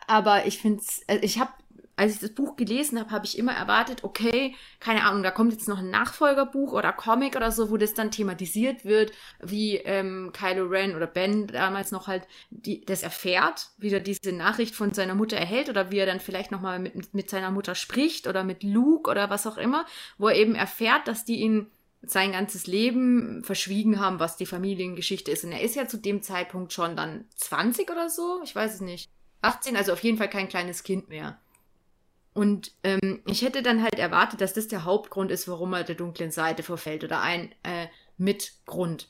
[0.06, 1.52] Aber ich finde äh, ich habe
[1.96, 5.52] als ich das Buch gelesen habe, habe ich immer erwartet, okay, keine Ahnung, da kommt
[5.52, 10.32] jetzt noch ein Nachfolgerbuch oder Comic oder so, wo das dann thematisiert wird, wie ähm,
[10.32, 14.92] Kylo Ren oder Ben damals noch halt die, das erfährt, wie er diese Nachricht von
[14.92, 18.42] seiner Mutter erhält oder wie er dann vielleicht nochmal mit, mit seiner Mutter spricht oder
[18.42, 19.86] mit Luke oder was auch immer,
[20.18, 21.70] wo er eben erfährt, dass die ihn
[22.02, 25.44] sein ganzes Leben verschwiegen haben, was die Familiengeschichte ist.
[25.44, 28.80] Und er ist ja zu dem Zeitpunkt schon dann 20 oder so, ich weiß es
[28.80, 29.10] nicht.
[29.42, 31.38] 18, also auf jeden Fall kein kleines Kind mehr.
[32.34, 35.94] Und ähm, ich hätte dann halt erwartet, dass das der Hauptgrund ist, warum er der
[35.94, 37.86] dunklen Seite verfällt oder ein äh,
[38.18, 39.08] Mitgrund.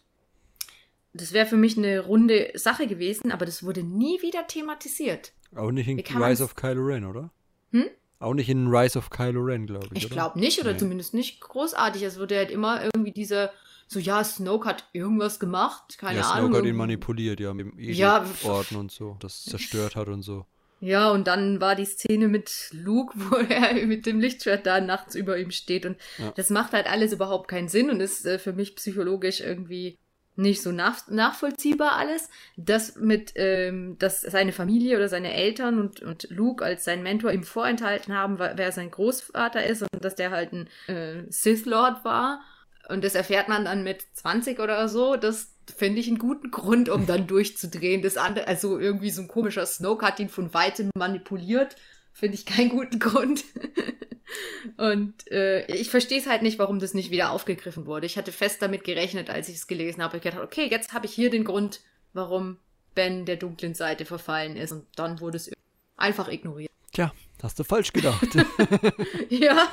[1.14, 5.32] Das wäre für mich eine runde Sache gewesen, aber das wurde nie wieder thematisiert.
[5.56, 7.30] Auch nicht in Rise of Kylo Ren, oder?
[7.70, 7.86] Hm?
[8.18, 10.04] Auch nicht in Rise of Kylo Ren, glaube ich.
[10.04, 10.78] Ich glaube nicht, oder nee.
[10.78, 12.02] zumindest nicht großartig.
[12.02, 13.52] Es wurde halt immer irgendwie dieser,
[13.86, 16.48] so ja, Snoke hat irgendwas gemacht, keine ja, Ahnung.
[16.48, 20.22] Snoke hat ihn manipuliert, ja, mit dem ja, Orden und so, das zerstört hat und
[20.22, 20.44] so.
[20.80, 25.14] Ja, und dann war die Szene mit Luke, wo er mit dem Lichtschwert da nachts
[25.14, 25.86] über ihm steht.
[25.86, 26.32] Und ja.
[26.36, 29.98] das macht halt alles überhaupt keinen Sinn und ist äh, für mich psychologisch irgendwie
[30.36, 32.28] nicht so nach nachvollziehbar alles.
[32.56, 37.32] Das mit, ähm, dass seine Familie oder seine Eltern und, und Luke als sein Mentor
[37.32, 42.04] ihm vorenthalten haben, wer sein Großvater ist und dass der halt ein äh, Sith Lord
[42.04, 42.40] war.
[42.88, 45.16] Und das erfährt man dann mit 20 oder so.
[45.16, 48.02] Das finde ich einen guten Grund, um dann durchzudrehen.
[48.02, 51.76] Das andere, also irgendwie so ein komischer Snoke hat ihn von weitem manipuliert.
[52.12, 53.44] Finde ich keinen guten Grund.
[54.76, 58.06] Und äh, ich verstehe es halt nicht, warum das nicht wieder aufgegriffen wurde.
[58.06, 60.16] Ich hatte fest damit gerechnet, als ich es gelesen habe.
[60.16, 61.80] Ich gedacht, okay, jetzt habe ich hier den Grund,
[62.12, 62.58] warum
[62.94, 64.72] Ben der dunklen Seite verfallen ist.
[64.72, 65.50] Und dann wurde es
[65.96, 66.70] einfach ignoriert.
[66.92, 67.12] Tja,
[67.44, 68.26] Hast du falsch gedacht.
[69.28, 69.68] ja.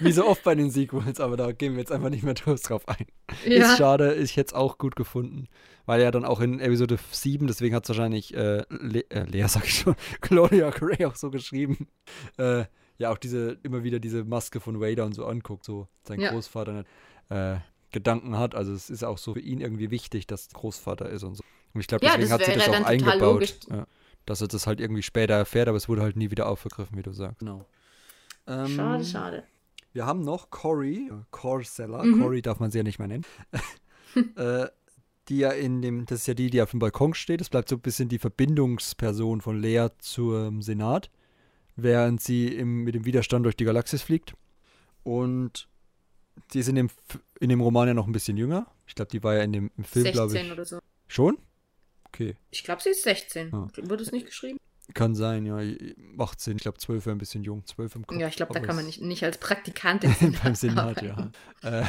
[0.00, 2.88] Wie so oft bei den Sequels, aber da gehen wir jetzt einfach nicht mehr drauf
[2.88, 3.06] ein.
[3.44, 3.70] Ja.
[3.70, 5.46] Ist schade, ich hätte es auch gut gefunden.
[5.84, 9.44] Weil ja dann auch in Episode 7, deswegen hat es wahrscheinlich äh, Le äh, Lea,
[9.46, 11.86] sag ich schon, Claudia Gray auch so geschrieben,
[12.38, 12.64] äh,
[12.98, 16.32] ja auch diese, immer wieder diese Maske von Vader und so anguckt, so sein ja.
[16.32, 16.82] Großvater
[17.28, 17.58] äh,
[17.92, 18.56] Gedanken hat.
[18.56, 21.44] Also es ist auch so für ihn irgendwie wichtig, dass Großvater ist und so.
[21.72, 23.58] Und ich glaube, deswegen ja, hat sie das auch eingebaut.
[23.70, 23.86] Ja
[24.26, 27.02] dass er das halt irgendwie später erfährt, aber es wurde halt nie wieder aufgegriffen, wie
[27.02, 27.38] du sagst.
[27.38, 27.64] Genau.
[28.46, 29.44] Ähm, schade, schade.
[29.92, 32.20] Wir haben noch Cory, Corseller, mhm.
[32.20, 33.24] Cory darf man sie ja nicht mehr nennen,
[34.36, 34.66] äh,
[35.28, 37.68] die ja in dem, das ist ja die, die auf dem Balkon steht, das bleibt
[37.68, 41.10] so ein bisschen die Verbindungsperson von Lea zum Senat,
[41.76, 44.34] während sie im, mit dem Widerstand durch die Galaxis fliegt.
[45.02, 45.68] Und
[46.52, 46.90] sie ist in dem,
[47.40, 48.66] in dem Roman ja noch ein bisschen jünger.
[48.86, 50.52] Ich glaube, die war ja in dem Film, glaube ich.
[50.52, 50.78] oder so.
[51.08, 51.38] Schon?
[52.16, 52.34] Okay.
[52.50, 53.52] Ich glaube, sie ist 16.
[53.52, 53.68] Ah.
[53.76, 54.58] Wird es nicht geschrieben?
[54.94, 55.60] Kann sein, ja.
[55.96, 56.56] Macht Sinn.
[56.56, 57.66] Ich glaube, 12 wäre ein bisschen jung.
[57.66, 58.18] 12 im Kopf.
[58.18, 61.30] Ja, ich glaube, da kann man nicht, nicht als Praktikantin beim Senat, ja.
[61.62, 61.84] Äh,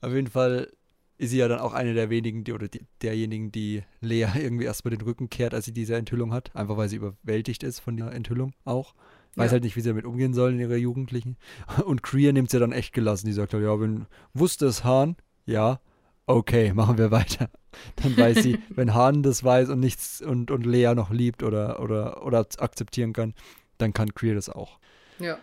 [0.00, 0.70] auf jeden Fall
[1.16, 4.64] ist sie ja dann auch eine der wenigen, die, oder die, derjenigen, die Lea irgendwie
[4.64, 6.54] erstmal den Rücken kehrt, als sie diese Enthüllung hat.
[6.54, 8.94] Einfach weil sie überwältigt ist von der Enthüllung auch.
[9.36, 9.52] Weiß ja.
[9.52, 11.38] halt nicht, wie sie damit umgehen sollen in ihrer Jugendlichen.
[11.86, 13.26] Und Krier nimmt sie dann echt gelassen.
[13.26, 15.16] Die sagt halt, ja, wenn wusste es Hahn,
[15.46, 15.80] ja,
[16.26, 17.50] okay, machen wir weiter.
[17.96, 21.80] Dann weiß sie, wenn Hahn das weiß und nichts und, und Lea noch liebt oder,
[21.80, 23.34] oder, oder akzeptieren kann,
[23.78, 24.78] dann kann Creel das auch.
[25.18, 25.38] Ja.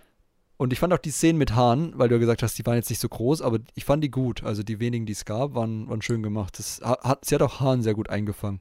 [0.58, 2.76] Und ich fand auch die Szenen mit Hahn, weil du ja gesagt hast, die waren
[2.76, 4.44] jetzt nicht so groß, aber ich fand die gut.
[4.44, 6.60] Also die wenigen, die es gab, waren, waren schön gemacht.
[6.60, 8.60] Das hat, sie hat auch Hahn sehr gut eingefangen.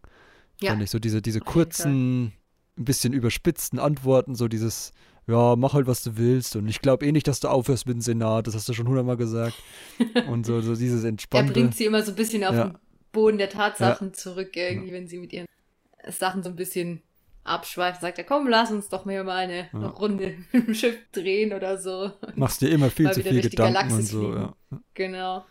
[0.61, 0.71] Ja.
[0.71, 2.33] Fand ich so diese, diese kurzen,
[2.79, 4.93] ein bisschen überspitzten Antworten, so dieses,
[5.29, 6.57] ja, mach halt, was du willst.
[6.57, 8.47] Und ich glaube eh nicht, dass du aufhörst mit dem Senat.
[8.47, 9.55] Das hast du schon hundertmal gesagt.
[10.29, 11.53] Und so, so dieses entspannte.
[11.53, 12.65] Er bringt sie immer so ein bisschen auf ja.
[12.65, 12.79] den
[13.13, 14.13] Boden der Tatsachen ja.
[14.15, 15.47] zurück, irgendwie, wenn sie mit ihren
[16.09, 17.03] Sachen so ein bisschen
[17.45, 19.89] abschweift, sagt er, komm, lass uns doch mal eine ja.
[19.89, 22.11] Runde im Schiff drehen oder so.
[22.35, 24.55] Machst dir immer viel zu viel Gedanken und so, ja.
[24.95, 25.45] Genau.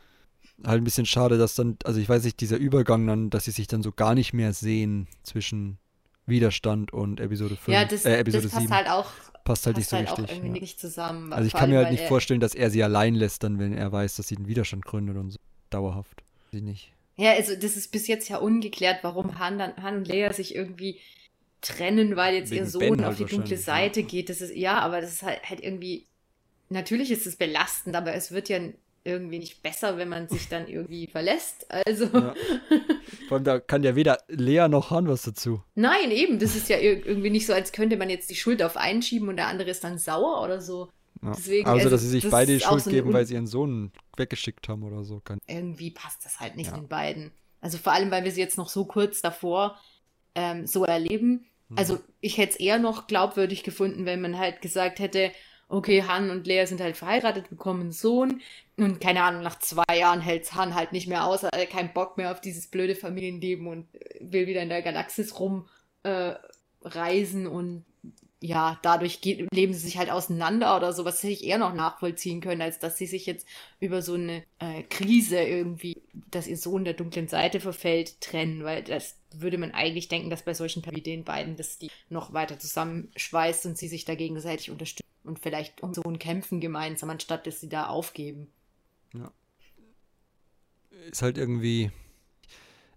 [0.66, 3.52] Halt ein bisschen schade, dass dann, also ich weiß nicht, dieser Übergang dann, dass sie
[3.52, 5.78] sich dann so gar nicht mehr sehen zwischen
[6.26, 7.68] Widerstand und Episode 5.
[7.68, 8.76] Ja, das, äh, Episode das passt 7.
[8.76, 9.06] halt auch
[9.48, 10.26] passt halt nicht so halt richtig.
[10.26, 10.62] Auch irgendwie ja.
[10.62, 11.32] nicht zusammen.
[11.32, 13.92] Also ich kann mir halt nicht vorstellen, dass er sie allein lässt, dann, wenn er
[13.92, 15.40] weiß, dass sie den Widerstand gründet und so.
[15.70, 16.24] Dauerhaft.
[16.52, 16.92] Sie nicht.
[17.16, 20.54] Ja, also das ist bis jetzt ja ungeklärt, warum Han, dann, Han und Leia sich
[20.54, 21.00] irgendwie
[21.62, 24.08] trennen, weil jetzt Wegen ihr Sohn ben auf halt die dunkle Seite ja.
[24.08, 24.30] geht.
[24.30, 26.06] Das ist, ja, aber das ist halt, halt irgendwie,
[26.70, 28.60] natürlich ist es belastend, aber es wird ja
[29.04, 31.66] irgendwie nicht besser, wenn man sich dann irgendwie verlässt.
[31.70, 32.06] Also.
[32.06, 32.34] Ja.
[33.28, 35.62] Vor allem, da kann ja weder Lea noch Han was dazu.
[35.76, 36.40] Nein, eben.
[36.40, 39.30] Das ist ja irgendwie nicht so, als könnte man jetzt die Schuld auf einen schieben
[39.30, 40.90] und der andere ist dann sauer oder so.
[41.22, 41.32] Ja.
[41.32, 43.92] Deswegen, also, dass sie sich das beide die Schuld so geben, weil sie ihren Sohn
[44.18, 45.20] weggeschickt haben oder so.
[45.20, 45.40] Kann.
[45.48, 46.78] Irgendwie passt das halt nicht ja.
[46.78, 47.32] den beiden.
[47.62, 49.78] Also vor allem, weil wir sie jetzt noch so kurz davor
[50.36, 51.46] ähm, so erleben.
[51.70, 51.78] Mhm.
[51.78, 55.32] Also ich hätte es eher noch glaubwürdig gefunden, wenn man halt gesagt hätte,
[55.70, 58.42] okay, Han und Lea sind halt verheiratet, bekommen einen Sohn.
[58.78, 61.94] Und keine Ahnung, nach zwei Jahren hält Han halt nicht mehr aus, hat äh, keinen
[61.94, 63.88] Bock mehr auf dieses blöde Familienleben und
[64.20, 67.86] will wieder in der Galaxis rumreisen äh, und
[68.40, 71.74] ja, dadurch geht, leben sie sich halt auseinander oder so, was hätte ich eher noch
[71.74, 73.48] nachvollziehen können, als dass sie sich jetzt
[73.80, 78.84] über so eine äh, Krise irgendwie, dass ihr Sohn der dunklen Seite verfällt, trennen, weil
[78.84, 83.66] das würde man eigentlich denken, dass bei solchen den beiden, dass die noch weiter zusammenschweißt
[83.66, 87.70] und sie sich da gegenseitig unterstützen und vielleicht um Sohn kämpfen gemeinsam, anstatt dass sie
[87.70, 88.48] da aufgeben.
[89.14, 89.32] Ja.
[91.10, 91.92] Ist halt irgendwie,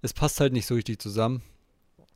[0.02, 1.42] es passt halt nicht so richtig zusammen.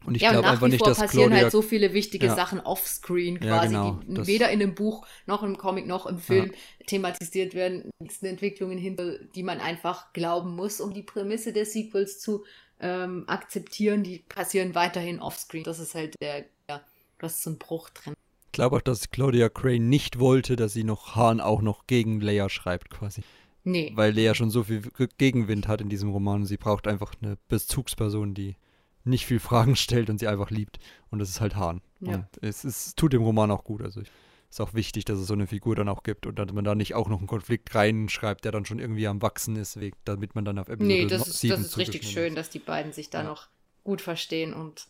[0.06, 1.44] Und ich ja, glaube einfach nicht, dass passieren Claudia...
[1.44, 2.34] halt so viele wichtige ja.
[2.34, 6.18] Sachen offscreen quasi, ja, genau, die weder in dem Buch noch im Comic noch im
[6.18, 6.52] Film
[6.86, 7.90] thematisiert werden.
[8.06, 12.44] Es sind Entwicklungen hinter, die man einfach glauben muss, um die Prämisse der Sequels zu
[12.80, 14.02] ähm, akzeptieren.
[14.02, 15.64] Die passieren weiterhin offscreen.
[15.64, 16.82] Das ist halt der, ja,
[17.18, 18.14] das ist so ein Bruch drin.
[18.54, 22.20] Ich glaube auch, dass Claudia Crane nicht wollte, dass sie noch Hahn auch noch gegen
[22.20, 23.22] Leia schreibt quasi.
[23.64, 23.90] Nee.
[23.96, 24.80] Weil Leia schon so viel
[25.18, 26.46] Gegenwind hat in diesem Roman.
[26.46, 28.54] Sie braucht einfach eine Bezugsperson, die
[29.02, 30.78] nicht viel Fragen stellt und sie einfach liebt.
[31.10, 31.80] Und das ist halt Hahn.
[31.98, 32.14] Ja.
[32.14, 33.82] Und es, es tut dem Roman auch gut.
[33.82, 34.02] Also
[34.48, 36.76] ist auch wichtig, dass es so eine Figur dann auch gibt und dass man da
[36.76, 40.44] nicht auch noch einen Konflikt reinschreibt, der dann schon irgendwie am Wachsen ist, damit man
[40.44, 43.22] dann auf Episode Nee, das ist, das ist richtig schön, dass die beiden sich da
[43.22, 43.30] ja.
[43.30, 43.48] noch
[43.82, 44.86] gut verstehen und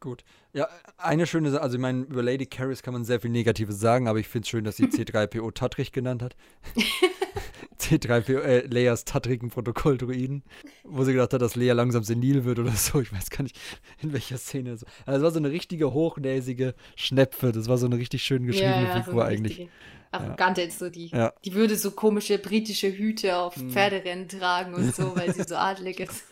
[0.00, 0.24] Gut.
[0.54, 3.78] Ja, eine schöne Sache, also ich meine, über Lady Caris kann man sehr viel Negatives
[3.78, 6.36] sagen, aber ich finde es schön, dass sie C3PO Tatrich genannt hat.
[7.78, 10.42] C3PO, äh, Leias tattrigen Protokolldruiden,
[10.84, 13.00] wo sie gedacht hat, dass Leia langsam senil wird oder so.
[13.00, 13.58] Ich weiß gar nicht,
[14.02, 14.76] in welcher Szene.
[14.76, 14.86] So.
[15.06, 17.52] Also es war so eine richtige, hochnäsige Schnepfe.
[17.52, 19.68] Das war so eine richtig schön geschriebene ja, ja, Figur so eigentlich.
[20.12, 20.70] Arrogante ja.
[20.70, 21.08] so die.
[21.08, 21.32] Ja.
[21.44, 23.70] Die würde so komische britische Hüte auf hm.
[23.70, 26.24] Pferderennen tragen und so, weil sie so adlig ist.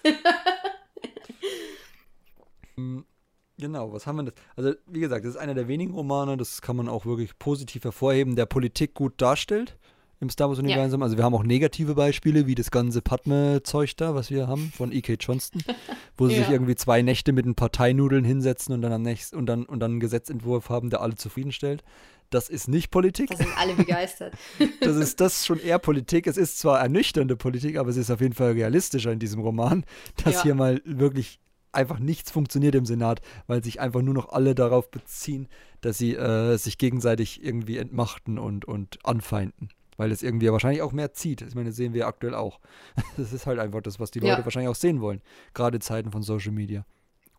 [3.59, 4.35] Genau, was haben wir das?
[4.57, 7.85] Also, wie gesagt, das ist einer der wenigen Romane, das kann man auch wirklich positiv
[7.85, 9.77] hervorheben, der Politik gut darstellt
[10.21, 11.01] im Star Wars-Universum.
[11.01, 11.05] Ja.
[11.05, 14.93] Also, wir haben auch negative Beispiele, wie das ganze Padme-Zeug da, was wir haben, von
[14.93, 15.17] E.K.
[15.21, 15.63] Johnston,
[16.17, 16.43] wo sie ja.
[16.43, 19.65] sich irgendwie zwei Nächte mit ein paar Parteinudeln hinsetzen und dann am nächsten und dann,
[19.65, 21.83] und dann einen Gesetzentwurf haben, der alle zufriedenstellt.
[22.31, 23.31] Das ist nicht Politik.
[23.31, 24.35] Da sind alle begeistert.
[24.81, 26.27] das ist das schon eher Politik.
[26.27, 29.85] Es ist zwar ernüchternde Politik, aber es ist auf jeden Fall realistischer in diesem Roman,
[30.23, 30.43] dass ja.
[30.43, 31.41] hier mal wirklich
[31.73, 35.49] einfach nichts funktioniert im Senat, weil sich einfach nur noch alle darauf beziehen,
[35.81, 39.71] dass sie äh, sich gegenseitig irgendwie entmachten und, und anfeinden.
[39.97, 41.43] Weil es irgendwie wahrscheinlich auch mehr zieht.
[41.43, 42.61] Ich meine, das sehen wir aktuell auch.
[43.17, 44.45] Das ist halt einfach das, was die Leute ja.
[44.45, 45.23] wahrscheinlich auch sehen wollen.
[45.55, 46.87] Gerade Zeiten von Social Media.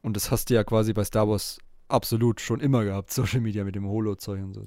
[0.01, 3.64] Und das hast du ja quasi bei Star Wars absolut schon immer gehabt, Social Media
[3.64, 4.64] mit dem Holo-Zeug und so.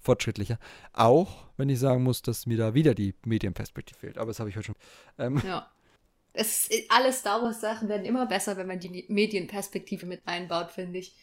[0.00, 0.58] Fortschrittlicher.
[0.92, 4.18] Auch, wenn ich sagen muss, dass mir da wieder die Medienperspektive fehlt.
[4.18, 4.76] Aber das habe ich heute schon.
[5.18, 5.66] Ähm, ja.
[6.36, 11.14] Es, alle Star Wars-Sachen werden immer besser, wenn man die Medienperspektive mit einbaut, finde ich.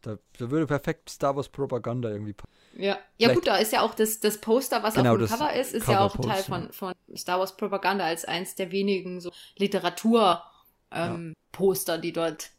[0.00, 2.50] Da, da, würde perfekt Star Wars Propaganda irgendwie passen.
[2.76, 5.54] Ja, ja gut, da ist ja auch das, das Poster, was genau, auf dem Cover
[5.54, 9.20] ist, ist Cover ja auch Teil von, von Star Wars Propaganda als eins der wenigen
[9.20, 11.98] so Literatur-Poster, ähm, ja.
[11.98, 12.50] die dort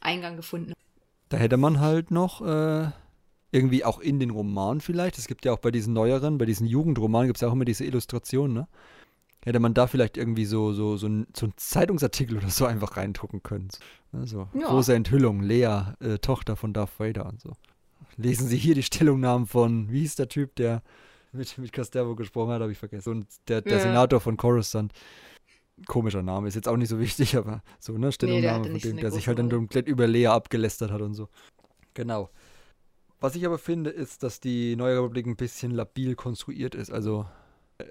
[0.00, 0.80] Eingang gefunden haben.
[1.28, 2.90] Da hätte man halt noch äh,
[3.50, 6.66] irgendwie auch in den Roman vielleicht, es gibt ja auch bei diesen neueren, bei diesen
[6.66, 8.68] Jugendromanen gibt es ja auch immer diese Illustrationen, ne?
[9.44, 12.96] Hätte man da vielleicht irgendwie so, so, so, ein, so einen Zeitungsartikel oder so einfach
[12.96, 13.68] reindrucken können.
[14.12, 14.68] Also, ja.
[14.68, 17.52] große Enthüllung, Lea, äh, Tochter von Darth Vader und so.
[18.16, 20.82] Lesen Sie hier die Stellungnahmen von, wie hieß der Typ, der
[21.32, 23.10] mit, mit Castervo gesprochen hat, habe ich vergessen.
[23.10, 23.80] Und der, der Ja.
[23.80, 24.92] Senator von Coruscant.
[25.86, 28.12] Komischer Name, ist jetzt auch nicht so wichtig, aber so, ne?
[28.12, 31.02] Stellungnahme hatte von so dem, eine der sich halt dann komplett über Lea abgelästert hat
[31.02, 31.28] und so.
[31.94, 32.30] Genau.
[33.20, 36.92] Was ich aber finde, ist, dass die Neue Republik ein bisschen labil konstruiert ist.
[36.92, 37.26] Also,
[37.78, 37.84] äh,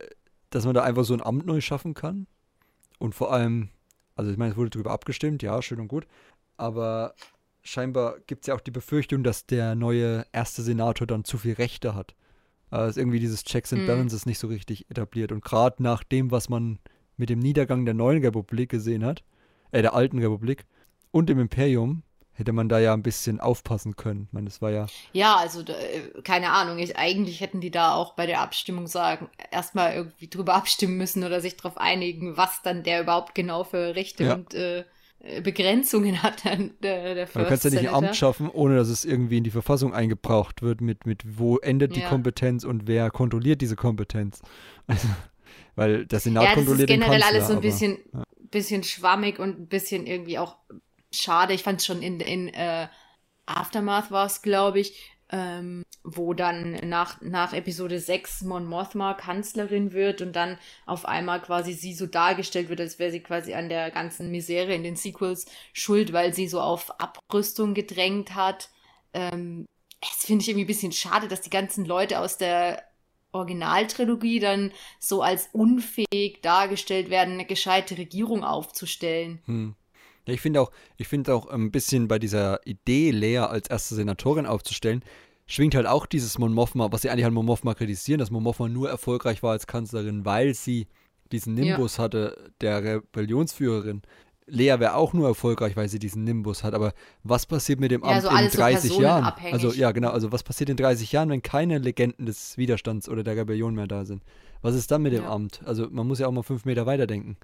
[0.53, 2.27] dass man da einfach so ein Amt neu schaffen kann.
[2.99, 3.69] Und vor allem,
[4.15, 6.07] also ich meine, es wurde darüber abgestimmt, ja, schön und gut.
[6.57, 7.15] Aber
[7.63, 11.53] scheinbar gibt es ja auch die Befürchtung, dass der neue erste Senator dann zu viel
[11.53, 12.15] Rechte hat.
[12.69, 13.87] Also irgendwie dieses Checks and Mhm.
[13.87, 15.31] Balances nicht so richtig etabliert.
[15.31, 16.79] Und gerade nach dem, was man
[17.17, 19.23] mit dem Niedergang der neuen Republik gesehen hat,
[19.71, 20.65] äh, der alten Republik
[21.11, 22.03] und dem Imperium,
[22.33, 24.23] hätte man da ja ein bisschen aufpassen können.
[24.27, 24.87] Ich meine, das war ja.
[25.11, 26.79] Ja, also äh, keine Ahnung.
[26.79, 31.23] Ich, eigentlich hätten die da auch bei der Abstimmung sagen, erstmal irgendwie drüber abstimmen müssen
[31.23, 34.33] oder sich darauf einigen, was dann der überhaupt genau für Rechte Ja.
[34.33, 34.83] und äh,
[35.19, 37.93] äh, Begrenzungen hat, dann der, der Man kann First ja nicht ein.
[37.95, 41.95] Amt schaffen, ohne dass es irgendwie in die Verfassung eingebraucht wird, mit, mit wo endet
[41.95, 42.09] die Ja.
[42.09, 44.41] Kompetenz und wer kontrolliert diese Kompetenz.
[44.87, 45.07] Also,
[45.75, 47.97] weil der Senat Ja, das ist kontrolliert den generell Kanzler, alles so ein aber- bisschen,
[48.13, 48.23] ja.
[48.51, 50.57] bisschen schwammig und ein bisschen irgendwie auch
[51.13, 51.53] schade.
[51.53, 52.87] Ich fand es schon in, in äh,
[53.45, 59.93] Aftermath war es, glaube ich, ähm, wo dann nach, nach Episode 6 Mon Mothma Kanzlerin
[59.93, 63.69] wird und dann auf einmal quasi sie so dargestellt wird, als wäre sie quasi an
[63.69, 68.69] der ganzen Misere in den Sequels schuld, weil sie so auf Abrüstung gedrängt hat.
[69.13, 69.65] Ähm,
[70.03, 72.83] finde ich irgendwie ein bisschen schade, dass die ganzen Leute aus der
[73.31, 79.41] Originaltrilogie dann so als unfähig dargestellt werden, eine gescheite Regierung aufzustellen.
[79.45, 79.75] Hm.
[80.27, 83.95] Ja, ich finde auch, ich finde auch ein bisschen bei dieser Idee, Lea als erste
[83.95, 85.03] Senatorin aufzustellen,
[85.45, 88.43] schwingt halt auch dieses Mon Mothma, was sie eigentlich an Mon Mothma kritisieren, dass Mon
[88.43, 90.87] Mothma nur erfolgreich war als Kanzlerin, weil sie
[91.31, 91.65] diesen Ja.
[91.65, 94.01] Nimbus hatte, der Rebellionsführerin.
[94.45, 96.73] Lea wäre auch nur erfolgreich, weil sie diesen Nimbus hat.
[96.73, 96.93] Aber
[97.23, 99.33] was passiert mit dem Ja, Amt so in alles so 30 Jahren?
[99.51, 100.09] Also ja, genau.
[100.09, 103.87] Also was passiert in 30 Jahren, wenn keine Legenden des Widerstands oder der Rebellion mehr
[103.87, 104.21] da sind?
[104.63, 105.29] Was ist dann mit dem Ja.
[105.31, 105.61] Amt?
[105.65, 107.37] Also man muss ja auch mal fünf Meter weiterdenken.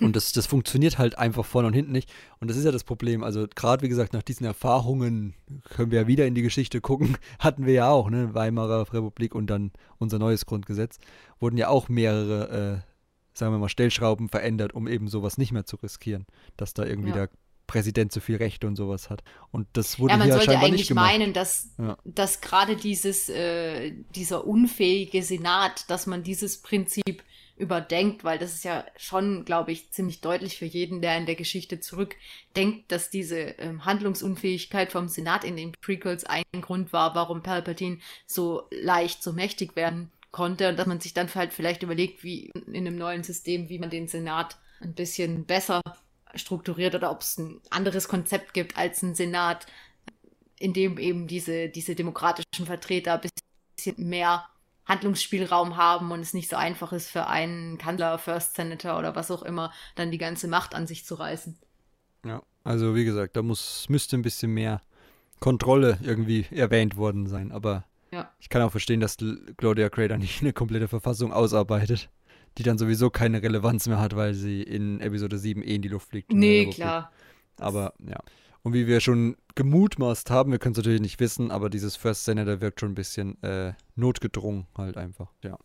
[0.00, 2.08] Und das, das funktioniert halt einfach vorne und hinten nicht.
[2.38, 3.24] Und das ist ja das Problem.
[3.24, 5.34] Also gerade wie gesagt, nach diesen Erfahrungen
[5.64, 7.16] können wir ja wieder in die Geschichte gucken.
[7.40, 8.34] Hatten wir ja auch, ne?
[8.34, 10.98] Weimarer Republik und dann unser neues Grundgesetz.
[11.40, 15.64] Wurden ja auch mehrere, äh, sagen wir mal, Stellschrauben verändert, um eben sowas nicht mehr
[15.64, 16.26] zu riskieren.
[16.56, 17.14] Dass da irgendwie Ja.
[17.16, 17.30] der
[17.66, 19.22] Präsident so viel Rechte und sowas hat.
[19.50, 21.96] Und das wurde Ja, man hier sollte eigentlich meinen, dass, Ja.
[22.04, 27.22] dass gerade dieses, äh, dieser unfähige Senat, dass man dieses Prinzip
[27.56, 31.36] überdenkt, weil das ist ja schon, glaube ich, ziemlich deutlich für jeden, der in der
[31.36, 37.42] Geschichte zurückdenkt, dass diese ähm, Handlungsunfähigkeit vom Senat in den Prequels ein Grund war, warum
[37.42, 42.24] Palpatine so leicht so mächtig werden konnte und dass man sich dann halt vielleicht überlegt,
[42.24, 45.80] wie in einem neuen System, wie man den Senat ein bisschen besser
[46.38, 49.66] strukturiert oder ob es ein anderes Konzept gibt als ein Senat,
[50.58, 54.46] in dem eben diese, diese demokratischen Vertreter ein bisschen mehr
[54.86, 59.30] Handlungsspielraum haben und es nicht so einfach ist für einen Kanzler, First Senator oder was
[59.30, 61.58] auch immer, dann die ganze Macht an sich zu reißen.
[62.24, 64.82] Ja, also wie gesagt, da muss, müsste ein bisschen mehr
[65.40, 67.52] Kontrolle irgendwie erwähnt worden sein.
[67.52, 68.30] Aber Ja.
[68.40, 69.16] ich kann auch verstehen, dass
[69.56, 72.10] Claudia da nicht eine komplette Verfassung ausarbeitet,
[72.58, 75.88] die dann sowieso keine Relevanz mehr hat, weil sie in Episode 7 eh in die
[75.88, 76.32] Luft fliegt.
[76.32, 77.10] Nee, klar.
[77.58, 78.20] Aber ja.
[78.62, 82.24] Und wie wir schon gemutmaßt haben, wir können es natürlich nicht wissen, aber dieses First
[82.24, 85.30] Senator wirkt schon ein bisschen äh, notgedrungen halt einfach.
[85.42, 85.58] Ja.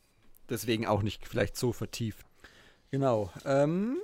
[0.49, 2.25] Deswegen auch nicht vielleicht so vertieft.
[2.91, 3.31] Genau.
[3.45, 3.97] Ähm,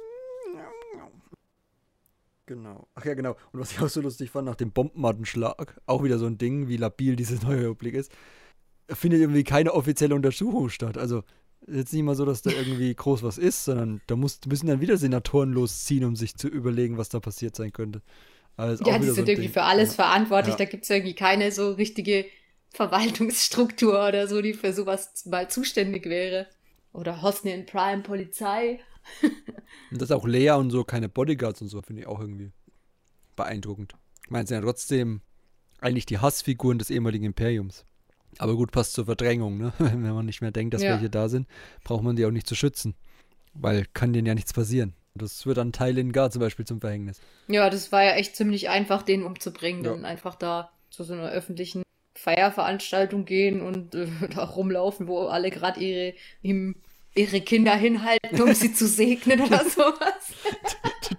[2.45, 2.87] genau.
[2.95, 3.35] Ach ja, genau.
[3.51, 6.67] Und was ich auch so lustig fand, nach dem Bombenmattenschlag, auch wieder so ein Ding,
[6.67, 8.11] wie labil diese neue Republik ist,
[8.89, 10.97] findet irgendwie keine offizielle Untersuchung statt.
[10.97, 11.23] Also
[11.67, 14.81] jetzt nicht mal so, dass da irgendwie groß was ist, sondern da muss, müssen dann
[14.81, 18.01] wieder Senatoren losziehen, um sich zu überlegen, was da passiert sein könnte.
[18.57, 19.53] Also Ja, auch die so sind ein irgendwie Ding.
[19.53, 20.05] für alles Ja.
[20.05, 20.53] verantwortlich.
[20.53, 20.57] Ja.
[20.57, 22.25] Da gibt es irgendwie keine so richtige
[22.71, 26.47] Verwaltungsstruktur oder so, die für sowas mal zuständig wäre.
[26.93, 28.79] Oder Hosnian Prime Polizei.
[29.91, 32.51] Und dass auch Lea und so keine Bodyguards und so, finde ich auch irgendwie
[33.35, 33.93] beeindruckend.
[34.23, 35.21] Ich meine, sind ja trotzdem
[35.79, 37.85] eigentlich die Hassfiguren des ehemaligen Imperiums.
[38.39, 39.73] Aber gut, passt zur Verdrängung, ne?
[39.79, 40.91] Wenn man nicht mehr denkt, dass Ja.
[40.93, 41.47] welche da sind,
[41.83, 42.95] braucht man die auch nicht zu schützen.
[43.53, 44.93] Weil kann denen ja nichts passieren.
[45.13, 47.21] Das wird an Tylin Gar zum Beispiel zum Verhängnis.
[47.47, 49.83] Ja, das war ja echt ziemlich einfach, den umzubringen.
[49.85, 49.91] Ja.
[49.91, 51.83] Dann einfach da zu so einer öffentlichen
[52.17, 56.13] Feierveranstaltung gehen und äh, da rumlaufen, wo alle gerade ihre,
[57.15, 60.33] ihre Kinder hinhalten, um sie zu segnen oder sowas.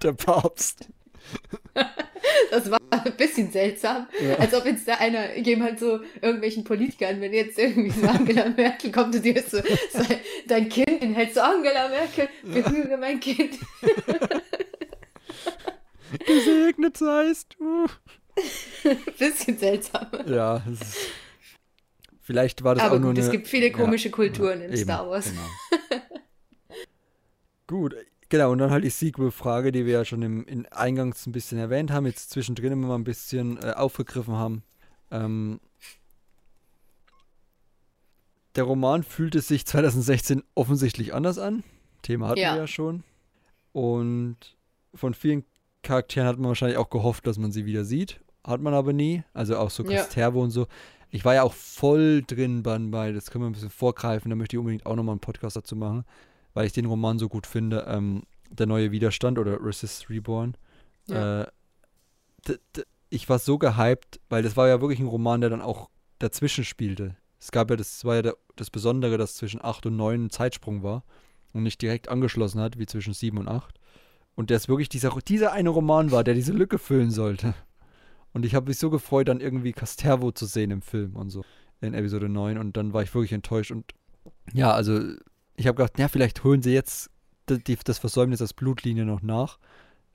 [0.03, 0.89] Der Papst.
[2.51, 4.07] Das war ein bisschen seltsam.
[4.21, 4.37] Ja.
[4.37, 8.93] Als ob jetzt da einer, jemand so irgendwelchen Politikern, wenn jetzt irgendwie so Angela Merkel
[8.93, 10.05] kommt und dir so, so
[10.47, 13.59] dein Kind, den hältst du Angela Merkel, berühre mein Kind.
[16.27, 17.87] Gesegnet seist du.
[19.19, 20.07] bisschen seltsam.
[20.27, 20.97] Ja, das ist,
[22.27, 24.67] Vielleicht war das Aber auch nur gut, eine, es gibt viele komische ja, Kulturen ja,
[24.67, 25.31] in eben, Star Wars.
[25.31, 26.03] Genau.
[27.69, 27.95] gut,
[28.29, 28.51] genau.
[28.53, 31.91] Und dann halt die Sequel-Frage, die wir ja schon im in Eingangs ein bisschen erwähnt
[31.91, 34.63] haben, jetzt zwischendrin immer mal ein bisschen äh, aufgegriffen haben.
[35.11, 35.61] Ähm,
[38.57, 41.63] der Roman fühlte sich 2016 offensichtlich anders an.
[42.03, 42.55] Thema hatten Ja.
[42.55, 43.03] wir ja schon.
[43.73, 44.37] Und
[44.95, 45.45] von vielen
[45.83, 48.21] Charakteren hat man wahrscheinlich auch gehofft, dass man sie wieder sieht.
[48.45, 49.23] Hat man aber nie.
[49.35, 50.03] Also auch so Ja.
[50.03, 50.67] Castervo und so.
[51.11, 54.37] Ich war ja auch voll drin bei, bei, das können wir ein bisschen vorgreifen, da
[54.37, 56.05] möchte ich unbedingt auch nochmal einen Podcast dazu machen,
[56.57, 57.85] weil ich den Roman so gut finde.
[57.87, 60.57] Ähm, der neue Widerstand oder Resist Reborn.
[61.07, 61.43] Ja.
[61.43, 61.47] Äh,
[63.11, 66.65] ich war so gehypt, weil das war ja wirklich ein Roman, der dann auch dazwischen
[66.65, 67.15] spielte.
[67.39, 70.31] Es gab ja, das war ja der, das Besondere, dass zwischen 8 und 9 ein
[70.31, 71.05] Zeitsprung war
[71.53, 73.79] und nicht direkt angeschlossen hat, wie zwischen 7 und 8.
[74.35, 77.55] Und der ist wirklich dieser, dieser eine Roman war, der diese Lücke füllen sollte.
[78.33, 81.45] Und ich habe mich so gefreut, dann irgendwie Castervo zu sehen im Film und so
[81.83, 82.57] in Episode 9.
[82.57, 83.73] Und dann war ich wirklich enttäuscht.
[83.73, 83.93] Und
[84.55, 85.01] ja, also
[85.57, 87.11] ich habe gedacht, ja, vielleicht holen sie jetzt
[87.47, 89.59] das Versäumnis als Blutlinie noch nach.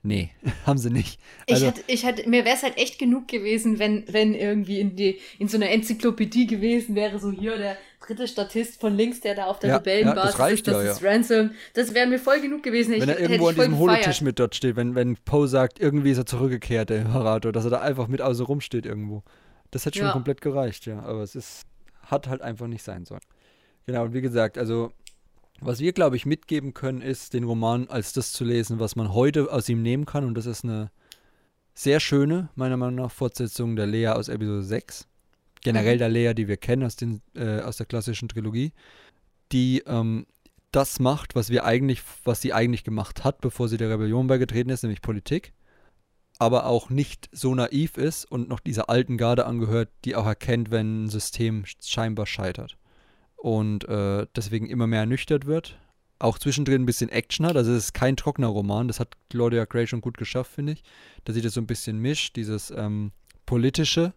[0.04, 0.30] Nee,
[0.66, 1.20] haben sie nicht.
[1.46, 4.80] Ich Also, hätte, ich hätte, mir wäre es halt echt genug gewesen, wenn, wenn irgendwie
[4.80, 9.20] in die, in so einer Enzyklopädie gewesen wäre, so hier der dritte Statist von links,
[9.20, 11.50] der da auf der Ja, Rebellenbasis ja, das reicht ist, das ja, ist Ransom.
[11.74, 12.94] Das wäre mir voll genug gewesen.
[13.00, 13.98] wenn er ich, irgendwo an ich diesem gefeiert.
[14.00, 17.62] Holotisch mit dort steht, wenn, wenn Poe sagt, irgendwie ist er zurückgekehrt, der Imperator, dass
[17.64, 19.22] er da einfach mit außen rumsteht irgendwo.
[19.70, 20.12] Das hätte schon Ja.
[20.12, 20.98] komplett gereicht, ja.
[21.00, 21.62] Aber es ist,
[22.02, 23.22] hat halt einfach nicht sein sollen.
[23.86, 24.92] Genau, und wie gesagt, also
[25.64, 29.12] was wir, glaube ich, mitgeben können, ist, den Roman als das zu lesen, was man
[29.12, 30.24] heute aus ihm nehmen kann.
[30.24, 30.90] Und das ist eine
[31.74, 35.06] sehr schöne, meiner Meinung nach, Fortsetzung der Lea aus Episode 6.
[35.62, 35.98] Generell Mhm.
[35.98, 38.72] der Lea, die wir kennen aus, den, äh, aus der klassischen Trilogie.
[39.52, 40.26] Die ähm,
[40.72, 44.70] das macht, was wir eigentlich, was sie eigentlich gemacht hat, bevor sie der Rebellion beigetreten
[44.70, 45.52] ist, nämlich Politik.
[46.38, 50.70] Aber auch nicht so naiv ist und noch dieser alten Garde angehört, die auch erkennt,
[50.70, 52.78] wenn ein System scheinbar scheitert
[53.42, 55.76] und äh, deswegen immer mehr ernüchtert wird.
[56.20, 57.56] Auch zwischendrin ein bisschen Action hat.
[57.56, 58.86] Also es ist kein trockener Roman.
[58.86, 60.84] Das hat Claudia Gray schon gut geschafft, finde ich.
[61.24, 63.10] Dass sie das so ein bisschen mischt, dieses ähm,
[63.44, 64.12] politische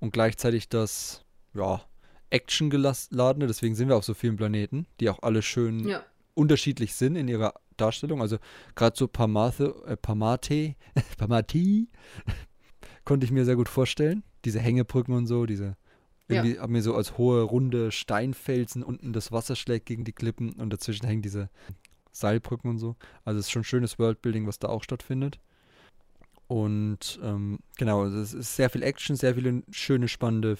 [0.00, 1.24] und gleichzeitig das,
[1.54, 1.80] ja,
[2.30, 3.46] Action-geladene.
[3.46, 6.02] Deswegen sind wir auf so vielen Planeten, die auch alle schön Ja.
[6.34, 8.20] unterschiedlich sind in ihrer Darstellung.
[8.20, 8.38] Also
[8.74, 10.74] gerade so Parmathe, äh, Parmate,
[11.18, 11.88] Parmati
[13.04, 14.24] konnte ich mir sehr gut vorstellen.
[14.44, 15.76] Diese Hängebrücken und so, diese
[16.28, 16.42] Ja.
[16.42, 20.52] irgendwie haben mir so als hohe, runde Steinfelsen unten das Wasser schlägt gegen die Klippen
[20.54, 21.48] und dazwischen hängen diese
[22.12, 22.96] Seilbrücken und so.
[23.24, 25.38] Also es ist schon schönes Worldbuilding, was da auch stattfindet.
[26.48, 30.58] Und ähm, genau, also es ist sehr viel Action, sehr viele schöne, spannende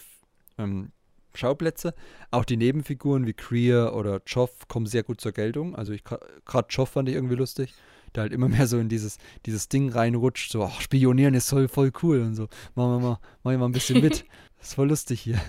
[0.57, 0.91] ähm,
[1.33, 1.93] Schauplätze.
[2.31, 5.75] Auch die Nebenfiguren wie Krier oder Choff kommen sehr gut zur Geltung.
[5.75, 7.73] Also ich gerade Choff fand ich irgendwie lustig,
[8.17, 11.67] der halt immer mehr so in dieses, dieses Ding reinrutscht, so, ach, Spionieren ist voll,
[11.67, 12.47] voll cool und so.
[12.75, 14.25] Machen wir mal, mach ich mal ein bisschen mit.
[14.57, 15.39] Das ist voll lustig hier.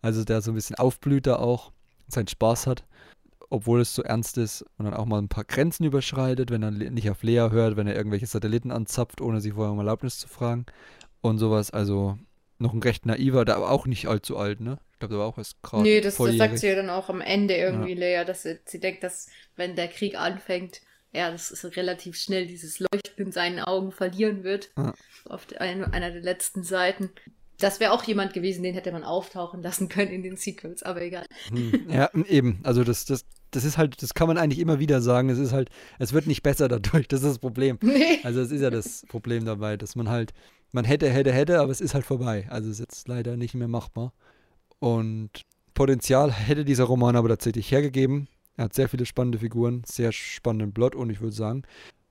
[0.00, 1.72] Also der so ein bisschen aufblüht da auch,
[2.08, 2.84] seinen Spaß hat,
[3.50, 6.70] obwohl es so ernst ist und dann auch mal ein paar Grenzen überschreitet, wenn er
[6.70, 10.28] nicht auf Lea hört, wenn er irgendwelche Satelliten anzapft, ohne sie vorher um Erlaubnis zu
[10.28, 10.66] fragen
[11.20, 11.70] und sowas.
[11.70, 12.18] Also
[12.58, 14.78] noch ein recht naiver, der aber auch nicht allzu alt, ne?
[14.92, 17.08] Ich glaube, der war auch erst gerade Nee, das, das sagt sie ja dann auch
[17.10, 20.80] am Ende irgendwie, Leia, dass sie, sie denkt, dass wenn der Krieg anfängt,
[21.14, 24.70] er das ist relativ schnell dieses Leuchten in seinen Augen verlieren wird.
[24.76, 24.92] Ja.
[25.26, 27.10] Auf ein- einer der letzten Seiten.
[27.58, 31.00] Das wäre auch jemand gewesen, den hätte man auftauchen lassen können in den Sequels, aber
[31.02, 31.24] egal.
[31.48, 32.58] Hm, ja, eben.
[32.64, 35.30] Also das, das, das ist halt, das kann man eigentlich immer wieder sagen.
[35.30, 35.70] Es ist halt,
[36.00, 37.06] es wird nicht besser dadurch.
[37.08, 37.78] Das ist das Problem.
[37.80, 38.18] Nee.
[38.24, 40.32] Also das ist ja das Problem dabei, dass man halt,
[40.72, 42.46] man hätte, hätte, hätte, aber es ist halt vorbei.
[42.50, 44.12] Also es ist jetzt leider nicht mehr machbar.
[44.80, 45.30] Und
[45.74, 48.28] Potenzial hätte dieser Roman aber tatsächlich hergegeben.
[48.56, 51.62] Er hat sehr viele spannende Figuren, sehr spannenden Plot und ich würde sagen,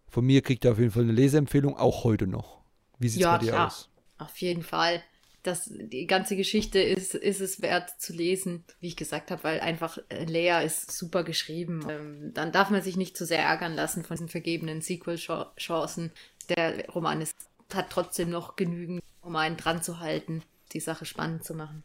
[0.07, 2.61] von mir kriegt er auf jeden Fall eine Leseempfehlung, auch heute noch.
[2.99, 3.67] Wie sieht es Ja, bei dir klar.
[3.67, 3.89] aus?
[4.17, 5.01] Auf jeden Fall.
[5.41, 9.59] Das, die ganze Geschichte ist, ist es wert zu lesen, wie ich gesagt habe, weil
[9.59, 11.85] einfach äh, Leia ist super geschrieben.
[11.89, 16.11] Ähm, dann darf man sich nicht zu sehr ärgern lassen von diesen vergebenen Sequel-Chancen.
[16.47, 17.35] Der Roman ist,
[17.73, 21.83] hat trotzdem noch genügend, um einen dran zu halten, die Sache spannend zu machen.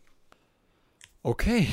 [1.24, 1.68] Okay.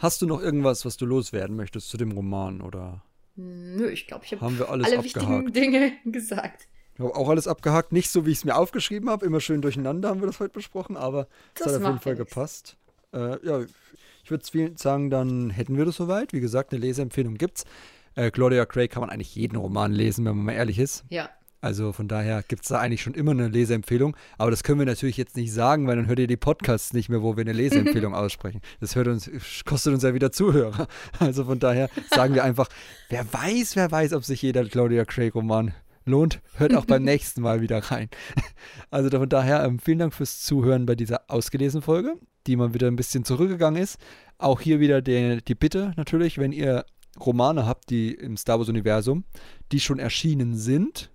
[0.00, 3.02] Hast du noch irgendwas, was du loswerden möchtest zu dem Roman oder
[3.36, 5.04] Nö, ich glaube, ich habe wir alles alle abgehakt?
[5.04, 6.66] wichtigen Dinge gesagt.
[6.94, 7.92] Ich habe auch alles abgehakt.
[7.92, 9.26] Nicht so, wie ich es mir aufgeschrieben habe.
[9.26, 12.28] Immer schön durcheinander haben wir das heute besprochen, aber es hat auf jeden Fall nichts.
[12.30, 12.76] gepasst.
[13.12, 13.60] Äh, ja,
[14.24, 16.32] ich würde sagen, dann hätten wir das soweit.
[16.32, 17.64] Wie gesagt, eine Leseempfehlung gibt's.
[18.14, 21.04] Äh, Claudia Gray kann man eigentlich jeden Roman lesen, wenn man mal ehrlich ist.
[21.10, 21.28] Ja,
[21.60, 24.16] Also von daher gibt es da eigentlich schon immer eine Leseempfehlung.
[24.38, 27.08] Aber das können wir natürlich jetzt nicht sagen, weil dann hört ihr die Podcasts nicht
[27.08, 28.60] mehr, wo wir eine Leseempfehlung aussprechen.
[28.80, 29.30] Das hört uns,
[29.66, 30.88] kostet uns ja wieder Zuhörer.
[31.18, 32.68] Also von daher sagen wir einfach,
[33.08, 35.74] wer weiß, wer weiß, ob sich jeder Claudia Craig Roman
[36.06, 38.08] lohnt, hört auch beim nächsten Mal wieder rein.
[38.90, 42.16] Also von daher ähm, vielen Dank fürs Zuhören bei dieser ausgelesenen Folge.
[42.46, 43.98] die mal wieder ein bisschen zurückgegangen ist.
[44.38, 46.84] Auch hier wieder die, die Bitte natürlich, wenn ihr
[47.18, 49.24] Romane habt, die im Star Wars-Universum,
[49.72, 51.09] die schon erschienen sind,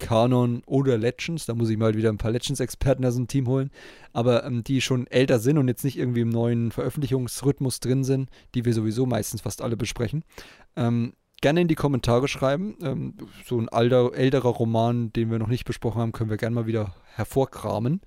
[0.00, 3.70] Kanon oder Legends, da muss ich mal wieder ein paar Legends-Experten aus dem Team holen,
[4.12, 8.28] aber ähm, die schon älter sind und jetzt nicht irgendwie im neuen Veröffentlichungsrhythmus drin sind,
[8.54, 10.24] die wir sowieso meistens fast alle besprechen,
[10.76, 12.76] ähm, gerne in die Kommentare schreiben.
[12.82, 13.14] Ähm,
[13.46, 16.66] so ein alter, älterer Roman, den wir noch nicht besprochen haben, können wir gerne mal
[16.66, 18.00] wieder hervorkramen.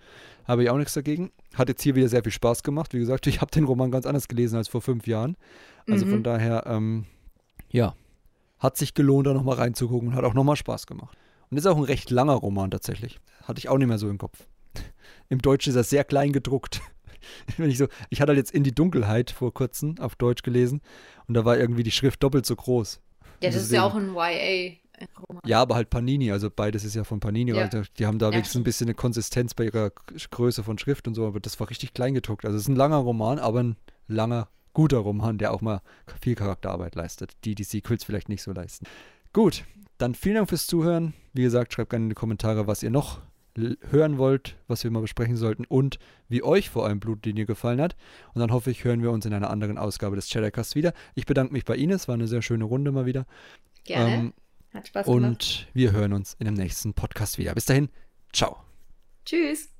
[0.45, 1.31] Habe ich auch nichts dagegen.
[1.53, 2.93] Hat jetzt hier wieder sehr viel Spaß gemacht.
[2.93, 5.37] Wie gesagt, ich habe den Roman ganz anders gelesen als vor fünf Jahren.
[5.89, 6.11] Also mhm.
[6.11, 7.05] von daher, ähm,
[7.69, 7.95] ja,
[8.59, 11.17] hat sich gelohnt, da nochmal reinzugucken und hat auch nochmal Spaß gemacht.
[11.53, 13.19] Und ist auch ein recht langer Roman tatsächlich.
[13.43, 14.47] Hatte ich auch nicht mehr so im Kopf.
[15.29, 16.81] Im Deutschen ist er sehr klein gedruckt.
[17.57, 20.81] Wenn ich so, ich hatte halt jetzt in die Dunkelheit vor kurzem auf Deutsch gelesen
[21.27, 22.99] und da war irgendwie die Schrift doppelt so groß.
[23.43, 24.77] Ja, das ist ja auch ein YA.
[25.29, 25.43] Roman.
[25.45, 27.51] Ja, aber halt Panini, also beides ist ja von Panini.
[27.51, 27.65] Ja.
[27.65, 31.07] Also die haben da ja, wenigstens ein bisschen eine Konsistenz bei ihrer Größe von Schrift
[31.07, 32.45] und so, aber das war richtig klein gedruckt.
[32.45, 33.75] Also es ist ein langer Roman, aber ein
[34.07, 35.83] langer, guter Roman, der auch mal
[36.19, 38.87] viel Charakterarbeit leistet, die die Sequels vielleicht nicht so leisten.
[39.33, 39.65] Gut,
[39.97, 41.13] dann vielen Dank fürs Zuhören.
[41.33, 43.21] Wie gesagt, schreibt gerne in die Kommentare, was ihr noch
[43.55, 47.95] hören wollt, was wir mal besprechen sollten und wie euch vor allem Blutlinie gefallen hat.
[48.33, 50.93] Und dann hoffe ich, hören wir uns in einer anderen Ausgabe des Chattercasts wieder.
[51.13, 53.25] Ich bedanke mich bei Ines, war eine sehr schöne Runde mal wieder.
[53.83, 54.13] Gerne.
[54.13, 54.33] Ähm,
[54.73, 55.23] hat Spaß gemacht.
[55.23, 57.53] Und wir hören uns in dem nächsten Podcast wieder.
[57.53, 57.89] Bis dahin,
[58.31, 58.57] ciao.
[59.25, 59.72] Tschüss.